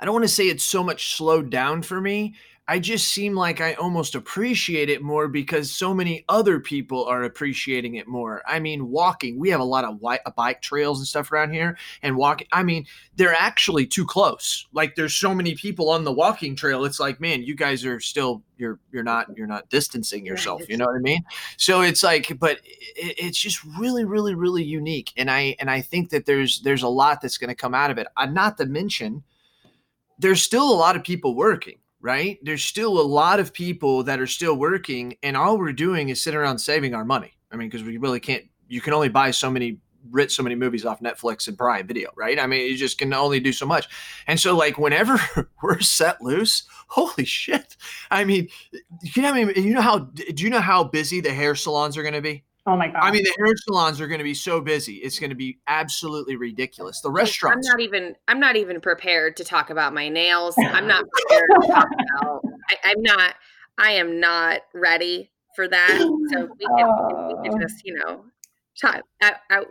I 0.00 0.04
don't 0.04 0.14
want 0.14 0.24
to 0.24 0.28
say 0.28 0.48
it's 0.48 0.64
so 0.64 0.82
much 0.84 1.16
slowed 1.16 1.50
down 1.50 1.82
for 1.82 2.00
me, 2.00 2.34
I 2.68 2.80
just 2.80 3.08
seem 3.08 3.34
like 3.34 3.60
I 3.60 3.74
almost 3.74 4.16
appreciate 4.16 4.90
it 4.90 5.00
more 5.00 5.28
because 5.28 5.70
so 5.70 5.94
many 5.94 6.24
other 6.28 6.58
people 6.58 7.04
are 7.04 7.22
appreciating 7.22 7.94
it 7.94 8.08
more. 8.08 8.42
I 8.44 8.58
mean, 8.58 8.90
walking, 8.90 9.38
we 9.38 9.50
have 9.50 9.60
a 9.60 9.64
lot 9.64 9.84
of 9.84 10.00
white, 10.00 10.18
uh, 10.26 10.32
bike 10.32 10.62
trails 10.62 10.98
and 10.98 11.06
stuff 11.06 11.30
around 11.30 11.52
here, 11.52 11.78
and 12.02 12.16
walking, 12.16 12.48
I 12.50 12.64
mean, 12.64 12.84
they're 13.14 13.34
actually 13.34 13.86
too 13.86 14.04
close. 14.04 14.66
Like 14.72 14.96
there's 14.96 15.14
so 15.14 15.32
many 15.32 15.54
people 15.54 15.90
on 15.90 16.02
the 16.02 16.12
walking 16.12 16.56
trail. 16.56 16.84
It's 16.84 16.98
like, 16.98 17.20
man, 17.20 17.44
you 17.44 17.54
guys 17.54 17.84
are 17.84 18.00
still 18.00 18.42
you're 18.56 18.80
you're 18.90 19.04
not 19.04 19.28
you're 19.36 19.46
not 19.46 19.68
distancing 19.70 20.26
yourself. 20.26 20.68
You 20.68 20.76
know 20.76 20.86
what 20.86 20.96
I 20.96 21.00
mean? 21.00 21.22
So 21.58 21.82
it's 21.82 22.02
like, 22.02 22.36
but 22.40 22.58
it, 22.64 23.14
it's 23.16 23.38
just 23.38 23.62
really, 23.78 24.04
really, 24.04 24.34
really 24.34 24.64
unique, 24.64 25.12
and 25.16 25.30
I 25.30 25.54
and 25.60 25.70
I 25.70 25.82
think 25.82 26.10
that 26.10 26.26
there's 26.26 26.60
there's 26.62 26.82
a 26.82 26.88
lot 26.88 27.20
that's 27.20 27.38
going 27.38 27.48
to 27.48 27.54
come 27.54 27.74
out 27.74 27.92
of 27.92 27.98
it. 27.98 28.08
Uh, 28.16 28.26
not 28.26 28.58
to 28.58 28.66
mention, 28.66 29.22
there's 30.18 30.42
still 30.42 30.68
a 30.68 30.74
lot 30.74 30.96
of 30.96 31.04
people 31.04 31.36
working 31.36 31.78
right? 32.06 32.38
There's 32.40 32.62
still 32.62 33.00
a 33.00 33.02
lot 33.02 33.40
of 33.40 33.52
people 33.52 34.04
that 34.04 34.20
are 34.20 34.28
still 34.28 34.54
working, 34.54 35.16
and 35.24 35.36
all 35.36 35.58
we're 35.58 35.72
doing 35.72 36.08
is 36.08 36.22
sitting 36.22 36.38
around 36.38 36.58
saving 36.58 36.94
our 36.94 37.04
money. 37.04 37.32
I 37.50 37.56
mean, 37.56 37.68
because 37.68 37.82
we 37.82 37.96
really 37.96 38.20
can't. 38.20 38.44
You 38.68 38.80
can 38.80 38.92
only 38.92 39.08
buy 39.08 39.32
so 39.32 39.50
many 39.50 39.78
rent 40.12 40.30
so 40.30 40.44
many 40.44 40.54
movies 40.54 40.84
off 40.84 41.00
Netflix 41.00 41.48
and 41.48 41.58
Prime 41.58 41.84
Video, 41.84 42.10
right? 42.14 42.38
I 42.38 42.46
mean, 42.46 42.70
you 42.70 42.76
just 42.76 42.96
can 42.96 43.12
only 43.12 43.40
do 43.40 43.52
so 43.52 43.66
much. 43.66 43.88
And 44.28 44.38
so, 44.38 44.56
like, 44.56 44.78
whenever 44.78 45.20
we're 45.62 45.80
set 45.80 46.22
loose, 46.22 46.62
holy 46.86 47.24
shit! 47.24 47.76
I 48.08 48.24
mean, 48.24 48.50
you 49.02 49.22
know, 49.22 49.32
I 49.32 49.44
mean, 49.44 49.52
you 49.56 49.74
know 49.74 49.80
how 49.80 49.98
do 49.98 50.44
you 50.44 50.50
know 50.50 50.60
how 50.60 50.84
busy 50.84 51.20
the 51.20 51.34
hair 51.34 51.56
salons 51.56 51.96
are 51.96 52.02
going 52.02 52.14
to 52.14 52.22
be? 52.22 52.44
Oh 52.68 52.76
my 52.76 52.88
god! 52.88 52.98
I 53.00 53.12
mean, 53.12 53.22
the 53.22 53.32
hair 53.38 53.54
salons 53.56 54.00
are 54.00 54.08
going 54.08 54.18
to 54.18 54.24
be 54.24 54.34
so 54.34 54.60
busy; 54.60 54.96
it's 54.96 55.20
going 55.20 55.30
to 55.30 55.36
be 55.36 55.58
absolutely 55.68 56.34
ridiculous. 56.34 57.00
The 57.00 57.10
restaurants. 57.10 57.68
I'm 57.68 57.78
not 57.78 57.80
even. 57.80 58.16
I'm 58.26 58.40
not 58.40 58.56
even 58.56 58.80
prepared 58.80 59.36
to 59.36 59.44
talk 59.44 59.70
about 59.70 59.94
my 59.94 60.08
nails. 60.08 60.56
I'm 60.58 60.88
not 60.88 61.04
prepared 61.12 61.48
to 61.62 61.68
talk 61.68 61.88
about. 61.88 62.42
I, 62.68 62.90
am 62.90 63.02
not. 63.02 63.34
I 63.78 63.92
am 63.92 64.18
not 64.18 64.62
ready 64.74 65.30
for 65.54 65.68
that. 65.68 65.96
So 65.98 66.08
we 66.10 66.28
can, 66.28 66.48
we 66.48 67.48
can 67.48 67.54
oh. 67.54 67.58
just, 67.60 67.82
you 67.84 67.94
know, 67.94 68.24
talk. 68.80 69.02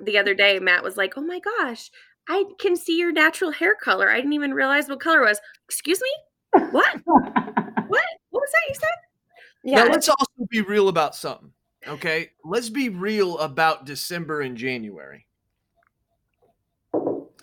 the 0.02 0.18
other 0.18 0.34
day, 0.34 0.60
Matt 0.60 0.82
was 0.82 0.96
like, 0.96 1.16
"Oh 1.18 1.22
my 1.22 1.40
gosh, 1.40 1.92
I 2.30 2.46
can 2.60 2.78
see 2.78 2.98
your 2.98 3.12
natural 3.12 3.52
hair 3.52 3.76
color. 3.76 4.10
I 4.10 4.16
didn't 4.16 4.34
even 4.34 4.54
realize 4.54 4.88
what 4.88 5.02
color 5.02 5.22
was." 5.22 5.42
Excuse 5.68 6.02
me. 6.02 6.62
What? 6.72 6.96
what? 7.06 7.26
What 7.88 8.42
was 8.42 8.52
that 8.52 8.70
you 8.70 8.76
said? 8.76 8.90
Yeah. 9.66 9.84
Now 9.84 9.92
let's 9.92 10.08
also 10.08 10.48
be 10.50 10.62
real 10.62 10.88
about 10.88 11.14
something. 11.14 11.52
Okay. 11.88 12.32
Let's 12.44 12.70
be 12.70 12.90
real 12.90 13.38
about 13.40 13.86
December 13.86 14.42
and 14.42 14.58
January. 14.58 15.26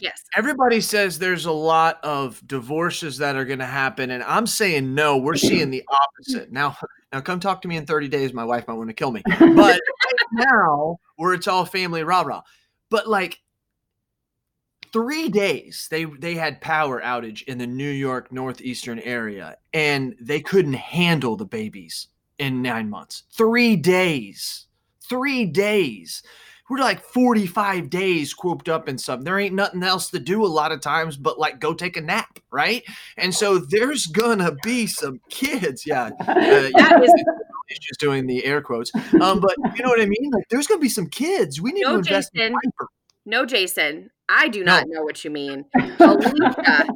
Yes. 0.01 0.25
Everybody 0.37 0.81
says 0.81 1.19
there's 1.19 1.47
a 1.47 1.53
lot 1.53 2.01
of 2.03 2.43
divorces 2.49 3.19
that 3.19 3.37
are 3.37 3.45
going 3.45 3.61
to 3.61 3.67
happen, 3.67 4.11
and 4.11 4.25
I'm 4.25 4.49
saying 4.49 4.95
no. 4.95 5.17
We're 5.17 5.37
seeing 5.37 5.71
the 5.71 5.85
opposite 5.89 6.51
now. 6.51 6.77
Now, 7.13 7.21
come 7.21 7.39
talk 7.39 7.63
to 7.63 7.69
me 7.69 7.77
in 7.77 7.87
30 7.87 8.09
days. 8.09 8.33
My 8.33 8.45
wife 8.45 8.67
might 8.67 8.75
want 8.75 8.89
to 8.89 8.95
kill 8.95 9.13
me, 9.13 9.23
but 9.25 9.39
right 9.59 9.81
now, 10.33 10.97
where 11.17 11.35
it's 11.35 11.47
all 11.47 11.65
family 11.65 12.03
rah 12.03 12.23
rah. 12.23 12.43
But 12.91 13.09
like 13.09 13.41
three 14.93 15.29
days, 15.29 15.87
they 15.89 16.05
they 16.05 16.35
had 16.35 16.61
power 16.61 17.01
outage 17.01 17.43
in 17.45 17.59
the 17.59 17.67
New 17.67 17.91
York 17.91 18.33
northeastern 18.33 18.99
area, 18.99 19.57
and 19.73 20.17
they 20.21 20.41
couldn't 20.41 20.75
handle 20.75 21.37
the 21.37 21.47
babies 21.47 22.09
in 22.43 22.63
nine 22.63 22.91
months. 22.91 23.25
Three 23.31 23.77
days. 23.77 24.67
Three 25.09 25.45
days 25.45 26.23
we're 26.73 26.79
like 26.79 27.05
45 27.05 27.91
days 27.91 28.33
cooped 28.33 28.71
up 28.71 28.89
in 28.89 28.97
something. 28.97 29.25
There 29.25 29.39
ain't 29.39 29.55
nothing 29.55 29.83
else 29.83 30.09
to 30.11 30.19
do 30.19 30.43
a 30.43 30.49
lot 30.49 30.73
of 30.73 30.81
times 30.81 31.19
but 31.19 31.39
like 31.39 31.61
go 31.61 31.75
take 31.75 31.99
a 31.99 32.01
nap, 32.01 32.39
right? 32.51 32.83
And 33.19 33.35
so 33.35 33.59
there's 33.59 34.07
gonna 34.07 34.53
be 34.63 34.87
some 34.87 35.21
kids. 35.29 35.87
Yeah. 35.87 36.11
Uh, 36.27 36.71
yeah. 36.79 36.99
just 37.69 38.01
doing 38.01 38.27
the 38.27 38.43
air 38.47 38.63
quotes. 38.63 38.91
Um, 39.21 39.41
but 39.41 39.55
you 39.77 39.83
know 39.83 39.91
what 39.91 40.01
I 40.01 40.07
mean? 40.07 40.31
Like 40.33 40.49
there's 40.49 40.67
gonna 40.67 40.81
be 40.81 40.89
some 40.89 41.09
kids. 41.09 41.61
We 41.61 41.73
need 41.73 41.83
no, 41.83 41.93
to 41.93 41.99
invest 41.99 42.33
Jason. 42.35 42.55
in 42.65 42.71
No, 43.27 43.45
Jason. 43.45 44.11
I 44.31 44.49
do 44.49 44.65
not 44.65 44.87
no. 44.89 44.95
know 45.01 45.03
what 45.05 45.23
you 45.25 45.31
mean. 45.31 45.67
Alicia 46.01 46.87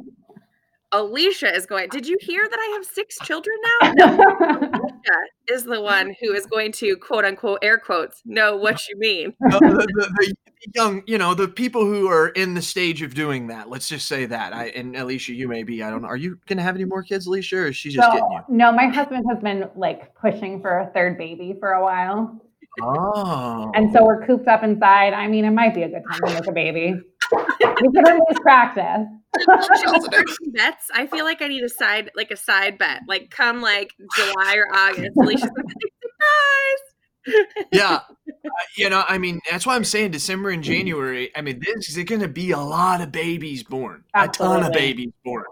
Alicia 0.91 1.53
is 1.53 1.65
going. 1.65 1.89
Did 1.89 2.07
you 2.07 2.17
hear 2.21 2.47
that 2.49 2.59
I 2.59 2.73
have 2.75 2.85
six 2.85 3.17
children 3.23 3.55
now? 3.81 3.93
Alicia 4.73 5.17
is 5.49 5.63
the 5.65 5.81
one 5.81 6.15
who 6.21 6.33
is 6.33 6.45
going 6.45 6.71
to 6.73 6.95
quote 6.97 7.25
unquote 7.25 7.59
air 7.61 7.77
quotes 7.77 8.21
know 8.25 8.55
what 8.55 8.81
you 8.87 8.97
mean. 8.97 9.33
the, 9.39 9.59
the, 9.59 10.09
the, 10.17 10.33
young, 10.75 11.03
you 11.05 11.17
know, 11.17 11.33
the 11.33 11.47
people 11.47 11.85
who 11.85 12.07
are 12.07 12.29
in 12.29 12.53
the 12.53 12.61
stage 12.61 13.01
of 13.01 13.13
doing 13.13 13.47
that. 13.47 13.69
Let's 13.69 13.89
just 13.89 14.07
say 14.07 14.25
that. 14.27 14.53
I 14.53 14.67
and 14.67 14.95
Alicia, 14.95 15.33
you 15.33 15.47
may 15.47 15.63
be. 15.63 15.83
I 15.83 15.89
don't 15.89 16.01
know. 16.01 16.07
Are 16.07 16.17
you 16.17 16.39
going 16.47 16.57
to 16.57 16.63
have 16.63 16.75
any 16.75 16.85
more 16.85 17.03
kids, 17.03 17.27
Alicia, 17.27 17.57
or 17.57 17.67
is 17.67 17.75
she 17.75 17.89
just 17.89 18.09
getting 18.11 18.31
you? 18.31 18.39
No, 18.47 18.71
my 18.71 18.87
husband 18.87 19.25
has 19.29 19.41
been 19.43 19.69
like 19.75 20.15
pushing 20.15 20.61
for 20.61 20.79
a 20.79 20.91
third 20.93 21.17
baby 21.17 21.55
for 21.59 21.73
a 21.73 21.83
while. 21.83 22.41
Oh. 22.81 23.71
And 23.73 23.91
so 23.91 24.05
we're 24.05 24.25
cooped 24.25 24.47
up 24.47 24.63
inside. 24.63 25.13
I 25.13 25.27
mean, 25.27 25.45
it 25.45 25.51
might 25.51 25.73
be 25.73 25.83
a 25.83 25.89
good 25.89 26.03
time 26.09 26.19
to 26.27 26.33
make 26.33 26.47
a 26.47 26.51
baby. 26.51 27.01
we 27.31 27.91
can 27.91 28.19
least 28.29 28.41
practice. 28.41 29.07
bets. 30.53 30.87
I 30.93 31.07
feel 31.07 31.25
like 31.25 31.41
I 31.41 31.47
need 31.47 31.63
a 31.63 31.69
side, 31.69 32.11
like 32.15 32.31
a 32.31 32.37
side 32.37 32.77
bet. 32.77 33.01
Like 33.07 33.29
come 33.29 33.61
like 33.61 33.91
July 34.15 34.55
or 34.55 34.67
August, 34.73 35.17
Alicia's 35.17 35.49
like, 35.55 35.65
surprise. 36.01 37.67
yeah, 37.71 37.99
uh, 38.45 38.49
you 38.77 38.89
know, 38.89 39.03
I 39.07 39.17
mean, 39.17 39.39
that's 39.49 39.65
why 39.65 39.75
I'm 39.75 39.83
saying 39.83 40.11
December 40.11 40.49
and 40.49 40.63
January. 40.63 41.31
I 41.35 41.41
mean, 41.41 41.59
this 41.59 41.89
is 41.89 42.03
going 42.05 42.21
to 42.21 42.27
be 42.27 42.51
a 42.51 42.59
lot 42.59 43.01
of 43.01 43.11
babies 43.11 43.63
born, 43.63 44.03
Absolutely. 44.13 44.57
a 44.57 44.59
ton 44.59 44.67
of 44.67 44.73
babies 44.73 45.11
born. 45.23 45.43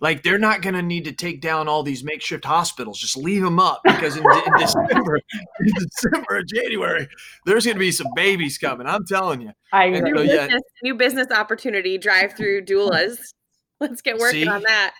Like 0.00 0.22
they're 0.22 0.38
not 0.38 0.62
going 0.62 0.74
to 0.74 0.82
need 0.82 1.04
to 1.04 1.12
take 1.12 1.40
down 1.40 1.68
all 1.68 1.82
these 1.82 2.02
makeshift 2.02 2.44
hospitals. 2.44 2.98
Just 2.98 3.16
leave 3.16 3.42
them 3.42 3.60
up 3.60 3.82
because 3.84 4.16
in, 4.16 4.24
in 4.24 4.52
December, 4.58 5.20
in 5.60 5.72
December, 5.78 6.42
January, 6.42 7.06
there's 7.44 7.66
going 7.66 7.76
to 7.76 7.80
be 7.80 7.92
some 7.92 8.08
babies 8.14 8.56
coming. 8.58 8.86
I'm 8.86 9.04
telling 9.04 9.42
you. 9.42 9.52
I 9.72 9.86
agree. 9.86 10.12
New, 10.12 10.22
yeah. 10.22 10.46
business, 10.46 10.62
new 10.82 10.94
business 10.94 11.30
opportunity: 11.30 11.98
drive-through 11.98 12.64
doulas. 12.64 13.18
Let's 13.80 14.02
get 14.02 14.18
working 14.18 14.44
See? 14.44 14.48
on 14.48 14.62
that 14.62 14.94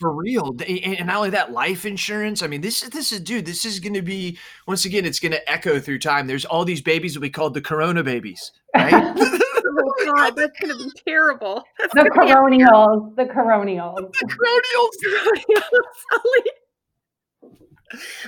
for 0.00 0.14
real 0.14 0.56
and 0.66 1.06
not 1.06 1.16
only 1.16 1.28
that 1.28 1.52
life 1.52 1.84
insurance 1.84 2.42
i 2.42 2.46
mean 2.46 2.62
this 2.62 2.82
is 2.82 2.88
this 2.88 3.12
is 3.12 3.20
dude 3.20 3.44
this 3.44 3.66
is 3.66 3.78
going 3.78 3.92
to 3.92 4.00
be 4.00 4.38
once 4.66 4.86
again 4.86 5.04
it's 5.04 5.20
going 5.20 5.30
to 5.30 5.50
echo 5.50 5.78
through 5.78 5.98
time 5.98 6.26
there's 6.26 6.46
all 6.46 6.64
these 6.64 6.80
babies 6.80 7.12
that 7.12 7.20
we 7.20 7.28
called 7.28 7.52
the 7.52 7.60
corona 7.60 8.02
babies 8.02 8.50
right 8.74 9.14
oh 9.78 10.12
God, 10.14 10.36
that's 10.36 10.58
going 10.60 10.76
to 10.76 10.84
be 10.84 10.90
terrible. 11.06 11.64
That's 11.78 11.94
the 11.94 12.10
coronials. 12.10 13.16
The 13.16 13.24
coronials. 13.24 13.96
The 14.20 14.26
coronials. 14.26 15.20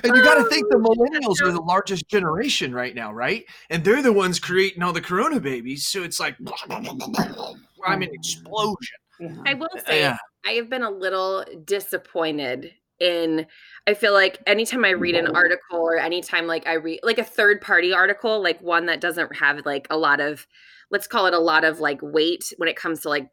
and 0.03 0.15
you 0.15 0.23
got 0.23 0.35
to 0.35 0.49
think 0.49 0.67
the 0.69 0.77
oh, 0.77 0.81
millennials 0.81 1.41
are 1.41 1.51
the 1.51 1.61
largest 1.61 2.09
generation 2.09 2.73
right 2.73 2.93
now, 2.93 3.13
right? 3.13 3.45
And 3.69 3.83
they're 3.83 4.01
the 4.01 4.11
ones 4.11 4.39
creating 4.39 4.83
all 4.83 4.91
the 4.91 5.01
corona 5.01 5.39
babies. 5.39 5.87
So 5.87 6.03
it's 6.03 6.19
like, 6.19 6.35
I'm 6.69 8.01
an 8.01 8.09
explosion. 8.11 8.97
I 9.45 9.53
will 9.53 9.69
say, 9.87 10.01
yeah. 10.01 10.17
I 10.45 10.51
have 10.53 10.69
been 10.69 10.83
a 10.83 10.91
little 10.91 11.45
disappointed 11.63 12.73
in 12.99 13.45
i 13.87 13.93
feel 13.93 14.13
like 14.13 14.39
anytime 14.45 14.85
i 14.85 14.91
read 14.91 15.15
an 15.15 15.27
article 15.35 15.79
or 15.79 15.97
anytime 15.97 16.45
like 16.45 16.65
i 16.67 16.73
read 16.73 16.99
like 17.03 17.17
a 17.17 17.23
third 17.23 17.59
party 17.59 17.91
article 17.91 18.41
like 18.41 18.61
one 18.61 18.85
that 18.85 19.01
doesn't 19.01 19.35
have 19.35 19.65
like 19.65 19.87
a 19.89 19.97
lot 19.97 20.19
of 20.19 20.47
let's 20.91 21.07
call 21.07 21.25
it 21.25 21.33
a 21.33 21.39
lot 21.39 21.63
of 21.63 21.79
like 21.79 21.99
weight 22.01 22.53
when 22.57 22.69
it 22.69 22.75
comes 22.75 23.01
to 23.01 23.09
like 23.09 23.31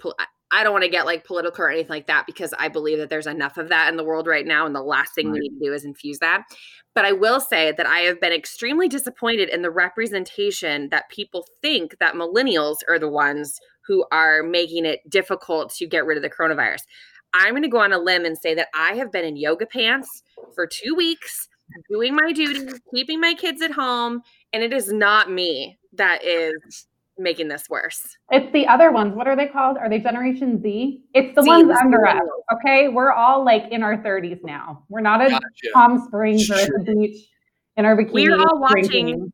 I 0.53 0.65
don't 0.65 0.73
want 0.73 0.85
to 0.85 0.91
get 0.91 1.07
like 1.07 1.25
political 1.25 1.65
or 1.65 1.71
anything 1.71 1.91
like 1.91 2.09
that 2.09 2.27
because 2.27 2.53
I 2.59 2.69
believe 2.69 2.99
that 2.99 3.09
there's 3.09 3.29
enough 3.29 3.57
of 3.57 3.69
that 3.69 3.89
in 3.89 3.97
the 3.97 4.05
world 4.05 4.27
right 4.27 4.47
now 4.47 4.67
and 4.67 4.75
the 4.75 4.83
last 4.83 5.15
thing 5.15 5.29
right. 5.29 5.35
we 5.35 5.41
need 5.41 5.59
to 5.61 5.67
do 5.67 5.73
is 5.73 5.85
infuse 5.85 6.19
that. 6.19 6.43
But 6.93 7.05
I 7.05 7.13
will 7.13 7.41
say 7.41 7.73
that 7.77 7.87
I 7.87 8.01
have 8.01 8.21
been 8.21 8.33
extremely 8.33 8.89
disappointed 8.89 9.49
in 9.49 9.63
the 9.63 9.71
representation 9.71 10.89
that 10.89 11.09
people 11.09 11.47
think 11.63 11.99
that 12.01 12.15
millennials 12.15 12.79
are 12.89 12.99
the 12.99 13.09
ones 13.09 13.61
who 13.87 14.05
are 14.11 14.43
making 14.43 14.87
it 14.87 15.01
difficult 15.09 15.73
to 15.75 15.87
get 15.87 16.05
rid 16.05 16.17
of 16.17 16.23
the 16.23 16.31
coronavirus. 16.31 16.83
I'm 17.33 17.51
going 17.51 17.63
to 17.63 17.69
go 17.69 17.81
on 17.81 17.93
a 17.93 17.99
limb 17.99 18.25
and 18.25 18.37
say 18.37 18.55
that 18.55 18.69
I 18.75 18.95
have 18.95 19.13
been 19.13 19.25
in 19.25 19.37
yoga 19.37 19.67
pants 19.67 20.25
for 20.53 20.67
2 20.67 20.97
weeks 20.97 21.49
doing 21.89 22.17
my 22.17 22.33
duty, 22.33 22.69
keeping 22.93 23.21
my 23.21 23.35
kids 23.35 23.63
at 23.63 23.71
home, 23.71 24.23
and 24.53 24.65
it 24.65 24.73
is 24.73 24.93
not 24.93 25.31
me 25.31 25.79
that 25.93 26.25
is 26.25 26.87
making 27.21 27.49
this 27.49 27.69
worse. 27.69 28.17
It's 28.31 28.53
the 28.53 28.67
other 28.67 28.91
ones. 28.91 29.15
What 29.15 29.29
are 29.29 29.37
they 29.37 29.47
called? 29.47 29.77
Are 29.77 29.89
they 29.89 29.99
Generation 29.99 30.61
Z? 30.63 31.03
It's 31.15 31.35
the 31.35 31.43
Z, 31.43 31.49
ones 31.49 31.71
under 31.81 32.07
us. 32.07 32.23
Okay. 32.55 32.89
We're 32.89 33.13
all 33.13 33.45
like 33.45 33.71
in 33.71 33.83
our 33.83 33.99
30s 33.99 34.41
now. 34.43 34.85
We're 34.89 35.01
not 35.01 35.21
at 35.21 35.31
gotcha. 35.31 35.43
Palm 35.75 36.05
Springs 36.07 36.45
sure. 36.45 36.57
or 36.57 36.61
at 36.61 36.87
the 36.87 36.95
beach 36.95 37.29
in 37.77 37.85
our 37.85 37.97
bikini. 37.97 38.29
We're 38.29 38.41
all 38.41 38.61
watching. 38.61 38.85
Drinking. 38.85 39.33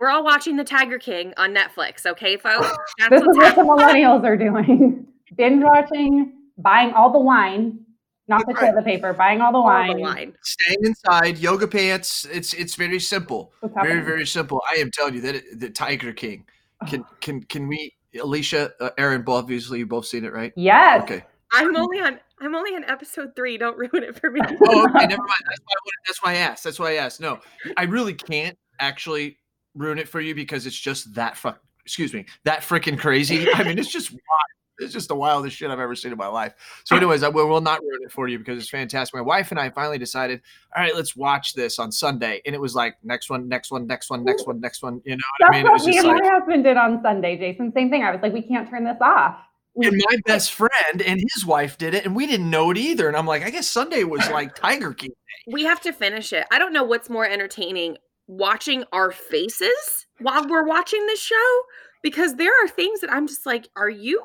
We're 0.00 0.10
all 0.10 0.24
watching 0.24 0.56
The 0.56 0.64
Tiger 0.64 0.98
King 0.98 1.32
on 1.36 1.54
Netflix. 1.54 2.04
Okay, 2.04 2.36
folks? 2.36 2.68
That's 2.98 3.10
this 3.10 3.22
is 3.22 3.36
what 3.36 3.54
the 3.54 3.62
millennials 3.62 4.24
are 4.24 4.36
doing. 4.36 5.06
Binge 5.36 5.62
watching, 5.64 6.32
buying 6.58 6.92
all 6.92 7.12
the 7.12 7.18
wine, 7.18 7.80
not 8.28 8.46
the 8.46 8.54
toilet 8.54 8.84
paper, 8.84 9.12
buying 9.12 9.40
all 9.40 9.52
the 9.52 9.60
wine. 9.60 9.90
All 9.90 9.96
the 9.96 10.02
wine. 10.02 10.34
Staying 10.42 10.78
inside, 10.84 11.38
yoga 11.38 11.66
pants. 11.66 12.26
It's 12.30 12.54
it's 12.54 12.74
very 12.74 13.00
simple. 13.00 13.52
Very, 13.82 14.00
very 14.00 14.26
simple. 14.26 14.62
I 14.70 14.76
am 14.80 14.90
telling 14.90 15.14
you 15.14 15.20
that 15.22 15.42
the 15.58 15.70
Tiger 15.70 16.12
King 16.12 16.44
can 16.86 17.04
can 17.20 17.42
can 17.44 17.68
we, 17.68 17.94
Alicia, 18.20 18.72
uh, 18.80 18.90
Erin, 18.98 19.22
both 19.22 19.42
obviously 19.44 19.78
you 19.80 19.86
both 19.86 20.06
seen 20.06 20.24
it, 20.24 20.32
right? 20.32 20.52
Yes. 20.56 21.02
Okay. 21.02 21.24
I'm 21.52 21.76
only 21.76 22.00
on. 22.00 22.18
I'm 22.40 22.54
only 22.54 22.74
on 22.74 22.84
episode 22.84 23.34
three. 23.36 23.56
Don't 23.56 23.78
ruin 23.78 24.02
it 24.02 24.18
for 24.18 24.30
me. 24.30 24.40
oh, 24.42 24.84
okay. 24.84 25.06
Never 25.06 25.22
mind. 25.22 25.42
That's 25.48 25.60
why, 25.60 25.72
I, 25.74 25.94
that's 26.06 26.22
why 26.22 26.30
I 26.32 26.36
asked. 26.36 26.64
That's 26.64 26.78
why 26.78 26.90
I 26.90 26.94
asked. 26.94 27.20
No, 27.20 27.38
I 27.76 27.84
really 27.84 28.14
can't 28.14 28.58
actually 28.80 29.38
ruin 29.74 29.98
it 29.98 30.08
for 30.08 30.20
you 30.20 30.34
because 30.34 30.66
it's 30.66 30.78
just 30.78 31.14
that 31.14 31.36
fuck. 31.36 31.60
Excuse 31.84 32.14
me. 32.14 32.24
That 32.44 32.60
freaking 32.60 32.98
crazy. 32.98 33.46
I 33.52 33.62
mean, 33.62 33.78
it's 33.78 33.92
just 33.92 34.10
wild 34.10 34.20
it's 34.78 34.92
just 34.92 35.08
the 35.08 35.14
wildest 35.14 35.56
shit 35.56 35.70
I've 35.70 35.78
ever 35.78 35.94
seen 35.94 36.12
in 36.12 36.18
my 36.18 36.26
life. 36.26 36.54
So, 36.84 36.96
anyways, 36.96 37.22
I 37.22 37.28
will, 37.28 37.48
will 37.48 37.60
not 37.60 37.80
ruin 37.82 38.00
it 38.02 38.12
for 38.12 38.28
you 38.28 38.38
because 38.38 38.58
it's 38.58 38.68
fantastic. 38.68 39.14
My 39.14 39.20
wife 39.20 39.50
and 39.50 39.60
I 39.60 39.70
finally 39.70 39.98
decided, 39.98 40.40
all 40.76 40.82
right, 40.82 40.94
let's 40.94 41.14
watch 41.14 41.54
this 41.54 41.78
on 41.78 41.92
Sunday, 41.92 42.40
and 42.44 42.54
it 42.54 42.60
was 42.60 42.74
like 42.74 42.96
next 43.04 43.30
one, 43.30 43.48
next 43.48 43.70
one, 43.70 43.86
next 43.86 44.10
one, 44.10 44.24
next 44.24 44.46
one, 44.46 44.60
next 44.60 44.82
one. 44.82 45.00
You 45.04 45.16
know 45.16 45.22
what 45.38 45.52
That's 45.52 45.56
I 45.56 45.62
mean? 45.62 45.72
What 45.72 45.84
me 45.84 45.98
and 45.98 46.08
like, 46.08 46.22
my 46.22 46.30
husband 46.30 46.64
did 46.64 46.76
on 46.76 47.02
Sunday, 47.02 47.36
Jason. 47.36 47.72
Same 47.72 47.90
thing. 47.90 48.02
I 48.02 48.10
was 48.10 48.20
like, 48.22 48.32
we 48.32 48.42
can't 48.42 48.68
turn 48.68 48.84
this 48.84 48.98
off. 49.00 49.36
And 49.76 50.02
my 50.08 50.16
best 50.24 50.52
friend 50.52 51.02
and 51.04 51.20
his 51.34 51.44
wife 51.44 51.78
did 51.78 51.94
it, 51.94 52.04
and 52.04 52.14
we 52.14 52.26
didn't 52.26 52.48
know 52.48 52.70
it 52.70 52.76
either. 52.76 53.08
And 53.08 53.16
I'm 53.16 53.26
like, 53.26 53.44
I 53.44 53.50
guess 53.50 53.68
Sunday 53.68 54.04
was 54.04 54.28
like 54.30 54.54
Tiger 54.60 54.92
King 54.94 55.10
Day. 55.10 55.52
We 55.52 55.64
have 55.64 55.80
to 55.82 55.92
finish 55.92 56.32
it. 56.32 56.46
I 56.52 56.58
don't 56.58 56.72
know 56.72 56.84
what's 56.84 57.10
more 57.10 57.26
entertaining 57.26 57.96
watching 58.26 58.84
our 58.92 59.10
faces 59.10 60.06
while 60.20 60.48
we're 60.48 60.64
watching 60.64 61.04
this 61.06 61.20
show 61.20 61.62
because 62.02 62.36
there 62.36 62.52
are 62.64 62.68
things 62.68 63.00
that 63.00 63.12
I'm 63.12 63.26
just 63.26 63.46
like, 63.46 63.68
are 63.76 63.90
you 63.90 64.22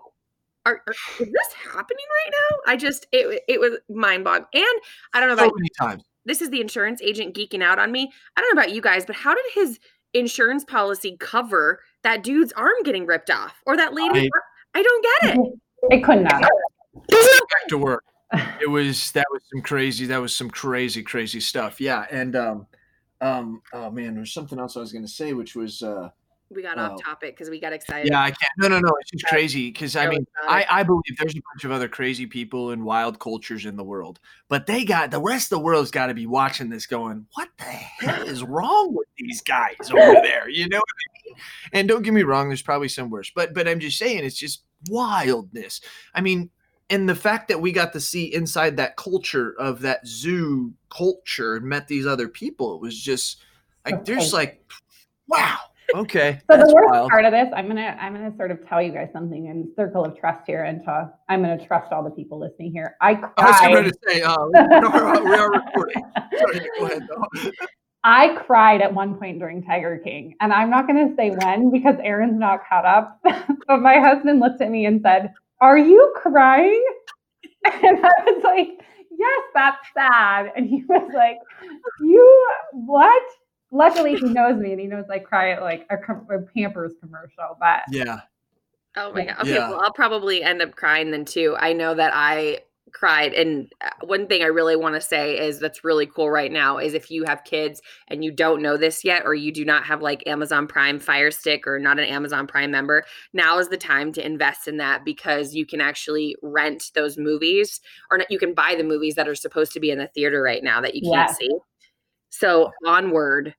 are, 0.70 0.82
are, 0.88 0.94
is 1.20 1.28
this 1.28 1.54
happening 1.54 2.06
right 2.26 2.32
now? 2.32 2.58
I 2.68 2.76
just 2.76 3.08
it 3.12 3.44
it 3.48 3.60
was 3.60 3.78
mind 3.90 4.24
boggling. 4.24 4.48
And 4.54 4.82
I 5.14 5.20
don't 5.20 5.30
know 5.30 5.34
about 5.34 5.50
so 5.50 5.56
many 5.56 5.70
times. 5.80 6.04
This 6.26 6.42
is 6.42 6.50
the 6.50 6.62
insurance 6.62 7.02
agent 7.02 7.36
geeking 7.36 7.64
out 7.64 7.80
on 7.80 7.92
me. 7.92 8.12
I 8.36 8.42
don't 8.42 8.56
know 8.56 8.62
about 8.62 8.74
you 8.74 8.82
guys, 8.82 9.06
but 9.06 9.16
how 9.16 9.34
did 9.34 9.46
his 9.54 9.80
insurance 10.14 10.64
policy 10.64 11.18
cover 11.20 11.80
that 12.04 12.24
dude's 12.24 12.52
arm 12.54 12.74
getting 12.84 13.06
ripped 13.06 13.30
off 13.30 13.62
or 13.66 13.78
that 13.78 13.94
lady? 13.94 14.30
I, 14.76 14.80
I 14.80 14.84
don't 14.84 15.04
get 15.04 15.36
it. 15.36 15.60
It 15.92 16.04
couldn't 16.04 16.26
have. 16.26 16.42
Back 16.42 17.68
to 17.70 17.78
work. 17.78 18.04
It 18.62 18.70
was 18.70 19.12
that 19.14 19.26
was 19.32 19.42
some 19.52 19.62
crazy. 19.62 20.06
That 20.06 20.22
was 20.22 20.36
some 20.36 20.50
crazy, 20.50 21.02
crazy 21.02 21.40
stuff. 21.40 21.82
Yeah, 21.82 22.06
and 22.12 22.36
um, 22.36 22.68
um, 23.22 23.62
oh 23.74 23.90
man, 23.90 24.16
there's 24.16 24.34
something 24.34 24.60
else 24.60 24.78
I 24.78 24.82
was 24.82 24.92
going 24.92 25.06
to 25.06 25.12
say, 25.12 25.34
which 25.34 25.56
was 25.56 25.82
uh, 25.82 26.10
we 26.52 26.64
got 26.64 26.78
off 26.80 27.02
topic 27.04 27.36
because 27.36 27.50
we 27.50 27.60
got 27.60 27.74
excited. 27.74 28.08
Yeah, 28.12 28.22
I 28.22 28.32
can't. 28.32 28.52
No, 28.58 28.68
no, 28.68 28.80
no. 28.80 28.92
It's 29.02 29.12
just 29.12 29.26
crazy 29.26 29.70
because 29.70 29.96
I 29.96 30.08
mean, 30.08 30.26
I, 30.48 30.66
I 30.70 30.84
believe 30.84 31.18
there's 31.20 31.36
a 31.36 31.42
bunch 31.54 31.64
of 31.64 31.72
other 31.72 31.88
crazy 31.88 32.26
people 32.26 32.72
and 32.72 32.84
wild 32.84 33.20
cultures 33.20 33.66
in 33.66 33.76
the 33.76 33.84
world, 33.84 34.20
but 34.48 34.66
they 34.66 34.84
got 34.84 35.12
the 35.12 35.22
rest 35.22 35.52
of 35.52 35.60
the 35.60 35.64
world's 35.64 35.92
got 35.92 36.08
to 36.08 36.14
be 36.14 36.26
watching 36.26 36.70
this, 36.70 36.88
going, 36.88 37.28
"What 37.34 37.50
the 37.58 37.64
hell 37.64 38.28
is 38.28 38.44
wrong 38.44 38.94
with 38.94 39.08
these 39.18 39.42
guys 39.42 39.76
over 39.92 40.14
there? 40.24 40.50
You 40.50 40.68
know 40.70 40.78
what 40.78 40.84
I 40.84 41.28
mean? 41.28 41.36
And 41.74 41.88
don't 41.88 42.02
get 42.02 42.14
me 42.14 42.24
wrong, 42.24 42.50
there's 42.50 42.64
probably 42.64 42.90
some 42.90 43.10
worse, 43.10 43.32
but 43.34 43.54
but 43.54 43.68
I'm 43.68 43.80
just 43.80 44.00
saying 44.00 44.26
it's 44.26 44.38
just 44.38 44.64
wildness. 44.90 45.82
I 46.16 46.22
mean, 46.22 46.50
and 46.90 47.08
the 47.08 47.16
fact 47.16 47.50
that 47.50 47.62
we 47.62 47.72
got 47.72 47.94
to 47.94 48.00
see 48.00 48.34
inside 48.34 48.78
that 48.78 48.98
culture 48.98 49.54
of 49.60 49.82
that 49.82 50.08
zoo 50.08 50.74
culture 50.90 51.58
and 51.58 51.66
met 51.66 51.88
these 51.88 52.08
other 52.08 52.28
people, 52.28 52.76
it 52.76 52.82
was 52.82 53.00
just 53.00 53.44
like 53.86 54.04
there's 54.06 54.34
like 54.34 54.64
wow. 55.28 55.58
Okay. 55.96 56.40
So 56.50 56.58
the 56.58 56.72
worst 56.74 56.92
wild. 56.92 57.10
part 57.10 57.26
of 57.26 57.32
this, 57.32 57.48
I'm 57.56 57.68
gonna 57.68 57.98
I'm 58.00 58.14
gonna 58.14 58.36
sort 58.38 58.52
of 58.52 58.68
tell 58.68 58.82
you 58.82 58.92
guys 58.92 59.10
something 59.14 59.48
in 59.48 59.72
circle 59.76 60.06
of 60.06 60.18
trust 60.18 60.44
here, 60.46 60.64
and 60.64 60.84
to, 60.86 61.12
I'm 61.28 61.42
gonna 61.42 61.66
trust 61.66 61.92
all 61.92 62.04
the 62.04 62.12
people 62.12 62.40
listening 62.40 62.72
here. 62.72 62.96
I 63.02 63.16
cried. 63.16 63.34
I 63.38 63.68
was 63.70 63.80
going 63.80 63.92
to 63.92 63.98
say 64.08 64.22
uh, 64.22 64.38
we 65.24 65.36
are 65.36 65.52
recording. 65.52 66.04
Sorry, 66.38 66.70
go 66.80 66.86
ahead. 66.86 67.08
Though. 67.10 67.52
I 68.04 68.36
cried 68.46 68.82
at 68.82 68.94
one 68.94 69.16
point 69.16 69.40
during 69.40 69.62
Tiger 69.64 70.00
King, 70.02 70.36
and 70.40 70.54
I'm 70.54 70.70
not 70.70 70.88
going 70.88 71.10
to 71.10 71.16
say 71.16 71.32
when 71.32 71.70
because 71.72 71.96
Erin's 72.02 72.40
not 72.40 72.62
caught 72.68 72.86
up. 72.86 73.20
but 73.68 73.78
my 73.82 74.00
husband 74.00 74.40
looked 74.40 74.62
at 74.62 74.70
me 74.70 74.86
and 74.86 75.02
said, 75.02 75.34
"Are 75.62 75.78
you 75.78 76.14
crying?" 76.16 76.86
And 77.66 77.98
I 77.98 78.12
was 78.26 78.44
like, 78.44 78.70
"Yes, 79.12 79.42
that's 79.54 79.86
sad." 79.94 80.52
And 80.56 80.68
he 80.68 80.84
was 80.88 81.12
like, 81.14 81.38
"You 82.00 82.48
what?" 82.72 83.24
Luckily, 83.72 84.16
he 84.16 84.26
knows 84.26 84.60
me 84.60 84.72
and 84.72 84.80
he 84.80 84.88
knows 84.88 85.06
I 85.10 85.20
cry 85.20 85.52
at 85.52 85.62
like 85.62 85.88
a, 85.90 85.96
a 86.34 86.42
Pampers 86.42 86.94
commercial. 87.00 87.58
But 87.60 87.82
yeah. 87.92 88.22
Oh 88.96 89.14
my 89.14 89.26
god. 89.26 89.40
Okay, 89.42 89.54
yeah. 89.54 89.70
well, 89.70 89.82
I'll 89.82 89.94
probably 89.94 90.44
end 90.44 90.62
up 90.62 90.76
crying 90.76 91.12
then 91.12 91.26
too. 91.26 91.56
I 91.60 91.74
know 91.74 91.94
that 91.94 92.12
I 92.14 92.62
cried 92.92 93.34
and 93.34 93.72
uh, 93.84 93.90
one 94.04 94.28
thing 94.28 94.42
i 94.42 94.48
really 94.48 94.76
want 94.76 94.96
to 94.96 95.02
say 95.02 95.38
is 95.38 95.60
that's 95.60 95.84
really 95.84 96.06
cool 96.06 96.30
right 96.30 96.52
now 96.52 96.78
is 96.78 96.94
if 96.94 97.12
you 97.12 97.24
have 97.24 97.44
kids 97.44 97.82
and 98.08 98.24
you 98.24 98.32
don't 98.32 98.62
know 98.62 98.78
this 98.78 99.04
yet 99.04 99.24
or 99.26 99.34
you 99.34 99.52
do 99.52 99.64
not 99.64 99.84
have 99.84 100.02
like 100.02 100.24
amazon 100.28 100.68
prime 100.68 101.00
fire 101.00 101.32
stick 101.32 101.68
or 101.68 101.80
not 101.80 102.00
an 102.00 102.06
amazon 102.06 102.48
prime 102.48 102.72
member 102.72 103.04
now 103.34 103.60
is 103.60 103.70
the 103.70 103.78
time 103.78 104.12
to 104.12 104.26
invest 104.26 104.68
in 104.68 104.78
that 104.78 105.06
because 105.06 105.54
you 105.54 105.66
can 105.66 105.82
actually 105.82 106.36
rent 106.42 106.92
those 106.96 107.18
movies 107.18 107.82
or 108.12 108.18
not, 108.18 108.32
you 108.32 108.40
can 108.40 108.54
buy 108.54 108.76
the 108.76 108.84
movies 108.84 109.16
that 109.16 109.28
are 109.28 109.36
supposed 109.36 109.72
to 109.72 109.80
be 109.80 109.92
in 109.92 110.00
the 110.00 110.08
theater 110.08 110.42
right 110.42 110.64
now 110.64 110.82
that 110.82 110.96
you 110.96 111.12
can't 111.12 111.36
see 111.36 111.50
so 112.30 112.72
onward 112.86 113.56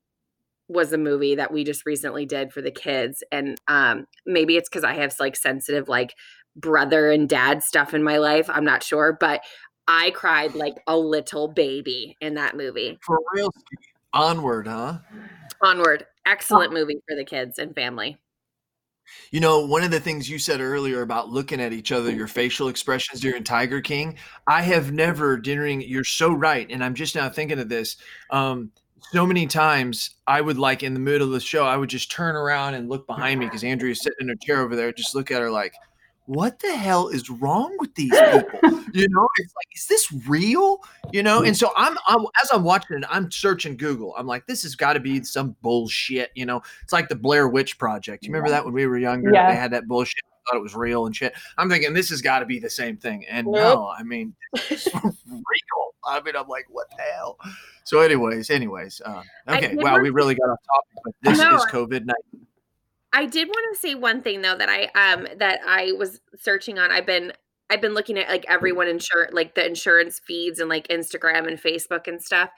was 0.69 0.93
a 0.93 0.99
movie 0.99 1.35
that 1.35 1.53
we 1.53 1.65
just 1.65 1.85
recently 1.85 2.25
did 2.25 2.53
for 2.53 2.63
the 2.63 2.71
kids 2.71 3.25
and 3.33 3.61
um 3.67 4.07
maybe 4.25 4.57
it's 4.57 4.69
because 4.69 4.85
i 4.85 4.95
have 4.95 5.15
like 5.19 5.35
sensitive 5.35 5.89
like 5.89 6.15
brother 6.57 7.11
and 7.11 7.29
dad 7.29 7.63
stuff 7.63 7.95
in 7.95 8.03
my 8.03 8.19
life. 8.19 8.49
I'm 8.49 8.65
not 8.65 8.83
sure, 8.83 9.17
but 9.19 9.43
I 9.89 10.11
cried 10.11 10.55
like 10.55 10.77
a 10.87 10.97
little 10.97 11.49
baby 11.49 12.17
in 12.21 12.35
that 12.35 12.57
movie. 12.57 12.99
For 13.03 13.19
real. 13.35 13.53
Onward, 14.13 14.67
huh? 14.67 14.99
Onward. 15.63 16.07
Excellent 16.27 16.73
movie 16.73 17.01
for 17.09 17.17
the 17.17 17.25
kids 17.25 17.59
and 17.59 17.75
family. 17.75 18.19
You 19.31 19.41
know, 19.41 19.65
one 19.65 19.83
of 19.83 19.91
the 19.91 20.01
things 20.01 20.29
you 20.29 20.39
said 20.39 20.61
earlier 20.61 21.03
about 21.03 21.31
looking 21.31 21.61
at 21.61 21.73
each 21.73 21.93
other, 21.93 22.11
your 22.11 22.27
facial 22.27 22.69
expressions 22.69 23.21
during 23.21 23.45
Tiger 23.45 23.81
King, 23.81 24.17
I 24.47 24.63
have 24.63 24.93
never 24.93 25.37
during, 25.37 25.81
you're 25.81 26.05
so 26.05 26.33
right. 26.33 26.67
And 26.71 26.83
I'm 26.83 26.95
just 26.95 27.15
now 27.15 27.29
thinking 27.29 27.59
of 27.59 27.69
this. 27.69 27.97
Um, 28.31 28.73
so 29.13 29.27
many 29.27 29.47
times 29.47 30.11
I 30.27 30.41
would 30.41 30.59
like 30.59 30.83
in 30.83 30.95
the 30.95 31.01
middle 31.01 31.27
of 31.27 31.33
the 31.33 31.41
show, 31.41 31.65
I 31.65 31.77
would 31.77 31.89
just 31.89 32.11
turn 32.11 32.37
around 32.37 32.75
and 32.75 32.89
look 32.89 33.07
behind 33.07 33.41
me 33.41 33.47
because 33.47 33.65
Andrea's 33.65 34.03
sitting 34.03 34.19
in 34.21 34.29
her 34.29 34.35
chair 34.37 34.61
over 34.61 34.77
there, 34.77 34.93
just 34.93 35.15
look 35.15 35.31
at 35.31 35.41
her 35.41 35.51
like, 35.51 35.75
what 36.31 36.61
the 36.61 36.73
hell 36.77 37.09
is 37.09 37.29
wrong 37.29 37.75
with 37.81 37.93
these 37.97 38.13
people? 38.13 38.53
you 38.95 39.09
know, 39.09 39.27
it's 39.39 39.53
like, 39.57 39.67
is 39.75 39.87
this 39.87 40.13
real? 40.29 40.79
You 41.13 41.25
know, 41.25 41.43
and 41.43 41.57
so 41.57 41.73
I'm, 41.77 41.99
I'm 42.07 42.21
as 42.41 42.51
I'm 42.53 42.63
watching 42.63 42.99
it, 42.99 43.05
I'm 43.09 43.33
searching 43.33 43.77
Google. 43.77 44.15
I'm 44.17 44.29
like, 44.29 44.47
this 44.47 44.63
has 44.63 44.77
got 44.77 44.93
to 44.93 45.01
be 45.01 45.25
some 45.25 45.57
bullshit. 45.61 46.31
You 46.37 46.47
know, 46.47 46.63
it's 46.85 46.93
like 46.93 47.09
the 47.09 47.17
Blair 47.17 47.49
Witch 47.49 47.79
Project. 47.79 48.25
You 48.25 48.31
remember 48.31 48.49
that 48.51 48.65
when 48.65 48.73
we 48.73 48.87
were 48.87 48.97
younger? 48.97 49.33
Yeah. 49.35 49.51
They 49.51 49.57
had 49.57 49.73
that 49.73 49.89
bullshit. 49.89 50.23
Thought 50.49 50.59
it 50.59 50.63
was 50.63 50.77
real 50.77 51.07
and 51.07 51.17
shit. 51.17 51.35
I'm 51.59 51.69
thinking 51.69 51.93
this 51.95 52.11
has 52.11 52.23
got 52.23 52.39
to 52.39 52.47
be 52.47 52.61
the 52.61 52.71
same 52.71 52.97
thing. 52.97 53.27
And 53.29 53.49
nope. 53.49 53.57
no, 53.57 53.89
I 53.89 54.05
mean, 54.05 54.33
it's 54.71 54.87
real. 54.95 55.13
I 56.07 56.21
mean, 56.23 56.37
I'm 56.37 56.47
like, 56.47 56.67
what 56.71 56.87
the 56.97 57.03
hell? 57.13 57.39
So, 57.83 58.01
anyways, 58.01 58.51
anyways, 58.51 59.03
uh, 59.05 59.23
okay. 59.49 59.75
Wow, 59.75 59.99
we 59.99 60.11
really 60.11 60.37
got 60.37 60.49
off 60.49 60.61
topic, 60.65 60.99
but 61.05 61.15
this 61.23 61.39
no, 61.39 61.57
is 61.57 61.65
COVID 61.67 62.05
nineteen. 62.05 62.47
I 63.13 63.27
did 63.27 63.49
want 63.49 63.75
to 63.75 63.81
say 63.81 63.95
one 63.95 64.23
thing 64.23 64.43
though 64.43 64.57
that 64.57 64.69
I 64.69 64.85
um 64.95 65.27
that 65.39 65.61
I 65.67 65.93
was 65.93 66.21
searching 66.37 66.79
on. 66.79 66.91
I've 66.93 67.07
been 67.07 67.33
I've 67.71 67.81
been 67.81 67.95
looking 67.95 68.19
at 68.19 68.29
like 68.29 68.45
everyone 68.49 68.89
insure 68.89 69.29
like 69.33 69.55
the 69.55 69.65
insurance 69.65 70.19
feeds 70.19 70.59
and 70.59 70.69
like 70.69 70.89
Instagram 70.89 71.47
and 71.47 71.61
Facebook 71.61 72.09
and 72.09 72.21
stuff. 72.21 72.51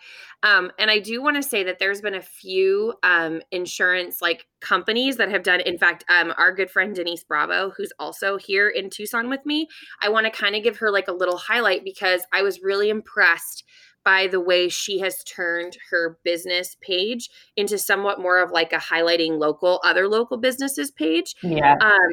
Um, 0.42 0.72
and 0.78 0.90
I 0.90 1.00
do 1.00 1.22
want 1.22 1.36
to 1.36 1.42
say 1.42 1.62
that 1.64 1.78
there's 1.78 2.00
been 2.00 2.14
a 2.14 2.22
few 2.22 2.94
um, 3.02 3.42
insurance 3.50 4.22
like 4.22 4.46
companies 4.60 5.18
that 5.18 5.30
have 5.30 5.42
done. 5.42 5.60
In 5.60 5.76
fact, 5.76 6.04
um, 6.08 6.32
our 6.38 6.52
good 6.52 6.70
friend 6.70 6.94
Denise 6.94 7.24
Bravo, 7.24 7.72
who's 7.76 7.92
also 7.98 8.38
here 8.38 8.70
in 8.70 8.88
Tucson 8.88 9.28
with 9.28 9.44
me, 9.44 9.68
I 10.02 10.08
want 10.08 10.24
to 10.24 10.32
kind 10.32 10.56
of 10.56 10.62
give 10.62 10.78
her 10.78 10.90
like 10.90 11.08
a 11.08 11.12
little 11.12 11.36
highlight 11.36 11.84
because 11.84 12.22
I 12.32 12.40
was 12.40 12.62
really 12.62 12.88
impressed 12.88 13.64
by 14.04 14.26
the 14.26 14.40
way 14.40 14.68
she 14.68 14.98
has 15.00 15.22
turned 15.24 15.76
her 15.90 16.18
business 16.24 16.76
page 16.80 17.28
into 17.56 17.78
somewhat 17.78 18.20
more 18.20 18.42
of 18.42 18.50
like 18.50 18.72
a 18.72 18.76
highlighting 18.76 19.38
local 19.38 19.80
other 19.84 20.08
local 20.08 20.36
businesses 20.36 20.90
page. 20.90 21.34
Yeah. 21.42 21.76
Um, 21.80 22.10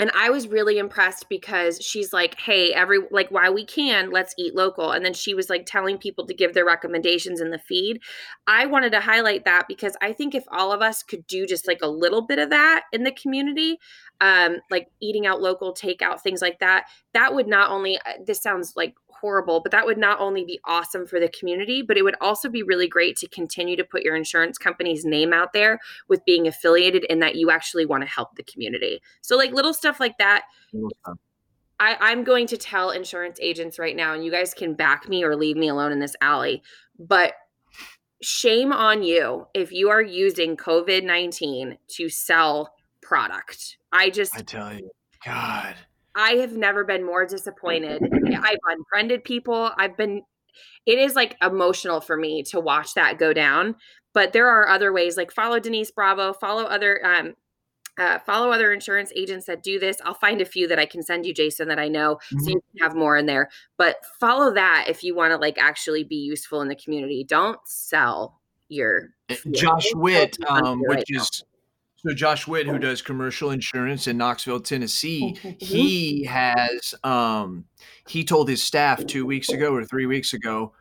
and 0.00 0.12
I 0.14 0.30
was 0.30 0.46
really 0.46 0.78
impressed 0.78 1.28
because 1.28 1.80
she's 1.80 2.12
like, 2.12 2.38
"Hey, 2.38 2.72
every 2.72 3.00
like 3.10 3.30
while 3.30 3.52
we 3.52 3.64
can, 3.64 4.12
let's 4.12 4.32
eat 4.38 4.54
local." 4.54 4.92
And 4.92 5.04
then 5.04 5.12
she 5.12 5.34
was 5.34 5.50
like 5.50 5.66
telling 5.66 5.98
people 5.98 6.24
to 6.26 6.34
give 6.34 6.54
their 6.54 6.64
recommendations 6.64 7.40
in 7.40 7.50
the 7.50 7.58
feed. 7.58 8.00
I 8.46 8.66
wanted 8.66 8.92
to 8.92 9.00
highlight 9.00 9.44
that 9.44 9.66
because 9.66 9.96
I 10.00 10.12
think 10.12 10.34
if 10.34 10.44
all 10.52 10.72
of 10.72 10.82
us 10.82 11.02
could 11.02 11.26
do 11.26 11.46
just 11.46 11.66
like 11.66 11.80
a 11.82 11.88
little 11.88 12.22
bit 12.22 12.38
of 12.38 12.50
that 12.50 12.84
in 12.92 13.02
the 13.02 13.10
community, 13.10 13.78
um, 14.20 14.58
like 14.70 14.88
eating 15.00 15.26
out 15.26 15.40
local, 15.40 15.74
takeout, 15.74 16.20
things 16.20 16.42
like 16.42 16.60
that, 16.60 16.84
that 17.12 17.34
would 17.34 17.48
not 17.48 17.70
only 17.70 17.98
uh, 17.98 18.12
this 18.24 18.40
sounds 18.40 18.74
like 18.76 18.94
horrible, 19.20 19.60
but 19.60 19.72
that 19.72 19.86
would 19.86 19.98
not 19.98 20.20
only 20.20 20.44
be 20.44 20.60
awesome 20.64 21.06
for 21.06 21.20
the 21.20 21.28
community, 21.28 21.82
but 21.82 21.96
it 21.96 22.02
would 22.02 22.16
also 22.20 22.48
be 22.48 22.62
really 22.62 22.88
great 22.88 23.16
to 23.16 23.28
continue 23.28 23.76
to 23.76 23.84
put 23.84 24.02
your 24.02 24.16
insurance 24.16 24.58
company's 24.58 25.04
name 25.04 25.32
out 25.32 25.52
there 25.52 25.78
with 26.08 26.24
being 26.24 26.46
affiliated 26.46 27.04
in 27.04 27.20
that 27.20 27.36
you 27.36 27.50
actually 27.50 27.86
want 27.86 28.02
to 28.02 28.08
help 28.08 28.34
the 28.36 28.42
community. 28.42 29.00
So, 29.20 29.36
like 29.36 29.52
little 29.52 29.74
stuff 29.74 30.00
like 30.00 30.18
that. 30.18 30.44
I, 31.80 31.96
I'm 32.00 32.24
going 32.24 32.48
to 32.48 32.56
tell 32.56 32.90
insurance 32.90 33.38
agents 33.40 33.78
right 33.78 33.94
now, 33.94 34.12
and 34.12 34.24
you 34.24 34.30
guys 34.30 34.52
can 34.52 34.74
back 34.74 35.08
me 35.08 35.22
or 35.22 35.36
leave 35.36 35.56
me 35.56 35.68
alone 35.68 35.92
in 35.92 36.00
this 36.00 36.16
alley. 36.20 36.62
But 36.98 37.34
shame 38.20 38.72
on 38.72 39.02
you 39.02 39.46
if 39.54 39.70
you 39.70 39.90
are 39.90 40.02
using 40.02 40.56
COVID 40.56 41.04
19 41.04 41.78
to 41.88 42.08
sell 42.08 42.74
product. 43.00 43.78
I 43.92 44.10
just, 44.10 44.36
I 44.36 44.42
tell 44.42 44.74
you, 44.74 44.90
God. 45.24 45.76
I 46.18 46.32
have 46.32 46.56
never 46.56 46.84
been 46.84 47.06
more 47.06 47.24
disappointed. 47.24 48.02
I've 48.42 48.58
unfriended 48.68 49.22
people. 49.22 49.70
I've 49.78 49.96
been 49.96 50.22
it 50.84 50.98
is 50.98 51.14
like 51.14 51.36
emotional 51.40 52.00
for 52.00 52.16
me 52.16 52.42
to 52.44 52.58
watch 52.58 52.94
that 52.94 53.18
go 53.18 53.32
down. 53.32 53.76
But 54.12 54.32
there 54.32 54.48
are 54.48 54.68
other 54.68 54.92
ways 54.92 55.16
like 55.16 55.30
follow 55.30 55.60
Denise 55.60 55.92
Bravo, 55.92 56.32
follow 56.32 56.64
other 56.64 57.04
um 57.06 57.34
uh, 57.98 58.18
follow 58.20 58.50
other 58.50 58.72
insurance 58.72 59.12
agents 59.16 59.46
that 59.46 59.62
do 59.62 59.78
this. 59.78 59.98
I'll 60.04 60.14
find 60.14 60.40
a 60.40 60.44
few 60.44 60.68
that 60.68 60.78
I 60.78 60.86
can 60.86 61.02
send 61.02 61.26
you, 61.26 61.34
Jason, 61.34 61.66
that 61.66 61.80
I 61.80 61.88
know, 61.88 62.16
mm-hmm. 62.16 62.38
so 62.38 62.50
you 62.50 62.60
can 62.70 62.88
have 62.88 62.96
more 62.96 63.16
in 63.16 63.26
there. 63.26 63.48
But 63.76 63.96
follow 64.20 64.54
that 64.54 64.86
if 64.88 65.02
you 65.02 65.16
want 65.16 65.32
to 65.32 65.36
like 65.36 65.58
actually 65.58 66.04
be 66.04 66.16
useful 66.16 66.60
in 66.60 66.68
the 66.68 66.76
community. 66.76 67.24
Don't 67.24 67.58
sell 67.64 68.40
your. 68.68 69.10
Eh, 69.28 69.36
Josh 69.50 69.86
Witt, 69.94 70.36
um, 70.48 70.80
which 70.80 70.96
right 70.96 71.04
is 71.08 71.42
so 71.98 72.14
Josh 72.14 72.46
Witt, 72.46 72.66
who 72.66 72.78
does 72.78 73.02
commercial 73.02 73.50
insurance 73.50 74.06
in 74.06 74.16
Knoxville, 74.16 74.60
Tennessee, 74.60 75.36
mm-hmm. 75.38 75.50
he 75.58 76.24
has 76.24 76.94
um, 77.02 77.64
he 78.06 78.24
told 78.24 78.48
his 78.48 78.62
staff 78.62 79.04
two 79.06 79.26
weeks 79.26 79.48
ago 79.48 79.74
or 79.74 79.84
three 79.84 80.06
weeks 80.06 80.32
ago, 80.32 80.72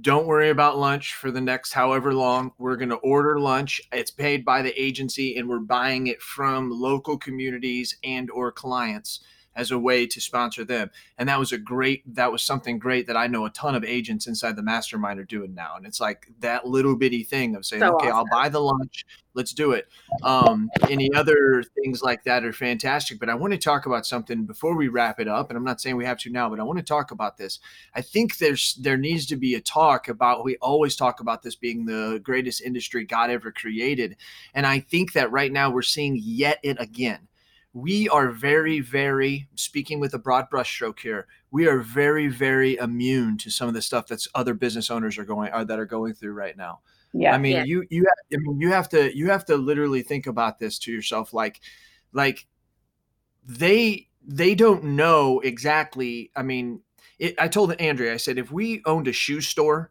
don't 0.00 0.26
worry 0.26 0.50
about 0.50 0.78
lunch 0.78 1.14
for 1.14 1.30
the 1.30 1.40
next 1.40 1.72
however 1.72 2.12
long. 2.12 2.52
We're 2.58 2.76
going 2.76 2.90
to 2.90 2.96
order 2.96 3.38
lunch. 3.38 3.80
It's 3.92 4.10
paid 4.10 4.44
by 4.44 4.60
the 4.62 4.78
agency, 4.80 5.36
and 5.36 5.48
we're 5.48 5.60
buying 5.60 6.06
it 6.08 6.20
from 6.20 6.70
local 6.70 7.16
communities 7.16 7.96
and 8.04 8.30
or 8.30 8.52
clients 8.52 9.20
as 9.58 9.72
a 9.72 9.78
way 9.78 10.06
to 10.06 10.20
sponsor 10.20 10.64
them. 10.64 10.88
And 11.18 11.28
that 11.28 11.38
was 11.38 11.50
a 11.50 11.58
great, 11.58 12.14
that 12.14 12.30
was 12.30 12.44
something 12.44 12.78
great 12.78 13.08
that 13.08 13.16
I 13.16 13.26
know 13.26 13.44
a 13.44 13.50
ton 13.50 13.74
of 13.74 13.82
agents 13.82 14.28
inside 14.28 14.54
the 14.54 14.62
mastermind 14.62 15.18
are 15.18 15.24
doing 15.24 15.52
now. 15.52 15.74
And 15.76 15.84
it's 15.84 16.00
like 16.00 16.28
that 16.38 16.66
little 16.66 16.94
bitty 16.94 17.24
thing 17.24 17.56
of 17.56 17.66
saying, 17.66 17.80
so 17.80 17.96
okay, 17.96 18.08
awesome. 18.08 18.18
I'll 18.18 18.42
buy 18.42 18.48
the 18.48 18.60
lunch, 18.60 19.04
let's 19.38 19.52
do 19.52 19.70
it. 19.70 19.88
Um, 20.24 20.68
any 20.90 21.14
other 21.14 21.62
things 21.62 22.02
like 22.02 22.24
that 22.24 22.44
are 22.44 22.52
fantastic. 22.52 23.20
But 23.20 23.30
I 23.30 23.36
want 23.36 23.52
to 23.52 23.58
talk 23.58 23.86
about 23.86 24.04
something 24.04 24.44
before 24.44 24.76
we 24.76 24.88
wrap 24.88 25.20
it 25.20 25.28
up. 25.28 25.48
And 25.48 25.56
I'm 25.56 25.64
not 25.64 25.80
saying 25.80 25.96
we 25.96 26.04
have 26.04 26.18
to 26.18 26.30
now, 26.30 26.50
but 26.50 26.58
I 26.58 26.64
want 26.64 26.80
to 26.80 26.84
talk 26.84 27.12
about 27.12 27.36
this. 27.38 27.60
I 27.94 28.02
think 28.02 28.38
there's 28.38 28.74
there 28.82 28.96
needs 28.96 29.26
to 29.26 29.36
be 29.36 29.54
a 29.54 29.60
talk 29.60 30.08
about 30.08 30.44
we 30.44 30.56
always 30.56 30.96
talk 30.96 31.20
about 31.20 31.42
this 31.42 31.54
being 31.54 31.86
the 31.86 32.20
greatest 32.22 32.60
industry 32.60 33.04
God 33.04 33.30
ever 33.30 33.52
created. 33.52 34.16
And 34.52 34.66
I 34.66 34.80
think 34.80 35.12
that 35.12 35.30
right 35.30 35.52
now 35.52 35.70
we're 35.70 35.82
seeing 35.82 36.18
yet 36.20 36.58
it 36.62 36.80
again 36.80 37.28
we 37.74 38.08
are 38.08 38.30
very, 38.30 38.80
very, 38.80 39.48
speaking 39.54 40.00
with 40.00 40.14
a 40.14 40.18
broad 40.18 40.46
brushstroke 40.50 41.00
here, 41.00 41.26
we 41.50 41.66
are 41.66 41.78
very, 41.78 42.26
very 42.26 42.76
immune 42.76 43.38
to 43.38 43.50
some 43.50 43.68
of 43.68 43.74
the 43.74 43.82
stuff 43.82 44.06
that's 44.06 44.26
other 44.34 44.54
business 44.54 44.90
owners 44.90 45.18
are 45.18 45.24
going 45.24 45.50
are, 45.52 45.64
that 45.64 45.78
are 45.78 45.86
going 45.86 46.14
through 46.14 46.32
right 46.32 46.56
now. 46.56 46.80
Yeah. 47.12 47.34
I 47.34 47.38
mean, 47.38 47.56
yeah. 47.56 47.64
you 47.64 47.84
you 47.90 48.04
have, 48.04 48.38
I 48.38 48.42
mean, 48.42 48.60
you 48.60 48.70
have 48.70 48.88
to 48.90 49.16
you 49.16 49.30
have 49.30 49.44
to 49.46 49.56
literally 49.56 50.02
think 50.02 50.26
about 50.26 50.58
this 50.58 50.78
to 50.80 50.92
yourself 50.92 51.32
like 51.32 51.60
like 52.12 52.46
they 53.44 54.08
they 54.26 54.54
don't 54.54 54.84
know 54.84 55.40
exactly. 55.40 56.30
I 56.36 56.42
mean, 56.42 56.80
it, 57.18 57.34
I 57.38 57.48
told 57.48 57.72
Andrea, 57.80 58.14
I 58.14 58.18
said 58.18 58.38
if 58.38 58.52
we 58.52 58.82
owned 58.84 59.08
a 59.08 59.12
shoe 59.12 59.40
store, 59.40 59.90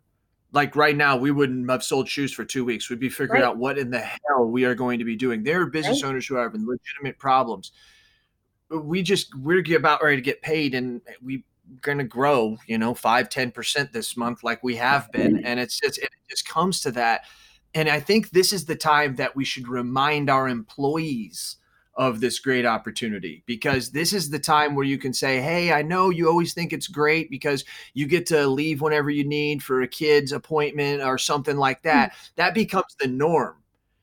like 0.53 0.75
right 0.75 0.95
now, 0.95 1.17
we 1.17 1.31
wouldn't 1.31 1.69
have 1.69 1.83
sold 1.83 2.07
shoes 2.07 2.31
for 2.31 2.45
two 2.45 2.63
weeks. 2.63 2.89
We'd 2.89 2.99
be 2.99 3.09
figuring 3.09 3.41
right. 3.41 3.47
out 3.47 3.57
what 3.57 3.77
in 3.77 3.89
the 3.89 3.99
hell 3.99 4.45
we 4.45 4.63
are 4.65 4.75
going 4.75 4.99
to 4.99 5.05
be 5.05 5.15
doing. 5.15 5.43
There 5.43 5.61
are 5.61 5.65
business 5.65 6.03
right. 6.03 6.09
owners 6.09 6.27
who 6.27 6.37
are 6.37 6.43
having 6.43 6.65
legitimate 6.65 7.19
problems. 7.19 7.71
We 8.69 9.01
just 9.01 9.35
we're 9.35 9.63
about 9.75 10.03
ready 10.03 10.17
to 10.17 10.21
get 10.21 10.41
paid, 10.41 10.75
and 10.75 11.01
we 11.21 11.43
going 11.81 11.97
to 11.97 12.03
grow, 12.03 12.57
you 12.67 12.77
know, 12.77 12.93
five, 12.93 13.29
10% 13.29 13.91
this 13.91 14.17
month, 14.17 14.43
like 14.43 14.63
we 14.63 14.75
have 14.75 15.11
been. 15.11 15.45
And 15.45 15.59
it's 15.59 15.79
just, 15.79 15.97
it 15.99 16.09
just 16.29 16.47
comes 16.47 16.81
to 16.81 16.91
that. 16.91 17.25
And 17.73 17.89
I 17.89 17.99
think 17.99 18.31
this 18.31 18.53
is 18.53 18.65
the 18.65 18.75
time 18.75 19.15
that 19.17 19.35
we 19.35 19.45
should 19.45 19.67
remind 19.67 20.29
our 20.29 20.47
employees 20.47 21.57
of 21.97 22.19
this 22.19 22.39
great 22.39 22.65
opportunity 22.65 23.43
because 23.47 23.91
this 23.91 24.13
is 24.13 24.29
the 24.29 24.39
time 24.39 24.75
where 24.75 24.85
you 24.85 24.99
can 24.99 25.13
say, 25.13 25.41
Hey, 25.41 25.73
I 25.73 25.81
know 25.81 26.11
you 26.11 26.29
always 26.29 26.53
think 26.53 26.71
it's 26.71 26.87
great 26.87 27.29
because 27.29 27.65
you 27.95 28.05
get 28.07 28.27
to 28.27 28.47
leave 28.47 28.81
whenever 28.81 29.09
you 29.09 29.27
need 29.27 29.63
for 29.63 29.81
a 29.81 29.87
kid's 29.87 30.31
appointment 30.31 31.01
or 31.01 31.17
something 31.17 31.57
like 31.57 31.81
that. 31.81 32.11
Mm-hmm. 32.11 32.33
That 32.35 32.53
becomes 32.53 32.95
the 32.99 33.07
norm. 33.07 33.55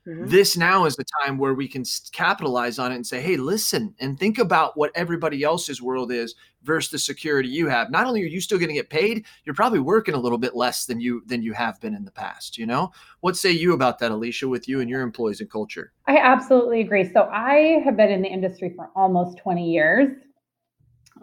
Mm-hmm. 0.07 0.27
This 0.27 0.55
now 0.55 0.85
is 0.85 0.95
the 0.95 1.05
time 1.23 1.39
where 1.39 1.55
we 1.55 1.67
can 1.67 1.83
capitalize 2.11 2.77
on 2.77 2.91
it 2.91 2.95
and 2.95 3.07
say, 3.07 3.21
hey, 3.21 3.37
listen, 3.37 3.95
and 3.99 4.19
think 4.19 4.37
about 4.37 4.77
what 4.77 4.91
everybody 4.93 5.43
else's 5.43 5.81
world 5.81 6.11
is 6.11 6.35
versus 6.63 6.91
the 6.91 6.99
security 6.99 7.49
you 7.49 7.67
have. 7.67 7.89
Not 7.89 8.05
only 8.05 8.21
are 8.21 8.27
you 8.27 8.39
still 8.39 8.59
going 8.59 8.69
to 8.69 8.75
get 8.75 8.91
paid, 8.91 9.25
you're 9.45 9.55
probably 9.55 9.79
working 9.79 10.13
a 10.13 10.19
little 10.19 10.37
bit 10.37 10.55
less 10.55 10.85
than 10.85 10.99
you 10.99 11.23
than 11.25 11.41
you 11.41 11.53
have 11.53 11.81
been 11.81 11.95
in 11.95 12.05
the 12.05 12.11
past. 12.11 12.55
You 12.55 12.67
know, 12.67 12.91
what 13.21 13.35
say 13.35 13.51
you 13.51 13.73
about 13.73 13.97
that, 13.99 14.11
Alicia, 14.11 14.47
with 14.47 14.67
you 14.67 14.79
and 14.81 14.89
your 14.89 15.01
employees 15.01 15.41
and 15.41 15.49
culture? 15.49 15.91
I 16.07 16.17
absolutely 16.17 16.81
agree. 16.81 17.11
So 17.11 17.23
I 17.31 17.81
have 17.83 17.97
been 17.97 18.11
in 18.11 18.21
the 18.21 18.29
industry 18.29 18.73
for 18.75 18.91
almost 18.95 19.37
20 19.39 19.71
years, 19.71 20.17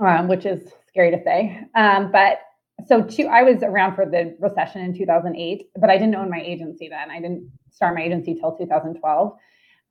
um, 0.01 0.27
which 0.27 0.45
is 0.45 0.73
scary 0.89 1.13
to 1.13 1.23
say, 1.23 1.61
um, 1.77 2.11
but 2.11 2.41
so 2.87 3.03
two, 3.03 3.27
I 3.27 3.43
was 3.43 3.63
around 3.63 3.95
for 3.95 4.07
the 4.07 4.37
recession 4.41 4.83
in 4.83 4.97
2008, 4.97 5.69
but 5.77 5.91
I 5.91 5.99
didn't 5.99 6.15
own 6.15 6.31
my 6.31 6.41
agency 6.41 6.89
then. 6.89 7.11
I 7.11 7.21
didn't 7.21 7.51
start 7.71 7.95
my 7.95 8.03
agency 8.03 8.35
till 8.35 8.57
2012. 8.57 9.33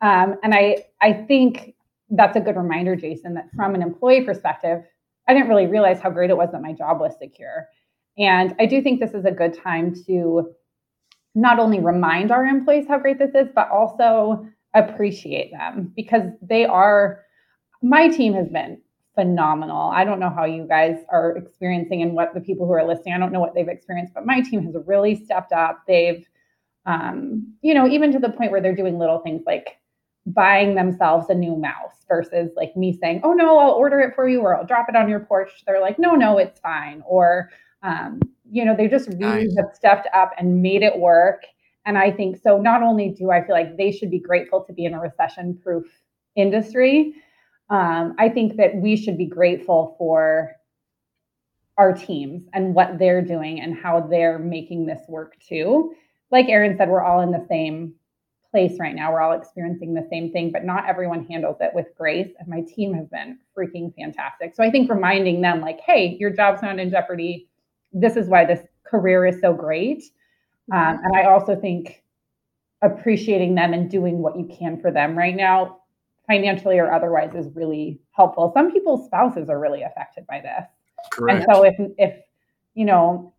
Um, 0.01 0.35
and 0.43 0.53
I, 0.53 0.85
I 1.01 1.13
think 1.13 1.75
that's 2.09 2.35
a 2.35 2.41
good 2.41 2.55
reminder, 2.55 2.95
Jason, 2.95 3.35
that 3.35 3.49
from 3.55 3.75
an 3.75 3.81
employee 3.81 4.23
perspective, 4.23 4.83
I 5.27 5.33
didn't 5.33 5.49
really 5.49 5.67
realize 5.67 5.99
how 5.99 6.09
great 6.09 6.29
it 6.29 6.37
was 6.37 6.49
that 6.51 6.61
my 6.61 6.73
job 6.73 6.99
was 6.99 7.13
secure. 7.19 7.67
And 8.17 8.55
I 8.59 8.65
do 8.65 8.81
think 8.81 8.99
this 8.99 9.13
is 9.13 9.25
a 9.25 9.31
good 9.31 9.53
time 9.53 9.93
to 10.07 10.51
not 11.33 11.59
only 11.59 11.79
remind 11.79 12.31
our 12.31 12.45
employees 12.45 12.87
how 12.87 12.99
great 12.99 13.19
this 13.19 13.33
is, 13.33 13.47
but 13.55 13.69
also 13.69 14.45
appreciate 14.73 15.51
them 15.51 15.93
because 15.95 16.23
they 16.41 16.65
are, 16.65 17.21
my 17.81 18.09
team 18.09 18.33
has 18.33 18.49
been 18.49 18.81
phenomenal. 19.15 19.89
I 19.89 20.03
don't 20.05 20.19
know 20.19 20.29
how 20.29 20.45
you 20.45 20.65
guys 20.67 20.97
are 21.09 21.35
experiencing 21.37 22.01
and 22.01 22.13
what 22.13 22.33
the 22.33 22.41
people 22.41 22.65
who 22.65 22.73
are 22.73 22.85
listening, 22.85 23.13
I 23.13 23.17
don't 23.17 23.31
know 23.31 23.39
what 23.39 23.53
they've 23.53 23.67
experienced, 23.67 24.13
but 24.13 24.25
my 24.25 24.41
team 24.41 24.63
has 24.63 24.75
really 24.85 25.15
stepped 25.15 25.51
up. 25.51 25.83
They've, 25.87 26.25
um, 26.85 27.53
you 27.61 27.73
know, 27.73 27.87
even 27.87 28.11
to 28.13 28.19
the 28.19 28.29
point 28.29 28.51
where 28.51 28.61
they're 28.61 28.75
doing 28.75 28.97
little 28.97 29.19
things 29.19 29.43
like 29.45 29.77
buying 30.25 30.75
themselves 30.75 31.29
a 31.29 31.33
new 31.33 31.55
mouse 31.55 32.05
versus 32.07 32.51
like 32.55 32.75
me 32.75 32.97
saying, 33.01 33.21
oh 33.23 33.33
no, 33.33 33.57
I'll 33.57 33.71
order 33.71 33.99
it 33.99 34.15
for 34.15 34.29
you 34.29 34.41
or 34.41 34.55
I'll 34.55 34.65
drop 34.65 34.87
it 34.87 34.95
on 34.95 35.09
your 35.09 35.21
porch. 35.21 35.63
They're 35.65 35.81
like, 35.81 35.99
no, 35.99 36.13
no, 36.13 36.37
it's 36.37 36.59
fine. 36.59 37.03
Or, 37.05 37.49
um, 37.83 38.19
you 38.49 38.63
know, 38.65 38.75
they 38.75 38.87
just 38.87 39.09
really 39.09 39.45
nice. 39.45 39.57
have 39.57 39.71
stepped 39.73 40.07
up 40.13 40.31
and 40.37 40.61
made 40.61 40.83
it 40.83 40.97
work. 40.97 41.43
And 41.85 41.97
I 41.97 42.11
think 42.11 42.37
so. 42.41 42.59
Not 42.59 42.83
only 42.83 43.09
do 43.09 43.31
I 43.31 43.43
feel 43.43 43.55
like 43.55 43.77
they 43.77 43.91
should 43.91 44.11
be 44.11 44.19
grateful 44.19 44.63
to 44.65 44.73
be 44.73 44.85
in 44.85 44.93
a 44.93 44.99
recession 44.99 45.57
proof 45.57 45.85
industry, 46.35 47.15
um, 47.71 48.15
I 48.19 48.27
think 48.27 48.57
that 48.57 48.75
we 48.75 48.97
should 48.97 49.17
be 49.17 49.25
grateful 49.25 49.95
for 49.97 50.51
our 51.77 51.93
teams 51.93 52.43
and 52.53 52.75
what 52.75 52.99
they're 52.99 53.21
doing 53.21 53.61
and 53.61 53.75
how 53.75 54.01
they're 54.01 54.37
making 54.37 54.85
this 54.85 55.01
work 55.07 55.37
too. 55.39 55.95
Like 56.31 56.49
Erin 56.49 56.75
said, 56.77 56.89
we're 56.89 57.03
all 57.03 57.21
in 57.21 57.31
the 57.31 57.45
same 57.49 57.93
place 58.51 58.73
right 58.77 58.93
now. 58.93 59.13
We're 59.13 59.21
all 59.21 59.39
experiencing 59.39 59.93
the 59.93 60.05
same 60.09 60.33
thing, 60.33 60.51
but 60.51 60.65
not 60.65 60.87
everyone 60.87 61.25
handles 61.25 61.57
it 61.61 61.71
with 61.73 61.87
grace. 61.97 62.29
And 62.39 62.49
my 62.49 62.61
team 62.61 62.93
has 62.93 63.07
been 63.07 63.39
freaking 63.57 63.95
fantastic. 63.95 64.53
So 64.53 64.63
I 64.63 64.69
think 64.69 64.89
reminding 64.91 65.39
them, 65.39 65.61
like, 65.61 65.79
hey, 65.79 66.17
your 66.19 66.29
job's 66.29 66.61
not 66.61 66.77
in 66.77 66.91
jeopardy. 66.91 67.47
This 67.93 68.17
is 68.17 68.27
why 68.27 68.43
this 68.43 68.59
career 68.83 69.25
is 69.25 69.39
so 69.39 69.53
great. 69.53 70.03
Um, 70.73 70.99
and 71.03 71.15
I 71.15 71.23
also 71.23 71.55
think 71.55 72.03
appreciating 72.81 73.55
them 73.55 73.73
and 73.73 73.89
doing 73.89 74.17
what 74.17 74.37
you 74.37 74.49
can 74.57 74.81
for 74.81 74.91
them 74.91 75.17
right 75.17 75.35
now 75.35 75.80
financially 76.27 76.79
or 76.79 76.93
otherwise 76.93 77.33
is 77.35 77.47
really 77.55 77.99
helpful. 78.11 78.51
Some 78.55 78.71
people's 78.71 79.05
spouses 79.05 79.49
are 79.49 79.59
really 79.59 79.83
affected 79.83 80.25
by 80.27 80.41
this. 80.41 80.65
Correct. 81.11 81.43
And 81.43 81.45
so 81.51 81.63
if 81.63 81.75
if 81.97 82.15
you 82.73 82.85
know 82.85 83.33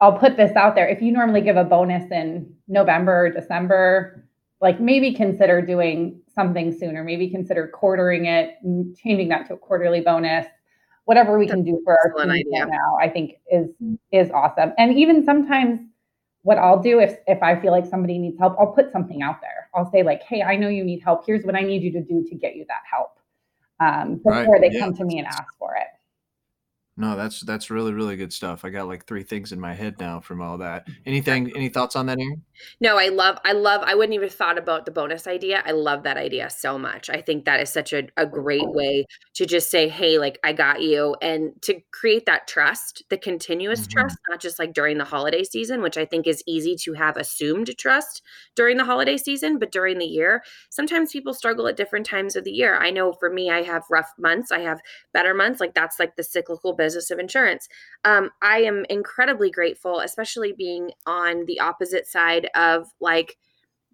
I'll 0.00 0.18
put 0.18 0.36
this 0.36 0.54
out 0.56 0.74
there. 0.74 0.86
If 0.86 1.00
you 1.00 1.12
normally 1.12 1.40
give 1.40 1.56
a 1.56 1.64
bonus 1.64 2.10
in 2.10 2.54
November 2.68 3.26
or 3.26 3.30
December, 3.30 4.26
like 4.60 4.80
maybe 4.80 5.14
consider 5.14 5.62
doing 5.62 6.20
something 6.34 6.76
sooner. 6.76 7.02
Maybe 7.02 7.30
consider 7.30 7.68
quartering 7.68 8.26
it, 8.26 8.56
changing 8.96 9.28
that 9.28 9.46
to 9.48 9.54
a 9.54 9.56
quarterly 9.56 10.00
bonus. 10.00 10.46
Whatever 11.04 11.38
we 11.38 11.46
can 11.46 11.62
do 11.62 11.80
for 11.84 11.96
our 11.96 12.26
team 12.26 12.42
now, 12.50 12.96
I 13.00 13.08
think 13.08 13.34
is 13.50 13.68
mm. 13.82 13.96
is 14.10 14.30
awesome. 14.32 14.72
And 14.76 14.98
even 14.98 15.24
sometimes 15.24 15.80
what 16.46 16.58
I'll 16.58 16.80
do 16.80 17.00
if 17.00 17.18
if 17.26 17.42
I 17.42 17.60
feel 17.60 17.72
like 17.72 17.84
somebody 17.84 18.18
needs 18.18 18.38
help, 18.38 18.54
I'll 18.56 18.72
put 18.72 18.92
something 18.92 19.20
out 19.20 19.40
there. 19.40 19.68
I'll 19.74 19.90
say 19.90 20.04
like, 20.04 20.22
"Hey, 20.22 20.42
I 20.42 20.54
know 20.54 20.68
you 20.68 20.84
need 20.84 21.02
help. 21.02 21.26
Here's 21.26 21.44
what 21.44 21.56
I 21.56 21.62
need 21.62 21.82
you 21.82 21.90
to 21.90 22.00
do 22.00 22.24
to 22.28 22.34
get 22.36 22.54
you 22.54 22.64
that 22.68 22.82
help." 22.88 23.18
Um, 23.80 24.18
before 24.18 24.32
right. 24.32 24.60
they 24.60 24.70
yeah. 24.70 24.78
come 24.78 24.94
to 24.94 25.04
me 25.04 25.18
and 25.18 25.26
ask 25.26 25.42
for 25.58 25.74
it. 25.74 25.88
No, 26.96 27.16
that's 27.16 27.40
that's 27.40 27.68
really 27.68 27.92
really 27.92 28.16
good 28.16 28.32
stuff. 28.32 28.64
I 28.64 28.70
got 28.70 28.86
like 28.86 29.06
three 29.06 29.24
things 29.24 29.50
in 29.50 29.58
my 29.58 29.74
head 29.74 29.98
now 29.98 30.20
from 30.20 30.40
all 30.40 30.56
that. 30.58 30.86
Anything? 31.04 31.52
Any 31.56 31.68
thoughts 31.68 31.96
on 31.96 32.06
that, 32.06 32.20
Erin? 32.20 32.42
No, 32.80 32.98
I 32.98 33.08
love 33.08 33.38
I 33.44 33.52
love. 33.52 33.82
I 33.84 33.94
wouldn't 33.94 34.14
even 34.14 34.28
thought 34.28 34.58
about 34.58 34.84
the 34.84 34.90
bonus 34.90 35.26
idea. 35.26 35.62
I 35.64 35.72
love 35.72 36.02
that 36.02 36.16
idea 36.16 36.50
so 36.50 36.78
much. 36.78 37.08
I 37.08 37.20
think 37.20 37.44
that 37.44 37.60
is 37.60 37.70
such 37.70 37.92
a, 37.92 38.08
a 38.16 38.26
great 38.26 38.68
way 38.68 39.06
to 39.34 39.46
just 39.46 39.70
say, 39.70 39.88
"Hey, 39.88 40.18
like 40.18 40.38
I 40.42 40.52
got 40.52 40.82
you," 40.82 41.16
and 41.22 41.52
to 41.62 41.80
create 41.92 42.26
that 42.26 42.48
trust, 42.48 43.04
the 43.10 43.18
continuous 43.18 43.82
mm-hmm. 43.82 44.00
trust, 44.00 44.18
not 44.28 44.40
just 44.40 44.58
like 44.58 44.72
during 44.72 44.98
the 44.98 45.04
holiday 45.04 45.44
season, 45.44 45.82
which 45.82 45.96
I 45.96 46.04
think 46.04 46.26
is 46.26 46.42
easy 46.46 46.76
to 46.84 46.94
have 46.94 47.16
assumed 47.16 47.70
trust 47.78 48.22
during 48.56 48.76
the 48.76 48.84
holiday 48.84 49.16
season, 49.16 49.58
but 49.58 49.72
during 49.72 49.98
the 49.98 50.06
year, 50.06 50.42
sometimes 50.70 51.12
people 51.12 51.34
struggle 51.34 51.68
at 51.68 51.76
different 51.76 52.06
times 52.06 52.36
of 52.36 52.44
the 52.44 52.52
year. 52.52 52.76
I 52.76 52.90
know 52.90 53.12
for 53.12 53.30
me, 53.30 53.50
I 53.50 53.62
have 53.62 53.84
rough 53.90 54.12
months. 54.18 54.50
I 54.50 54.60
have 54.60 54.80
better 55.12 55.34
months. 55.34 55.60
Like 55.60 55.74
that's 55.74 55.98
like 56.00 56.16
the 56.16 56.24
cyclical 56.24 56.74
business 56.74 56.96
business 56.96 57.10
of 57.10 57.18
insurance. 57.18 57.68
Um, 58.04 58.30
I 58.42 58.58
am 58.58 58.84
incredibly 58.88 59.50
grateful, 59.50 60.00
especially 60.00 60.52
being 60.52 60.92
on 61.04 61.44
the 61.46 61.60
opposite 61.60 62.06
side 62.06 62.45
of 62.54 62.88
like 63.00 63.36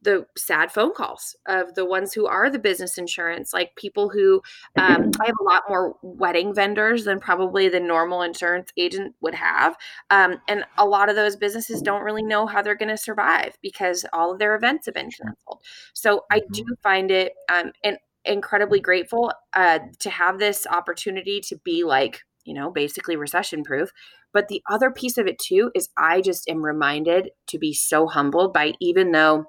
the 0.03 0.26
sad 0.36 0.72
phone 0.72 0.92
calls 0.92 1.36
of 1.46 1.74
the 1.74 1.84
ones 1.84 2.12
who 2.12 2.26
are 2.26 2.50
the 2.50 2.59
business 2.59 2.98
insurance, 2.98 3.53
like 3.53 3.74
people 3.76 4.09
who 4.09 4.42
um, 4.76 5.11
I 5.20 5.26
have 5.26 5.34
a 5.40 5.44
lot 5.44 5.62
more 5.68 5.96
wedding 6.03 6.55
vendors 6.55 7.05
than 7.05 7.20
probably 7.20 7.68
the 7.68 7.80
normal 7.80 8.22
insurance 8.22 8.72
agent 8.76 9.14
would 9.20 9.34
have. 9.34 9.76
Um, 10.11 10.40
and 10.48 10.64
a 10.76 10.84
lot 10.84 11.09
of 11.09 11.16
those 11.16 11.36
businesses 11.36 11.80
don't 11.80 12.03
really 12.03 12.24
know 12.24 12.46
how 12.46 12.62
they're 12.62 12.74
going 12.74 12.88
to 12.88 12.96
survive 12.96 13.57
because 13.62 14.05
all 14.12 14.32
of 14.32 14.38
their 14.38 14.57
events 14.57 14.86
have 14.86 14.94
been 14.94 15.11
canceled. 15.11 15.61
So 15.92 16.24
I 16.30 16.40
do 16.53 16.62
mm-hmm. 16.62 16.74
find 16.82 17.11
it 17.11 17.34
um, 17.50 17.72
and 17.84 17.98
incredibly 18.24 18.80
grateful 18.80 19.32
uh, 19.55 19.80
to 20.00 20.11
have 20.11 20.38
this 20.38 20.66
opportunity 20.66 21.40
to 21.40 21.57
be 21.64 21.84
like 21.84 22.22
you 22.44 22.55
know, 22.55 22.70
basically 22.70 23.16
recession 23.16 23.62
proof. 23.62 23.92
But 24.33 24.49
the 24.49 24.62
other 24.70 24.91
piece 24.91 25.18
of 25.18 25.26
it 25.26 25.39
too 25.39 25.70
is 25.74 25.89
I 25.97 26.20
just 26.20 26.49
am 26.49 26.64
reminded 26.64 27.30
to 27.49 27.59
be 27.59 27.74
so 27.74 28.07
humbled 28.07 28.53
by 28.53 28.72
even 28.80 29.12
though 29.12 29.47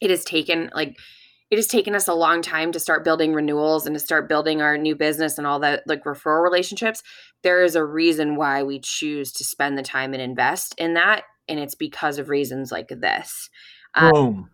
it 0.00 0.10
has 0.10 0.24
taken 0.24 0.70
like 0.74 0.96
it 1.50 1.56
has 1.56 1.66
taken 1.66 1.96
us 1.96 2.06
a 2.06 2.14
long 2.14 2.42
time 2.42 2.70
to 2.72 2.78
start 2.78 3.04
building 3.04 3.34
renewals 3.34 3.84
and 3.84 3.94
to 3.94 4.00
start 4.00 4.28
building 4.28 4.62
our 4.62 4.78
new 4.78 4.94
business 4.94 5.36
and 5.36 5.46
all 5.46 5.58
that 5.60 5.82
like 5.86 6.04
referral 6.04 6.42
relationships 6.42 7.02
there 7.42 7.62
is 7.62 7.74
a 7.74 7.84
reason 7.84 8.36
why 8.36 8.62
we 8.62 8.78
choose 8.78 9.32
to 9.32 9.44
spend 9.44 9.76
the 9.76 9.82
time 9.82 10.12
and 10.14 10.22
invest 10.22 10.74
in 10.78 10.94
that 10.94 11.24
and 11.50 11.58
it's 11.58 11.74
because 11.74 12.18
of 12.18 12.28
reasons 12.28 12.70
like 12.72 12.88
this. 12.88 13.50
Um, 13.94 14.48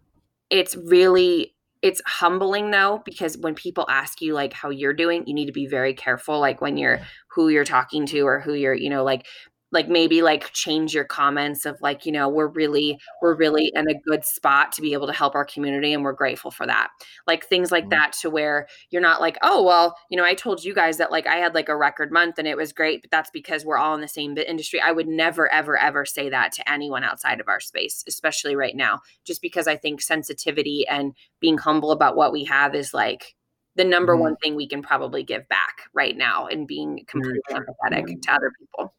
it's 0.49 0.75
really 0.75 1.55
it's 1.83 2.01
humbling 2.07 2.71
though 2.71 3.03
because 3.05 3.37
when 3.37 3.55
people 3.55 3.87
ask 3.91 4.23
you 4.23 4.33
like 4.33 4.55
how 4.55 4.71
you're 4.71 4.95
doing 4.95 5.25
you 5.27 5.35
need 5.35 5.45
to 5.45 5.53
be 5.53 5.67
very 5.67 5.93
careful 5.93 6.41
like 6.41 6.63
when 6.63 6.79
you're 6.79 7.01
who 7.33 7.49
you're 7.49 7.65
talking 7.65 8.07
to 8.07 8.21
or 8.21 8.41
who 8.41 8.55
you're 8.55 8.75
you 8.75 8.89
know 8.89 9.05
like 9.05 9.27
like 9.73 9.89
maybe 9.89 10.23
like 10.23 10.53
change 10.53 10.95
your 10.95 11.05
comments 11.05 11.67
of 11.67 11.77
like 11.81 12.07
you 12.07 12.13
know 12.13 12.29
we're 12.29 12.47
really 12.47 12.99
we're 13.21 13.35
really 13.35 13.73
in 13.75 13.89
a 13.89 13.95
good 14.07 14.25
spot 14.25 14.73
to 14.73 14.81
be 14.81 14.93
able 14.93 15.07
to 15.07 15.13
help 15.13 15.35
our 15.35 15.45
community 15.45 15.93
and 15.93 16.05
we're 16.05 16.13
grateful 16.13 16.51
for 16.51 16.67
that. 16.67 16.89
Like 17.27 17.47
things 17.47 17.73
like 17.73 17.85
mm-hmm. 17.85 17.91
that 17.91 18.13
to 18.21 18.31
where 18.31 18.69
you're 18.91 19.03
not 19.03 19.21
like 19.21 19.37
oh 19.43 19.63
well 19.63 19.97
you 20.11 20.17
know 20.17 20.25
i 20.25 20.35
told 20.35 20.65
you 20.65 20.75
guys 20.75 20.99
that 20.99 21.11
like 21.11 21.27
i 21.27 21.37
had 21.37 21.55
like 21.55 21.69
a 21.69 21.77
record 21.77 22.13
month 22.13 22.39
and 22.39 22.47
it 22.47 22.57
was 22.57 22.73
great 22.73 23.03
but 23.03 23.11
that's 23.11 23.31
because 23.31 23.65
we're 23.65 23.79
all 23.79 23.95
in 23.95 24.01
the 24.01 24.09
same 24.09 24.37
industry. 24.37 24.81
I 24.81 24.93
would 24.93 25.09
never 25.09 25.51
ever 25.53 25.77
ever 25.79 26.05
say 26.05 26.29
that 26.31 26.53
to 26.53 26.71
anyone 26.71 27.05
outside 27.05 27.41
of 27.41 27.49
our 27.49 27.61
space 27.61 28.05
especially 28.07 28.55
right 28.55 28.77
now 28.77 29.01
just 29.25 29.43
because 29.43 29.67
i 29.67 29.77
think 29.77 30.01
sensitivity 30.01 30.87
and 30.89 31.15
being 31.41 31.59
humble 31.59 31.91
about 31.91 32.17
what 32.17 32.33
we 32.33 32.45
have 32.45 32.75
is 32.75 32.95
like 32.95 33.35
the 33.75 33.85
number 33.85 34.15
mm-hmm. 34.15 34.23
one 34.23 34.37
thing 34.37 34.55
we 34.55 34.69
can 34.69 34.83
probably 34.83 35.23
give 35.23 35.47
back 35.49 35.83
right 35.93 36.17
now 36.17 36.47
and 36.47 36.67
being 36.67 37.05
completely 37.07 37.41
empathetic 37.51 38.07
to 38.23 38.33
other 38.33 38.53
people 38.59 38.95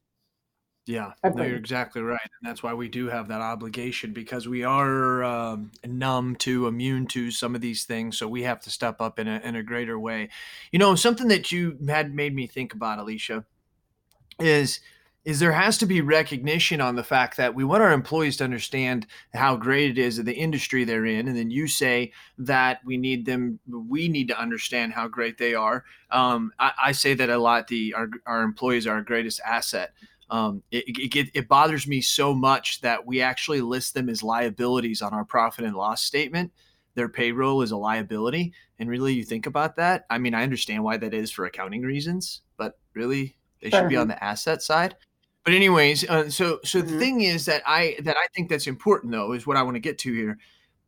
yeah, 0.87 1.11
no, 1.35 1.43
you're 1.43 1.57
exactly 1.57 2.01
right, 2.01 2.19
and 2.39 2.49
that's 2.49 2.63
why 2.63 2.73
we 2.73 2.87
do 2.87 3.09
have 3.09 3.27
that 3.27 3.41
obligation 3.41 4.13
because 4.13 4.47
we 4.47 4.63
are 4.63 5.21
um, 5.21 5.71
numb 5.85 6.37
to, 6.37 6.65
immune 6.65 7.07
to 7.07 7.29
some 7.29 7.55
of 7.55 7.61
these 7.61 7.83
things. 7.83 8.17
So 8.17 8.27
we 8.27 8.43
have 8.43 8.61
to 8.61 8.69
step 8.69 9.01
up 9.01 9.19
in 9.19 9.27
a 9.27 9.41
in 9.43 9.57
a 9.57 9.63
greater 9.63 9.99
way. 9.99 10.29
You 10.71 10.79
know, 10.79 10.95
something 10.95 11.27
that 11.27 11.51
you 11.51 11.77
had 11.89 12.15
made 12.15 12.33
me 12.33 12.47
think 12.47 12.73
about, 12.73 12.99
Alicia, 12.99 13.43
is 14.39 14.79
is 15.25 15.41
there 15.41 15.51
has 15.51 15.77
to 15.77 15.85
be 15.85 15.99
recognition 15.99 16.79
on 16.79 16.95
the 16.95 17.03
fact 17.03 17.35
that 17.35 17.53
we 17.53 17.65
want 17.65 17.83
our 17.83 17.91
employees 17.91 18.37
to 18.37 18.45
understand 18.45 19.05
how 19.33 19.57
great 19.57 19.89
it 19.89 19.97
is 19.97 20.19
in 20.19 20.25
the 20.25 20.33
industry 20.33 20.85
they're 20.85 21.05
in, 21.05 21.27
and 21.27 21.37
then 21.37 21.51
you 21.51 21.67
say 21.67 22.13
that 22.37 22.79
we 22.85 22.95
need 22.95 23.25
them, 23.25 23.59
we 23.67 24.07
need 24.07 24.29
to 24.29 24.39
understand 24.39 24.93
how 24.93 25.05
great 25.05 25.37
they 25.37 25.53
are. 25.53 25.83
Um, 26.11 26.53
I, 26.57 26.71
I 26.81 26.91
say 26.93 27.13
that 27.15 27.29
a 27.29 27.37
lot. 27.37 27.67
The 27.67 27.93
our 27.93 28.09
our 28.25 28.41
employees 28.41 28.87
are 28.87 28.93
our 28.95 29.01
greatest 29.01 29.41
asset. 29.45 29.91
Um, 30.29 30.61
it, 30.71 30.83
it, 30.87 31.31
it 31.33 31.47
bothers 31.47 31.87
me 31.87 32.01
so 32.01 32.33
much 32.33 32.81
that 32.81 33.05
we 33.05 33.21
actually 33.21 33.61
list 33.61 33.93
them 33.93 34.09
as 34.09 34.23
liabilities 34.23 35.01
on 35.01 35.13
our 35.13 35.23
profit 35.23 35.65
and 35.65 35.75
loss 35.75 36.03
statement. 36.03 36.51
Their 36.95 37.07
payroll 37.07 37.61
is 37.61 37.71
a 37.71 37.77
liability. 37.77 38.53
And 38.79 38.89
really, 38.89 39.13
you 39.13 39.23
think 39.23 39.45
about 39.45 39.75
that. 39.77 40.05
I 40.09 40.17
mean, 40.17 40.33
I 40.33 40.43
understand 40.43 40.83
why 40.83 40.97
that 40.97 41.13
is 41.13 41.31
for 41.31 41.45
accounting 41.45 41.83
reasons, 41.83 42.41
but 42.57 42.77
really, 42.93 43.37
they 43.61 43.69
should 43.69 43.89
be 43.89 43.97
on 43.97 44.07
the 44.07 44.21
asset 44.23 44.61
side. 44.61 44.95
But 45.47 45.53
anyways, 45.53 46.09
uh, 46.09 46.29
so 46.29 46.59
so 46.65 46.81
mm-hmm. 46.81 46.91
the 46.91 46.99
thing 46.99 47.21
is 47.21 47.45
that 47.45 47.63
I 47.65 47.95
that 48.03 48.17
I 48.17 48.27
think 48.35 48.49
that's 48.49 48.67
important 48.67 49.13
though 49.13 49.31
is 49.31 49.47
what 49.47 49.55
I 49.55 49.63
want 49.63 49.75
to 49.75 49.79
get 49.79 49.97
to 49.99 50.13
here 50.13 50.37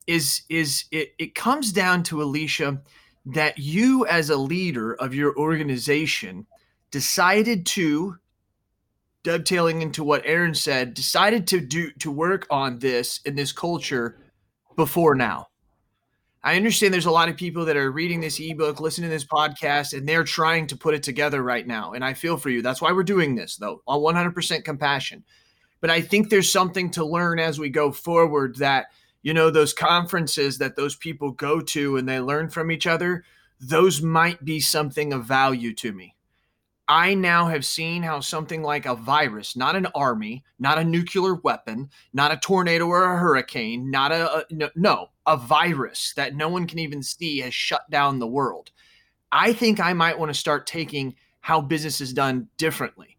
is 0.05 0.41
is 0.49 0.83
it 0.91 1.13
it 1.17 1.33
comes 1.33 1.71
down 1.71 2.03
to 2.03 2.21
Alicia 2.21 2.81
that 3.27 3.57
you 3.57 4.05
as 4.07 4.29
a 4.29 4.35
leader 4.35 4.95
of 4.95 5.15
your 5.15 5.37
organization 5.37 6.45
decided 6.91 7.65
to 7.67 8.17
dovetailing 9.24 9.82
into 9.82 10.03
what 10.03 10.24
Erin 10.26 10.55
said, 10.55 10.93
decided 10.93 11.47
to 11.47 11.59
do 11.59 11.91
to 11.99 12.11
work 12.11 12.47
on 12.49 12.80
this 12.80 13.20
in 13.26 13.36
this 13.36 13.51
culture 13.51 14.17
before 14.76 15.15
now. 15.15 15.47
I 16.41 16.55
understand 16.55 16.93
there's 16.93 17.05
a 17.05 17.11
lot 17.11 17.28
of 17.28 17.36
people 17.36 17.65
that 17.65 17.76
are 17.76 17.91
reading 17.91 18.22
this 18.22 18.39
ebook, 18.39 18.80
listening 18.80 19.09
to 19.09 19.15
this 19.15 19.26
podcast, 19.26 19.97
and 19.97 20.07
they're 20.07 20.24
trying 20.24 20.67
to 20.67 20.78
put 20.78 20.93
it 20.93 21.03
together 21.03 21.43
right 21.43 21.67
now. 21.67 21.91
And 21.91 22.03
I 22.03 22.13
feel 22.13 22.38
for 22.38 22.49
you. 22.49 22.61
That's 22.61 22.82
why 22.82 22.93
we're 22.93 23.03
doing 23.03 23.36
this, 23.36 23.57
though, 23.57 23.82
on 23.86 23.99
100% 23.99 24.63
compassion. 24.63 25.26
But 25.82 25.89
I 25.89 25.99
think 25.99 26.30
there's 26.30 26.49
something 26.49 26.91
to 26.91 27.05
learn 27.05 27.39
as 27.39 27.59
we 27.59 27.70
go 27.70 27.91
forward 27.91 28.55
that, 28.57 28.88
you 29.22 29.34
know, 29.34 29.49
those 29.49 29.74
conferences 29.74 30.57
that 30.59 30.78
those 30.78 30.95
people 30.95 31.32
go 31.32 31.59
to 31.59 31.97
and 31.97 32.07
they 32.07 32.22
learn 32.22 32.49
from 32.49 32.72
each 32.72 32.88
other, 32.88 33.26
those 33.59 34.01
might 34.01 34.45
be 34.45 34.61
something 34.61 35.11
of 35.11 35.26
value 35.26 35.74
to 35.76 35.91
me. 35.91 36.15
I 36.89 37.13
now 37.13 37.45
have 37.45 37.67
seen 37.67 38.01
how 38.01 38.19
something 38.19 38.63
like 38.63 38.87
a 38.87 38.95
virus, 38.95 39.55
not 39.55 39.75
an 39.75 39.85
army, 39.93 40.43
not 40.57 40.79
a 40.79 40.83
nuclear 40.83 41.35
weapon, 41.35 41.91
not 42.13 42.31
a 42.31 42.37
tornado 42.37 42.87
or 42.87 43.03
a 43.03 43.19
hurricane, 43.19 43.91
not 43.91 44.11
a, 44.11 44.39
a 44.39 44.43
no, 44.49 44.69
no, 44.75 45.09
a 45.27 45.37
virus 45.37 46.13
that 46.15 46.33
no 46.33 46.49
one 46.49 46.65
can 46.65 46.79
even 46.79 47.03
see 47.03 47.41
has 47.41 47.53
shut 47.53 47.87
down 47.91 48.17
the 48.17 48.25
world. 48.25 48.71
I 49.31 49.53
think 49.53 49.79
I 49.79 49.93
might 49.93 50.17
want 50.17 50.33
to 50.33 50.39
start 50.39 50.65
taking 50.65 51.15
how 51.41 51.61
business 51.61 52.01
is 52.01 52.11
done 52.11 52.47
differently. 52.57 53.17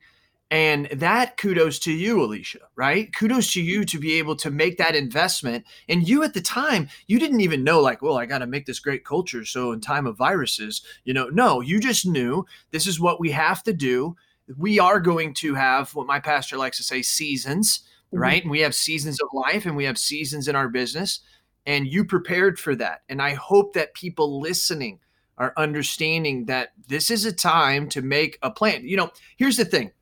And 0.51 0.87
that 0.87 1.37
kudos 1.37 1.79
to 1.81 1.93
you, 1.93 2.25
Alicia, 2.25 2.59
right? 2.75 3.15
Kudos 3.15 3.53
to 3.53 3.63
you 3.63 3.85
to 3.85 3.99
be 4.01 4.15
able 4.15 4.35
to 4.37 4.51
make 4.51 4.79
that 4.79 4.97
investment. 4.97 5.65
And 5.89 6.09
you 6.09 6.25
at 6.25 6.35
the 6.35 6.41
time, 6.41 6.89
you 7.07 7.21
didn't 7.21 7.41
even 7.41 7.63
know, 7.63 7.81
like, 7.81 8.03
well, 8.03 8.19
I 8.19 8.27
got 8.27 8.39
to 8.39 8.49
make 8.49 8.67
this 8.67 8.81
great 8.81 9.05
culture. 9.05 9.45
So 9.45 9.71
in 9.71 9.81
time 9.81 10.09
of 10.09 10.17
viruses, 10.17 10.83
you 11.05 11.15
know, 11.15 11.29
no, 11.29 11.61
you 11.61 11.79
just 11.79 12.05
knew 12.05 12.45
this 12.73 12.89
is 12.89 12.99
what 12.99 13.21
we 13.21 13.31
have 13.31 13.63
to 13.63 13.73
do. 13.73 14.17
We 14.59 14.81
are 14.81 14.99
going 14.99 15.35
to 15.35 15.55
have 15.55 15.95
what 15.95 16.09
my 16.09 16.19
pastor 16.19 16.57
likes 16.57 16.79
to 16.79 16.83
say 16.83 17.03
seasons, 17.03 17.85
mm-hmm. 18.09 18.19
right? 18.19 18.43
And 18.43 18.51
we 18.51 18.61
have 18.61 18.75
seasons 18.75 19.21
of 19.21 19.29
life 19.33 19.67
and 19.67 19.77
we 19.77 19.85
have 19.85 19.99
seasons 19.99 20.49
in 20.49 20.57
our 20.57 20.69
business. 20.69 21.21
And 21.65 21.87
you 21.87 22.05
prepared 22.05 22.59
for 22.59 22.75
that. 22.75 23.03
And 23.09 23.23
I 23.23 23.35
hope 23.35 23.75
that 23.75 23.95
people 23.95 24.41
listening 24.41 24.99
are 25.39 25.53
understanding 25.57 26.47
that 26.47 26.71
this 26.89 27.09
is 27.09 27.25
a 27.25 27.33
time 27.33 27.89
to 27.91 28.03
make 28.03 28.37
a 28.43 28.51
plan. 28.51 28.87
You 28.87 28.97
know, 28.97 29.11
here's 29.37 29.57
the 29.57 29.65
thing 29.65 29.93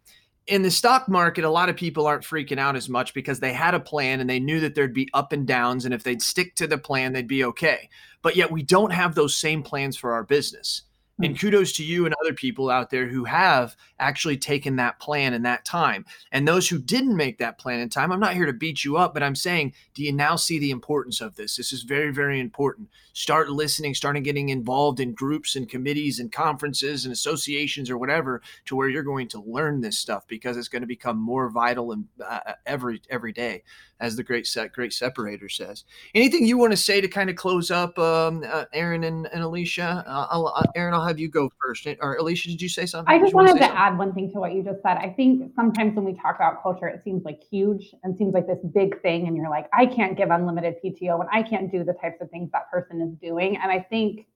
in 0.49 0.63
the 0.63 0.71
stock 0.71 1.09
market, 1.09 1.45
a 1.45 1.51
lot 1.51 1.69
of 1.69 1.77
people 1.77 2.07
aren't 2.07 2.25
freaking 2.25 2.59
out 2.59 2.75
as 2.75 2.89
much 2.89 3.13
because 3.13 3.39
they 3.39 3.53
had 3.53 3.75
a 3.75 3.81
plan 3.81 4.21
and 4.21 4.29
they 4.29 4.41
knew 4.41 4.61
that 4.61 4.75
there'd 4.75 4.95
be 4.95 5.09
up 5.13 5.33
and 5.33 5.47
downs. 5.47 5.85
And 5.85 5.93
if 5.93 6.03
they'd 6.03 6.23
stick 6.23 6.55
to 6.57 6.67
the 6.67 6.79
plan, 6.79 7.13
they'd 7.13 7.29
be 7.29 7.45
okay. 7.45 7.91
But 8.23 8.35
yet 8.35 8.51
we 8.51 8.63
don't 8.63 8.93
have 8.93 9.15
those 9.15 9.37
same 9.37 9.63
plans 9.63 9.97
for 9.97 10.13
our 10.13 10.25
business. 10.25 10.83
And 11.21 11.33
hmm. 11.33 11.41
kudos 11.41 11.73
to 11.75 11.85
you 11.85 12.07
and 12.07 12.15
other 12.21 12.33
people 12.33 12.71
out 12.71 12.91
there 12.91 13.09
who 13.09 13.25
have 13.25 13.77
actually 13.99 14.37
taken 14.37 14.77
that 14.77 15.01
plan 15.01 15.35
in 15.35 15.43
that 15.43 15.65
time. 15.65 16.05
And 16.33 16.47
those 16.47 16.69
who 16.69 16.79
didn't 16.79 17.17
make 17.17 17.39
that 17.39 17.59
plan 17.59 17.81
in 17.81 17.89
time, 17.89 18.13
I'm 18.13 18.21
not 18.21 18.35
here 18.35 18.47
to 18.47 18.53
beat 18.53 18.85
you 18.85 18.97
up, 18.97 19.15
but 19.15 19.23
I'm 19.23 19.35
saying, 19.35 19.75
do 19.95 20.03
you 20.03 20.13
now 20.13 20.37
see 20.37 20.59
the 20.59 20.71
importance 20.71 21.21
of 21.21 21.37
this? 21.37 21.57
This 21.57 21.73
is 21.73 21.83
very, 21.83 22.13
very 22.13 22.41
important. 22.41 22.89
Start 23.13 23.51
listening, 23.51 23.95
starting 23.95 24.23
getting 24.23 24.49
involved 24.51 25.01
in 25.01 25.13
groups 25.13 25.57
and 25.57 25.69
committees 25.69 26.21
and 26.21 26.31
conferences 26.31 27.05
and 27.05 27.13
associations 27.13 27.91
or 27.91 27.99
whatever 27.99 28.41
to 28.67 28.77
where 28.77 28.89
you're 28.89 29.03
going 29.03 29.29
to 29.29 29.41
learn 29.41 29.81
this 29.81 29.99
stuff 29.99 30.27
because 30.29 30.57
it's 30.57 30.69
going 30.69 30.83
to 30.83 30.87
become 30.87 31.19
more 31.19 31.49
vital 31.51 31.93
and 31.93 32.05
uh, 32.25 32.53
every 32.67 33.03
every 33.11 33.33
day 33.33 33.63
as 34.01 34.17
the 34.17 34.23
great 34.23 34.47
set 34.47 34.73
great 34.73 34.93
separator 34.93 35.49
says. 35.49 35.85
Anything 36.15 36.47
you 36.47 36.57
want 36.57 36.73
to 36.73 36.77
say 36.77 37.01
to 37.01 37.09
kind 37.09 37.29
of 37.31 37.37
close 37.37 37.71
up, 37.71 37.99
um, 37.99 38.45
uh, 38.47 38.65
Erin 38.73 39.05
and, 39.05 39.29
and 39.33 39.43
Alicia? 39.43 40.05
Uh, 40.07 40.27
I'll, 40.31 40.49
uh, 40.49 40.63
Erin, 40.75 40.95
I'll 40.95 41.07
have 41.07 41.19
you 41.19 41.29
go 41.29 41.51
first. 41.61 41.87
Or 42.01 42.17
Alicia, 42.17 42.49
did 42.49 42.63
you 42.63 42.69
say 42.69 42.87
something? 42.87 43.13
I 43.13 43.19
just 43.19 43.35
wanted 43.35 43.55
to, 43.55 43.59
to 43.61 43.79
add 43.79 43.99
one 43.99 44.13
thing 44.13 44.31
to 44.33 44.39
what 44.39 44.53
you 44.55 44.63
just 44.63 44.83
said. 44.83 44.99
I 44.99 45.11
think 45.11 45.53
sometimes 45.55 45.97
when 45.97 46.05
we 46.05 46.15
talk 46.15 46.37
about 46.37 46.63
culture, 46.63 46.89
it 46.89 47.03
seems 47.03 47.25
like 47.25 47.43
huge 47.51 47.95
and 48.03 48.17
seems 48.17 48.35
like 48.35 48.47
this 48.47 48.61
big 48.75 49.01
thing, 49.03 49.27
and 49.27 49.37
you're 49.37 49.51
like, 49.51 49.69
I 49.73 49.87
can't 49.87 50.17
give 50.17 50.31
unlimited 50.31 50.77
PTO 50.85 51.21
and 51.21 51.29
I 51.33 51.43
can't 51.43 51.71
do 51.71 51.85
the 51.85 51.95
types 51.95 52.21
of 52.21 52.31
things 52.31 52.51
that 52.53 52.71
person 52.71 53.01
is 53.01 53.15
doing. 53.21 53.57
And 53.57 53.71
I 53.71 53.81
think 53.81 54.27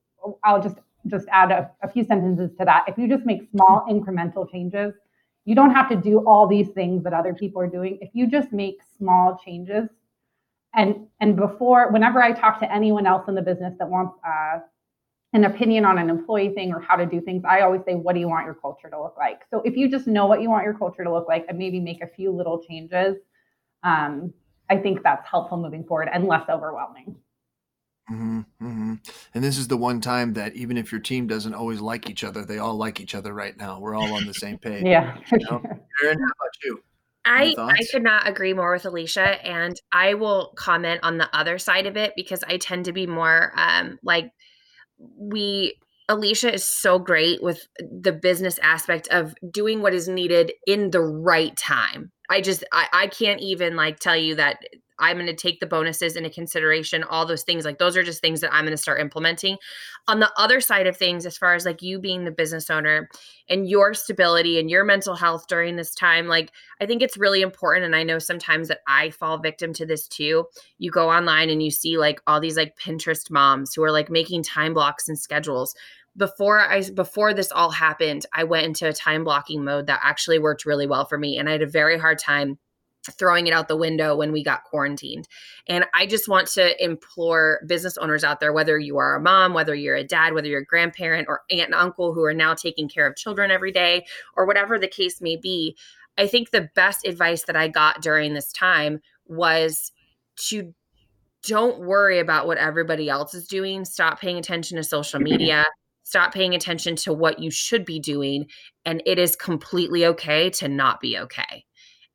I'll 0.44 0.62
just 0.62 0.76
just 1.08 1.26
add 1.32 1.50
a, 1.50 1.70
a 1.82 1.90
few 1.90 2.04
sentences 2.04 2.50
to 2.58 2.64
that. 2.64 2.84
If 2.86 2.96
you 2.96 3.08
just 3.08 3.26
make 3.26 3.48
small 3.50 3.84
incremental 3.90 4.50
changes 4.50 4.94
you 5.44 5.54
don't 5.54 5.72
have 5.72 5.88
to 5.88 5.96
do 5.96 6.18
all 6.26 6.46
these 6.46 6.68
things 6.68 7.02
that 7.04 7.12
other 7.12 7.34
people 7.34 7.60
are 7.60 7.68
doing. 7.68 7.98
If 8.00 8.10
you 8.14 8.26
just 8.26 8.52
make 8.52 8.78
small 8.98 9.40
changes, 9.44 9.88
and 10.74 11.06
and 11.20 11.36
before, 11.36 11.90
whenever 11.90 12.22
I 12.22 12.32
talk 12.32 12.60
to 12.60 12.72
anyone 12.72 13.06
else 13.06 13.28
in 13.28 13.34
the 13.34 13.42
business 13.42 13.74
that 13.78 13.88
wants 13.88 14.14
uh, 14.26 14.60
an 15.34 15.44
opinion 15.44 15.84
on 15.84 15.98
an 15.98 16.10
employee 16.10 16.50
thing 16.50 16.72
or 16.72 16.80
how 16.80 16.96
to 16.96 17.06
do 17.06 17.20
things, 17.20 17.42
I 17.48 17.60
always 17.60 17.82
say, 17.84 17.94
what 17.94 18.14
do 18.14 18.20
you 18.20 18.28
want 18.28 18.46
your 18.46 18.54
culture 18.54 18.90
to 18.90 19.00
look 19.00 19.14
like? 19.18 19.42
So 19.50 19.62
if 19.64 19.76
you 19.76 19.90
just 19.90 20.06
know 20.06 20.26
what 20.26 20.42
you 20.42 20.50
want 20.50 20.64
your 20.64 20.74
culture 20.74 21.04
to 21.04 21.12
look 21.12 21.26
like 21.28 21.46
and 21.48 21.58
maybe 21.58 21.80
make 21.80 22.02
a 22.02 22.06
few 22.06 22.30
little 22.30 22.62
changes, 22.62 23.16
um, 23.82 24.32
I 24.70 24.76
think 24.76 25.02
that's 25.02 25.26
helpful 25.28 25.58
moving 25.58 25.84
forward 25.84 26.08
and 26.12 26.26
less 26.26 26.48
overwhelming. 26.48 27.16
Mm-hmm, 28.10 28.40
mm-hmm. 28.62 28.94
And 29.34 29.44
this 29.44 29.58
is 29.58 29.68
the 29.68 29.76
one 29.76 30.00
time 30.00 30.34
that 30.34 30.54
even 30.54 30.76
if 30.76 30.90
your 30.90 31.00
team 31.00 31.26
doesn't 31.26 31.54
always 31.54 31.80
like 31.80 32.10
each 32.10 32.24
other, 32.24 32.44
they 32.44 32.58
all 32.58 32.76
like 32.76 33.00
each 33.00 33.14
other 33.14 33.32
right 33.32 33.56
now. 33.56 33.78
We're 33.78 33.94
all 33.94 34.12
on 34.14 34.26
the 34.26 34.34
same 34.34 34.58
page. 34.62 34.84
yeah. 34.84 35.16
You 35.30 35.38
know? 35.38 35.62
Erin, 36.02 36.18
how 36.18 36.32
about 36.32 36.64
you? 36.64 36.82
I, 37.24 37.54
I 37.56 37.78
could 37.92 38.02
not 38.02 38.28
agree 38.28 38.52
more 38.52 38.72
with 38.72 38.84
Alicia, 38.84 39.46
and 39.46 39.80
I 39.92 40.14
will 40.14 40.52
comment 40.56 41.00
on 41.04 41.18
the 41.18 41.34
other 41.36 41.56
side 41.56 41.86
of 41.86 41.96
it 41.96 42.14
because 42.16 42.42
I 42.48 42.56
tend 42.56 42.86
to 42.86 42.92
be 42.92 43.06
more 43.06 43.52
um, 43.56 43.98
like 44.02 44.32
we. 44.98 45.78
Alicia 46.08 46.52
is 46.52 46.66
so 46.66 46.98
great 46.98 47.40
with 47.42 47.66
the 47.78 48.12
business 48.12 48.58
aspect 48.58 49.06
of 49.08 49.34
doing 49.50 49.82
what 49.82 49.94
is 49.94 50.08
needed 50.08 50.52
in 50.66 50.90
the 50.90 51.00
right 51.00 51.56
time. 51.56 52.10
I 52.28 52.40
just 52.40 52.64
I, 52.72 52.88
I 52.92 53.06
can't 53.06 53.40
even 53.40 53.76
like 53.76 54.00
tell 54.00 54.16
you 54.16 54.34
that 54.34 54.58
I'm 54.98 55.16
going 55.16 55.26
to 55.26 55.34
take 55.34 55.60
the 55.60 55.66
bonuses 55.66 56.16
into 56.16 56.30
consideration, 56.30 57.02
all 57.04 57.26
those 57.26 57.42
things. 57.42 57.64
Like 57.64 57.78
those 57.78 57.96
are 57.96 58.02
just 58.02 58.20
things 58.20 58.40
that 58.40 58.52
I'm 58.52 58.64
going 58.64 58.76
to 58.76 58.82
start 58.82 59.00
implementing. 59.00 59.56
On 60.08 60.20
the 60.20 60.30
other 60.36 60.60
side 60.60 60.86
of 60.86 60.96
things, 60.96 61.26
as 61.26 61.36
far 61.36 61.54
as 61.54 61.64
like 61.64 61.82
you 61.82 61.98
being 61.98 62.24
the 62.24 62.30
business 62.30 62.70
owner 62.70 63.08
and 63.48 63.68
your 63.68 63.94
stability 63.94 64.58
and 64.58 64.70
your 64.70 64.84
mental 64.84 65.14
health 65.14 65.46
during 65.48 65.76
this 65.76 65.94
time, 65.94 66.26
like 66.26 66.50
I 66.80 66.86
think 66.86 67.02
it's 67.02 67.18
really 67.18 67.42
important. 67.42 67.84
And 67.86 67.96
I 67.96 68.02
know 68.02 68.18
sometimes 68.18 68.68
that 68.68 68.80
I 68.86 69.10
fall 69.10 69.38
victim 69.38 69.72
to 69.74 69.86
this 69.86 70.06
too. 70.08 70.46
You 70.78 70.90
go 70.90 71.10
online 71.10 71.50
and 71.50 71.62
you 71.62 71.70
see 71.70 71.98
like 71.98 72.20
all 72.26 72.40
these 72.40 72.56
like 72.56 72.76
Pinterest 72.78 73.30
moms 73.30 73.74
who 73.74 73.82
are 73.82 73.92
like 73.92 74.10
making 74.10 74.42
time 74.42 74.74
blocks 74.74 75.08
and 75.08 75.18
schedules 75.18 75.74
before 76.16 76.60
I 76.60 76.82
before 76.90 77.32
this 77.32 77.50
all 77.50 77.70
happened, 77.70 78.26
I 78.34 78.44
went 78.44 78.66
into 78.66 78.86
a 78.86 78.92
time 78.92 79.24
blocking 79.24 79.64
mode 79.64 79.86
that 79.86 80.00
actually 80.02 80.38
worked 80.38 80.66
really 80.66 80.86
well 80.86 81.06
for 81.06 81.18
me 81.18 81.38
and 81.38 81.48
I 81.48 81.52
had 81.52 81.62
a 81.62 81.66
very 81.66 81.98
hard 81.98 82.18
time 82.18 82.58
throwing 83.10 83.46
it 83.46 83.52
out 83.52 83.68
the 83.68 83.76
window 83.76 84.16
when 84.16 84.32
we 84.32 84.44
got 84.44 84.64
quarantined. 84.64 85.28
And 85.66 85.84
I 85.94 86.06
just 86.06 86.28
want 86.28 86.46
to 86.48 86.82
implore 86.82 87.60
business 87.66 87.98
owners 87.98 88.24
out 88.24 88.40
there 88.40 88.52
whether 88.52 88.78
you 88.78 88.98
are 88.98 89.16
a 89.16 89.20
mom, 89.20 89.54
whether 89.54 89.74
you're 89.74 89.96
a 89.96 90.04
dad, 90.04 90.34
whether 90.34 90.46
you're 90.46 90.60
a 90.60 90.64
grandparent 90.64 91.26
or 91.28 91.42
aunt 91.50 91.66
and 91.66 91.74
uncle 91.74 92.14
who 92.14 92.22
are 92.22 92.34
now 92.34 92.54
taking 92.54 92.88
care 92.88 93.06
of 93.06 93.16
children 93.16 93.50
every 93.50 93.72
day 93.72 94.06
or 94.36 94.46
whatever 94.46 94.78
the 94.78 94.88
case 94.88 95.20
may 95.20 95.36
be, 95.36 95.76
I 96.16 96.26
think 96.26 96.50
the 96.50 96.68
best 96.74 97.06
advice 97.06 97.44
that 97.44 97.56
I 97.56 97.68
got 97.68 98.02
during 98.02 98.34
this 98.34 98.52
time 98.52 99.00
was 99.26 99.92
to 100.48 100.74
don't 101.44 101.80
worry 101.80 102.20
about 102.20 102.46
what 102.46 102.58
everybody 102.58 103.08
else 103.08 103.34
is 103.34 103.48
doing. 103.48 103.84
Stop 103.84 104.20
paying 104.20 104.38
attention 104.38 104.76
to 104.76 104.84
social 104.84 105.20
media. 105.20 105.64
Stop 106.04 106.34
paying 106.34 106.54
attention 106.54 106.96
to 106.96 107.12
what 107.12 107.38
you 107.38 107.50
should 107.50 107.84
be 107.84 107.98
doing. 107.98 108.46
And 108.84 109.02
it 109.06 109.18
is 109.18 109.36
completely 109.36 110.04
okay 110.06 110.50
to 110.50 110.68
not 110.68 111.00
be 111.00 111.18
okay. 111.18 111.64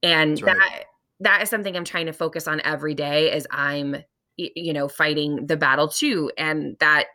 And 0.03 0.41
right. 0.41 0.55
that 0.55 0.83
that 1.19 1.41
is 1.41 1.49
something 1.49 1.75
I'm 1.75 1.85
trying 1.85 2.05
to 2.05 2.13
focus 2.13 2.47
on 2.47 2.61
every 2.63 2.93
day 2.93 3.31
as 3.31 3.47
I'm 3.51 3.97
you 4.37 4.73
know 4.73 4.87
fighting 4.87 5.47
the 5.47 5.57
battle 5.57 5.87
too 5.87 6.31
and 6.37 6.77
that 6.79 7.07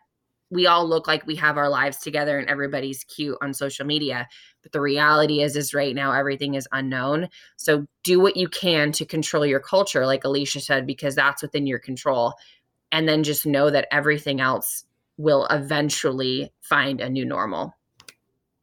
we 0.51 0.67
all 0.67 0.87
look 0.87 1.07
like 1.07 1.27
we 1.27 1.37
have 1.37 1.57
our 1.57 1.69
lives 1.69 1.99
together 1.99 2.39
and 2.39 2.49
everybody's 2.49 3.05
cute 3.05 3.39
on 3.41 3.55
social 3.55 3.87
media 3.87 4.27
but 4.63 4.73
the 4.73 4.81
reality 4.81 5.41
is 5.41 5.55
is 5.55 5.73
right 5.73 5.95
now 5.95 6.13
everything 6.13 6.55
is 6.55 6.67
unknown 6.73 7.29
so 7.57 7.87
do 8.03 8.19
what 8.19 8.37
you 8.37 8.49
can 8.49 8.91
to 8.91 9.05
control 9.05 9.47
your 9.47 9.61
culture 9.61 10.05
like 10.05 10.25
alicia 10.25 10.59
said 10.59 10.85
because 10.85 11.15
that's 11.15 11.43
within 11.43 11.65
your 11.65 11.79
control 11.79 12.35
and 12.91 13.09
then 13.09 13.23
just 13.23 13.47
know 13.47 13.71
that 13.71 13.87
everything 13.93 14.41
else 14.41 14.85
will 15.17 15.47
eventually 15.47 16.53
find 16.61 17.01
a 17.01 17.09
new 17.09 17.25
normal 17.25 17.73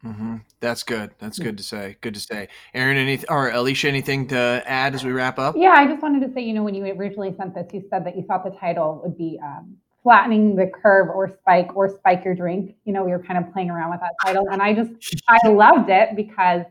Mm-hmm. 0.05 0.37
That's 0.61 0.83
good. 0.83 1.11
That's 1.19 1.39
good 1.39 1.57
to 1.57 1.63
say. 1.63 1.97
Good 1.99 2.13
to 2.13 2.19
say. 2.19 2.47
Erin, 2.73 2.97
any 2.97 3.21
or 3.27 3.49
Alicia, 3.49 3.89
anything 3.89 4.27
to 4.27 4.63
add 4.65 4.95
as 4.95 5.03
we 5.03 5.11
wrap 5.11 5.37
up? 5.37 5.55
Yeah, 5.57 5.71
I 5.71 5.87
just 5.87 6.01
wanted 6.01 6.25
to 6.25 6.33
say, 6.33 6.41
you 6.41 6.53
know, 6.53 6.63
when 6.63 6.73
you 6.73 6.85
originally 6.85 7.35
sent 7.37 7.53
this, 7.53 7.67
you 7.73 7.83
said 7.89 8.05
that 8.05 8.15
you 8.15 8.23
thought 8.23 8.45
the 8.45 8.57
title 8.57 9.01
would 9.03 9.17
be 9.17 9.39
um, 9.43 9.75
flattening 10.01 10.55
the 10.55 10.67
curve 10.67 11.09
or 11.09 11.27
spike 11.27 11.75
or 11.75 11.89
spike 11.89 12.23
your 12.23 12.33
drink. 12.33 12.75
You 12.85 12.93
know, 12.93 13.03
we 13.03 13.11
were 13.11 13.21
kind 13.21 13.43
of 13.43 13.51
playing 13.51 13.69
around 13.69 13.91
with 13.91 13.99
that 13.99 14.13
title, 14.25 14.47
and 14.49 14.61
I 14.61 14.73
just 14.73 14.91
I 15.27 15.47
loved 15.49 15.89
it 15.89 16.15
because 16.15 16.63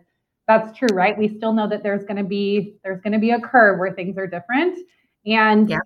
that's 0.46 0.76
true, 0.76 0.88
right? 0.92 1.16
We 1.16 1.36
still 1.36 1.52
know 1.52 1.68
that 1.68 1.82
there's 1.82 2.04
going 2.04 2.16
to 2.16 2.24
be 2.24 2.76
there's 2.82 3.02
going 3.02 3.12
to 3.12 3.18
be 3.18 3.32
a 3.32 3.40
curve 3.40 3.78
where 3.78 3.92
things 3.92 4.16
are 4.16 4.26
different, 4.26 4.78
and 5.26 5.68
yeah. 5.68 5.78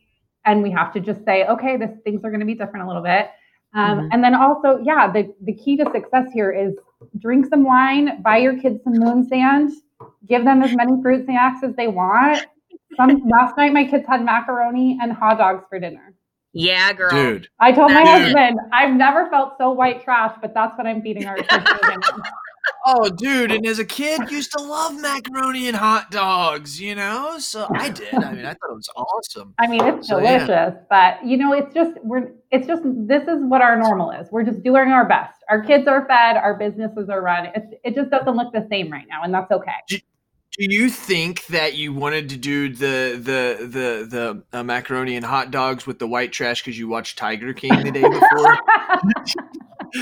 and 0.45 0.63
we 0.63 0.71
have 0.71 0.93
to 0.93 1.01
just 1.01 1.25
say, 1.25 1.45
okay, 1.47 1.77
this 1.77 1.91
things 2.05 2.21
are 2.25 2.31
going 2.31 2.41
to 2.41 2.47
be 2.47 2.55
different 2.55 2.85
a 2.85 2.87
little 2.87 3.03
bit. 3.03 3.31
Um, 3.75 3.99
mm-hmm. 3.99 4.09
And 4.13 4.25
then 4.25 4.35
also, 4.35 4.79
yeah, 4.85 5.11
the, 5.11 5.35
the 5.43 5.55
key 5.55 5.77
to 5.79 5.91
success 5.93 6.29
here 6.33 6.53
is 6.53 6.75
drink 7.19 7.47
some 7.47 7.65
wine, 7.65 8.23
buy 8.23 8.39
your 8.39 8.59
kids 8.59 8.83
some 8.85 8.95
moon 8.95 9.27
sand, 9.29 9.73
give 10.29 10.45
them 10.45 10.63
as 10.63 10.75
many 10.75 11.01
fruit 11.03 11.25
snacks 11.25 11.63
as 11.63 11.75
they 11.77 11.89
want. 11.89 12.47
Some 12.97 13.23
last 13.29 13.57
night 13.57 13.73
my 13.73 13.85
kids 13.85 14.07
had 14.07 14.25
macaroni 14.25 14.99
and 15.01 15.13
hot 15.13 15.39
dogs 15.39 15.65
for 15.69 15.79
dinner. 15.79 16.15
Yeah, 16.53 16.93
girl. 16.93 17.11
Dude. 17.11 17.49
I 17.61 17.73
told 17.73 17.93
my 17.93 18.03
Dude. 18.03 18.09
husband, 18.09 18.61
I've 18.73 18.95
never 18.95 19.29
felt 19.31 19.55
so 19.57 19.73
white 19.73 20.05
trash, 20.05 20.37
but 20.43 20.53
that's 20.53 20.77
what 20.77 20.87
I'm 20.87 21.01
feeding 21.01 21.27
our 21.27 21.37
kids. 21.43 21.65
Oh, 22.85 23.09
dude. 23.11 23.53
And 23.53 23.67
as 23.67 23.79
a 23.79 23.85
kid, 23.85 24.31
used 24.31 24.53
to 24.53 24.63
love 24.63 25.01
macaroni 25.01 25.69
and 25.69 25.77
hot 25.77 26.11
dogs, 26.11 26.81
you 26.81 26.95
know? 26.95 27.39
So 27.39 27.67
I 27.75 27.91
did. 27.91 28.15
I 28.15 28.33
mean, 28.33 28.45
I 28.45 28.55
thought 28.55 28.71
it 28.71 28.75
was 28.75 28.89
awesome. 28.97 29.55
I 29.59 29.67
mean, 29.67 29.85
it's 29.85 30.09
so, 30.09 30.21
delicious, 30.21 30.49
yeah. 30.49 30.75
but 30.89 31.25
you 31.25 31.37
know, 31.37 31.53
it's 31.53 31.73
just, 31.75 31.93
we're, 32.03 32.33
it's 32.51 32.67
just, 32.67 32.83
this 32.85 33.23
is 33.23 33.43
what 33.43 33.63
our 33.63 33.77
normal 33.77 34.11
is. 34.11 34.29
We're 34.31 34.45
just 34.45 34.63
doing 34.63 34.89
our 34.89 35.07
best. 35.07 35.43
Our 35.49 35.63
kids 35.63 35.87
are 35.87 36.07
fed, 36.07 36.37
our 36.37 36.55
businesses 36.55 37.09
are 37.09 37.21
run. 37.21 37.47
It's, 37.55 37.75
it 37.85 37.95
just 37.95 38.11
doesn't 38.11 38.37
look 38.37 38.53
the 38.53 38.67
same 38.71 38.91
right 38.91 39.07
now, 39.09 39.23
and 39.23 39.33
that's 39.33 39.51
okay. 39.51 39.73
Do, 39.89 39.99
do 40.59 40.67
you 40.69 40.91
think 40.91 41.47
that 41.47 41.75
you 41.75 41.95
wanted 41.95 42.29
to 42.29 42.37
do 42.37 42.69
the 42.69 43.17
the 43.17 43.67
the 43.67 44.07
the 44.07 44.59
uh, 44.59 44.63
macaroni 44.63 45.17
and 45.17 45.25
hot 45.25 45.51
dogs 45.51 45.87
with 45.87 45.99
the 45.99 46.07
white 46.07 46.31
trash 46.31 46.63
because 46.63 46.79
you 46.79 46.89
watched 46.89 47.17
Tiger 47.17 47.55
King 47.55 47.83
the 47.83 47.91
day 47.91 48.03
before? 48.03 48.59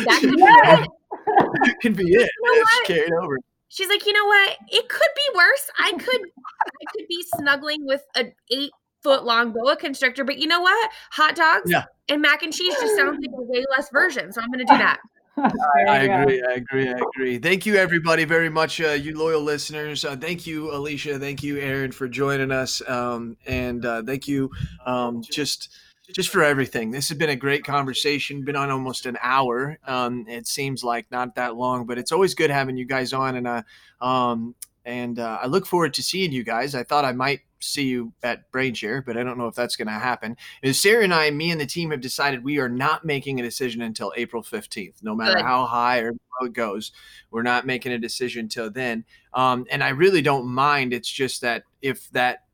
that 0.07 0.19
could 0.21 0.37
be 0.37 0.89
it. 1.83 1.99
You 1.99 2.11
know 2.11 2.29
it's 2.43 2.87
carried 2.87 3.13
over. 3.13 3.39
She's 3.69 3.89
like, 3.89 4.05
you 4.05 4.13
know 4.13 4.27
what? 4.27 4.57
It 4.69 4.89
could 4.89 5.09
be 5.15 5.37
worse. 5.37 5.71
I 5.79 5.93
could, 5.93 6.21
I 6.21 6.93
could 6.93 7.07
be 7.09 7.25
snuggling 7.37 7.87
with 7.87 8.03
an 8.17 8.33
eight 8.51 8.73
foot 9.03 9.25
long 9.25 9.53
boa 9.53 9.77
constrictor, 9.77 10.25
but 10.25 10.39
you 10.39 10.49
know 10.49 10.61
what? 10.61 10.91
Hot 11.13 11.37
dogs 11.37 11.71
yeah. 11.71 11.85
and 12.09 12.21
mac 12.21 12.43
and 12.43 12.53
cheese 12.53 12.75
just 12.81 12.97
sounds 12.97 13.19
like 13.21 13.31
a 13.33 13.43
way 13.43 13.65
less 13.77 13.89
version. 13.91 14.33
So 14.33 14.41
I'm 14.41 14.51
going 14.51 14.67
to 14.67 14.73
do 14.73 14.79
that. 14.79 14.99
I, 15.37 15.85
I 15.87 15.99
agree. 15.99 16.43
I 16.43 16.53
agree. 16.55 16.89
I 16.89 16.99
agree. 16.99 17.39
Thank 17.39 17.65
you, 17.65 17.77
everybody, 17.77 18.25
very 18.25 18.51
much, 18.51 18.81
uh, 18.81 18.91
you 18.91 19.17
loyal 19.17 19.41
listeners. 19.41 20.05
Uh, 20.05 20.17
thank 20.17 20.47
you, 20.47 20.75
Alicia. 20.75 21.19
Thank 21.19 21.43
you, 21.43 21.59
Erin, 21.59 21.93
for 21.93 22.09
joining 22.09 22.51
us. 22.51 22.83
Um, 22.89 23.37
and 23.47 23.87
uh, 23.87 24.03
thank 24.03 24.29
you, 24.29 24.51
um, 24.85 25.23
just 25.23 25.71
just 26.15 26.31
for 26.31 26.43
everything. 26.43 26.91
This 26.91 27.09
has 27.09 27.19
been 27.19 27.31
a 27.31 27.37
great 27.37 27.65
conversation. 27.65 28.45
Been 28.45 28.57
on 28.57 28.71
almost 28.71 29.07
an 29.07 29.19
hour. 29.23 29.79
Um, 29.87 30.27
it 30.29 30.47
seems 30.47 30.85
like 30.85 31.11
not 31.11 31.35
that 31.37 31.57
long, 31.57 31.87
but 31.87 31.99
it's 31.99 32.13
always 32.13 32.35
good 32.35 32.51
having 32.51 32.77
you 32.77 32.85
guys 32.85 33.13
on. 33.13 33.37
And 33.37 33.47
uh, 33.47 33.63
um, 34.01 34.55
and 34.85 35.19
uh, 35.19 35.39
I 35.43 35.47
look 35.47 35.67
forward 35.67 35.95
to 35.95 36.03
seeing 36.03 36.33
you 36.33 36.43
guys. 36.43 36.75
I 36.75 36.83
thought 36.83 37.05
I 37.05 37.13
might 37.13 37.41
see 37.61 37.85
you 37.85 38.13
at 38.23 38.51
BrainShare, 38.53 39.05
but 39.05 39.17
I 39.17 39.23
don't 39.23 39.39
know 39.39 39.47
if 39.47 39.55
that's 39.55 39.77
going 39.77 39.89
to 39.89 39.93
happen. 39.93 40.37
Is 40.63 40.81
Sarah 40.81 41.05
and 41.05 41.13
I, 41.13 41.31
me 41.31 41.51
and 41.51 41.61
the 41.61 41.67
team 41.67 41.91
have 41.91 42.01
decided 42.01 42.43
we 42.43 42.59
are 42.59 42.69
not 42.69 43.05
making 43.05 43.39
a 43.39 43.43
decision 43.43 43.83
until 43.83 44.13
April 44.17 44.43
15th, 44.43 45.03
no 45.03 45.15
matter 45.15 45.35
Good. 45.35 45.45
how 45.45 45.67
high 45.67 45.99
or 45.99 46.13
how 46.13 46.47
it 46.47 46.55
goes. 46.55 46.93
We're 47.31 47.43
not 47.43 47.67
making 47.67 47.93
a 47.93 47.99
decision 47.99 48.49
till 48.49 48.71
then. 48.71 49.05
Um, 49.35 49.67
and 49.71 49.85
I 49.85 49.91
really 49.91 50.23
don't 50.23 50.47
mind. 50.47 50.93
It's 50.93 51.11
just 51.11 51.43
that 51.43 51.65
if 51.83 52.11
that 52.11 52.45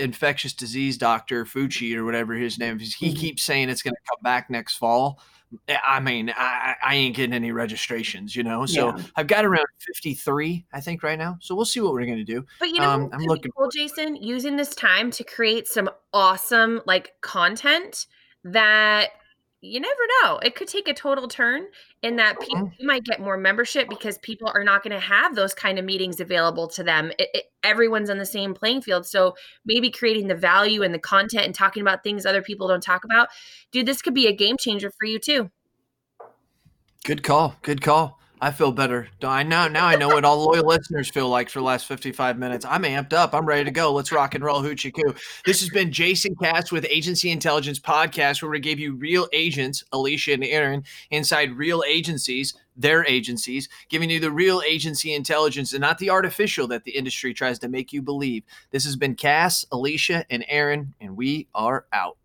infectious 0.00 0.52
disease 0.52 0.98
doctor, 0.98 1.44
Fauci 1.44 1.94
or 1.96 2.04
whatever 2.04 2.34
his 2.34 2.58
name 2.58 2.80
is, 2.80 2.94
he 2.94 3.08
mm-hmm. 3.08 3.16
keeps 3.16 3.42
saying 3.42 3.68
it's 3.68 3.82
going 3.82 3.94
to 3.94 4.10
come 4.10 4.22
back 4.22 4.50
next 4.50 4.76
fall. 4.76 5.20
Eh, 5.68 5.76
I 5.84 6.00
mean, 6.00 6.32
I, 6.36 6.76
I 6.82 6.94
ain't 6.94 7.16
getting 7.16 7.34
any 7.34 7.52
registrations, 7.52 8.36
you 8.36 8.42
know. 8.42 8.66
So 8.66 8.96
yeah. 8.96 9.02
I've 9.16 9.26
got 9.26 9.44
around 9.44 9.66
53, 9.80 10.66
I 10.72 10.80
think, 10.80 11.02
right 11.02 11.18
now. 11.18 11.38
So 11.40 11.54
we'll 11.54 11.64
see 11.64 11.80
what 11.80 11.92
we're 11.92 12.06
going 12.06 12.18
to 12.18 12.24
do. 12.24 12.44
But 12.58 12.68
you 12.68 12.78
know, 12.78 12.90
um, 12.90 13.10
I'm 13.12 13.20
looking 13.22 13.50
cool, 13.56 13.68
Jason, 13.68 14.16
using 14.16 14.56
this 14.56 14.74
time 14.74 15.10
to 15.12 15.24
create 15.24 15.66
some 15.66 15.90
awesome 16.12 16.80
like 16.86 17.12
content 17.20 18.06
that 18.44 19.10
you 19.62 19.78
never 19.78 20.00
know. 20.22 20.38
It 20.38 20.54
could 20.54 20.68
take 20.68 20.88
a 20.88 20.94
total 20.94 21.28
turn 21.28 21.66
in 22.02 22.16
that 22.16 22.40
people 22.40 22.68
mm-hmm. 22.68 22.86
might 22.86 23.04
get 23.04 23.20
more 23.20 23.36
membership 23.36 23.88
because 23.88 24.16
people 24.18 24.50
are 24.54 24.64
not 24.64 24.82
going 24.82 24.92
to 24.92 25.00
have 25.00 25.34
those 25.34 25.52
kind 25.52 25.78
of 25.78 25.84
meetings 25.84 26.18
available 26.18 26.66
to 26.68 26.82
them. 26.82 27.10
It, 27.18 27.28
it, 27.34 27.44
everyone's 27.62 28.08
on 28.08 28.18
the 28.18 28.26
same 28.26 28.54
playing 28.54 28.82
field. 28.82 29.06
So 29.06 29.34
maybe 29.66 29.90
creating 29.90 30.28
the 30.28 30.34
value 30.34 30.82
and 30.82 30.94
the 30.94 30.98
content 30.98 31.44
and 31.44 31.54
talking 31.54 31.82
about 31.82 32.02
things 32.02 32.24
other 32.24 32.42
people 32.42 32.68
don't 32.68 32.82
talk 32.82 33.04
about. 33.04 33.28
Dude, 33.70 33.86
this 33.86 34.00
could 34.00 34.14
be 34.14 34.26
a 34.26 34.32
game 34.32 34.56
changer 34.56 34.90
for 34.98 35.06
you 35.06 35.18
too. 35.18 35.50
Good 37.04 37.22
call. 37.22 37.56
Good 37.62 37.82
call. 37.82 38.19
I 38.42 38.52
feel 38.52 38.72
better. 38.72 39.08
I 39.22 39.42
know 39.42 39.68
now. 39.68 39.86
I 39.86 39.96
know 39.96 40.08
what 40.08 40.24
all 40.24 40.42
loyal 40.42 40.66
listeners 40.66 41.10
feel 41.10 41.28
like 41.28 41.50
for 41.50 41.58
the 41.58 41.64
last 41.64 41.86
fifty-five 41.86 42.38
minutes. 42.38 42.64
I'm 42.64 42.84
amped 42.84 43.12
up. 43.12 43.34
I'm 43.34 43.44
ready 43.44 43.64
to 43.64 43.70
go. 43.70 43.92
Let's 43.92 44.12
rock 44.12 44.34
and 44.34 44.42
roll, 44.42 44.62
hoochie 44.62 44.94
coo. 44.94 45.14
This 45.44 45.60
has 45.60 45.68
been 45.68 45.92
Jason 45.92 46.34
Katz 46.36 46.72
with 46.72 46.86
Agency 46.88 47.30
Intelligence 47.30 47.78
Podcast, 47.78 48.40
where 48.40 48.50
we 48.50 48.58
gave 48.58 48.78
you 48.78 48.94
real 48.94 49.28
agents, 49.34 49.84
Alicia 49.92 50.32
and 50.32 50.44
Erin, 50.44 50.84
inside 51.10 51.52
real 51.52 51.82
agencies, 51.86 52.54
their 52.76 53.04
agencies, 53.04 53.68
giving 53.90 54.08
you 54.08 54.20
the 54.20 54.30
real 54.30 54.62
agency 54.66 55.12
intelligence 55.12 55.74
and 55.74 55.82
not 55.82 55.98
the 55.98 56.08
artificial 56.08 56.66
that 56.68 56.84
the 56.84 56.96
industry 56.96 57.34
tries 57.34 57.58
to 57.58 57.68
make 57.68 57.92
you 57.92 58.00
believe. 58.00 58.42
This 58.70 58.84
has 58.84 58.96
been 58.96 59.16
Cass, 59.16 59.66
Alicia, 59.70 60.24
and 60.30 60.46
Erin, 60.48 60.94
and 60.98 61.14
we 61.14 61.46
are 61.54 61.84
out. 61.92 62.16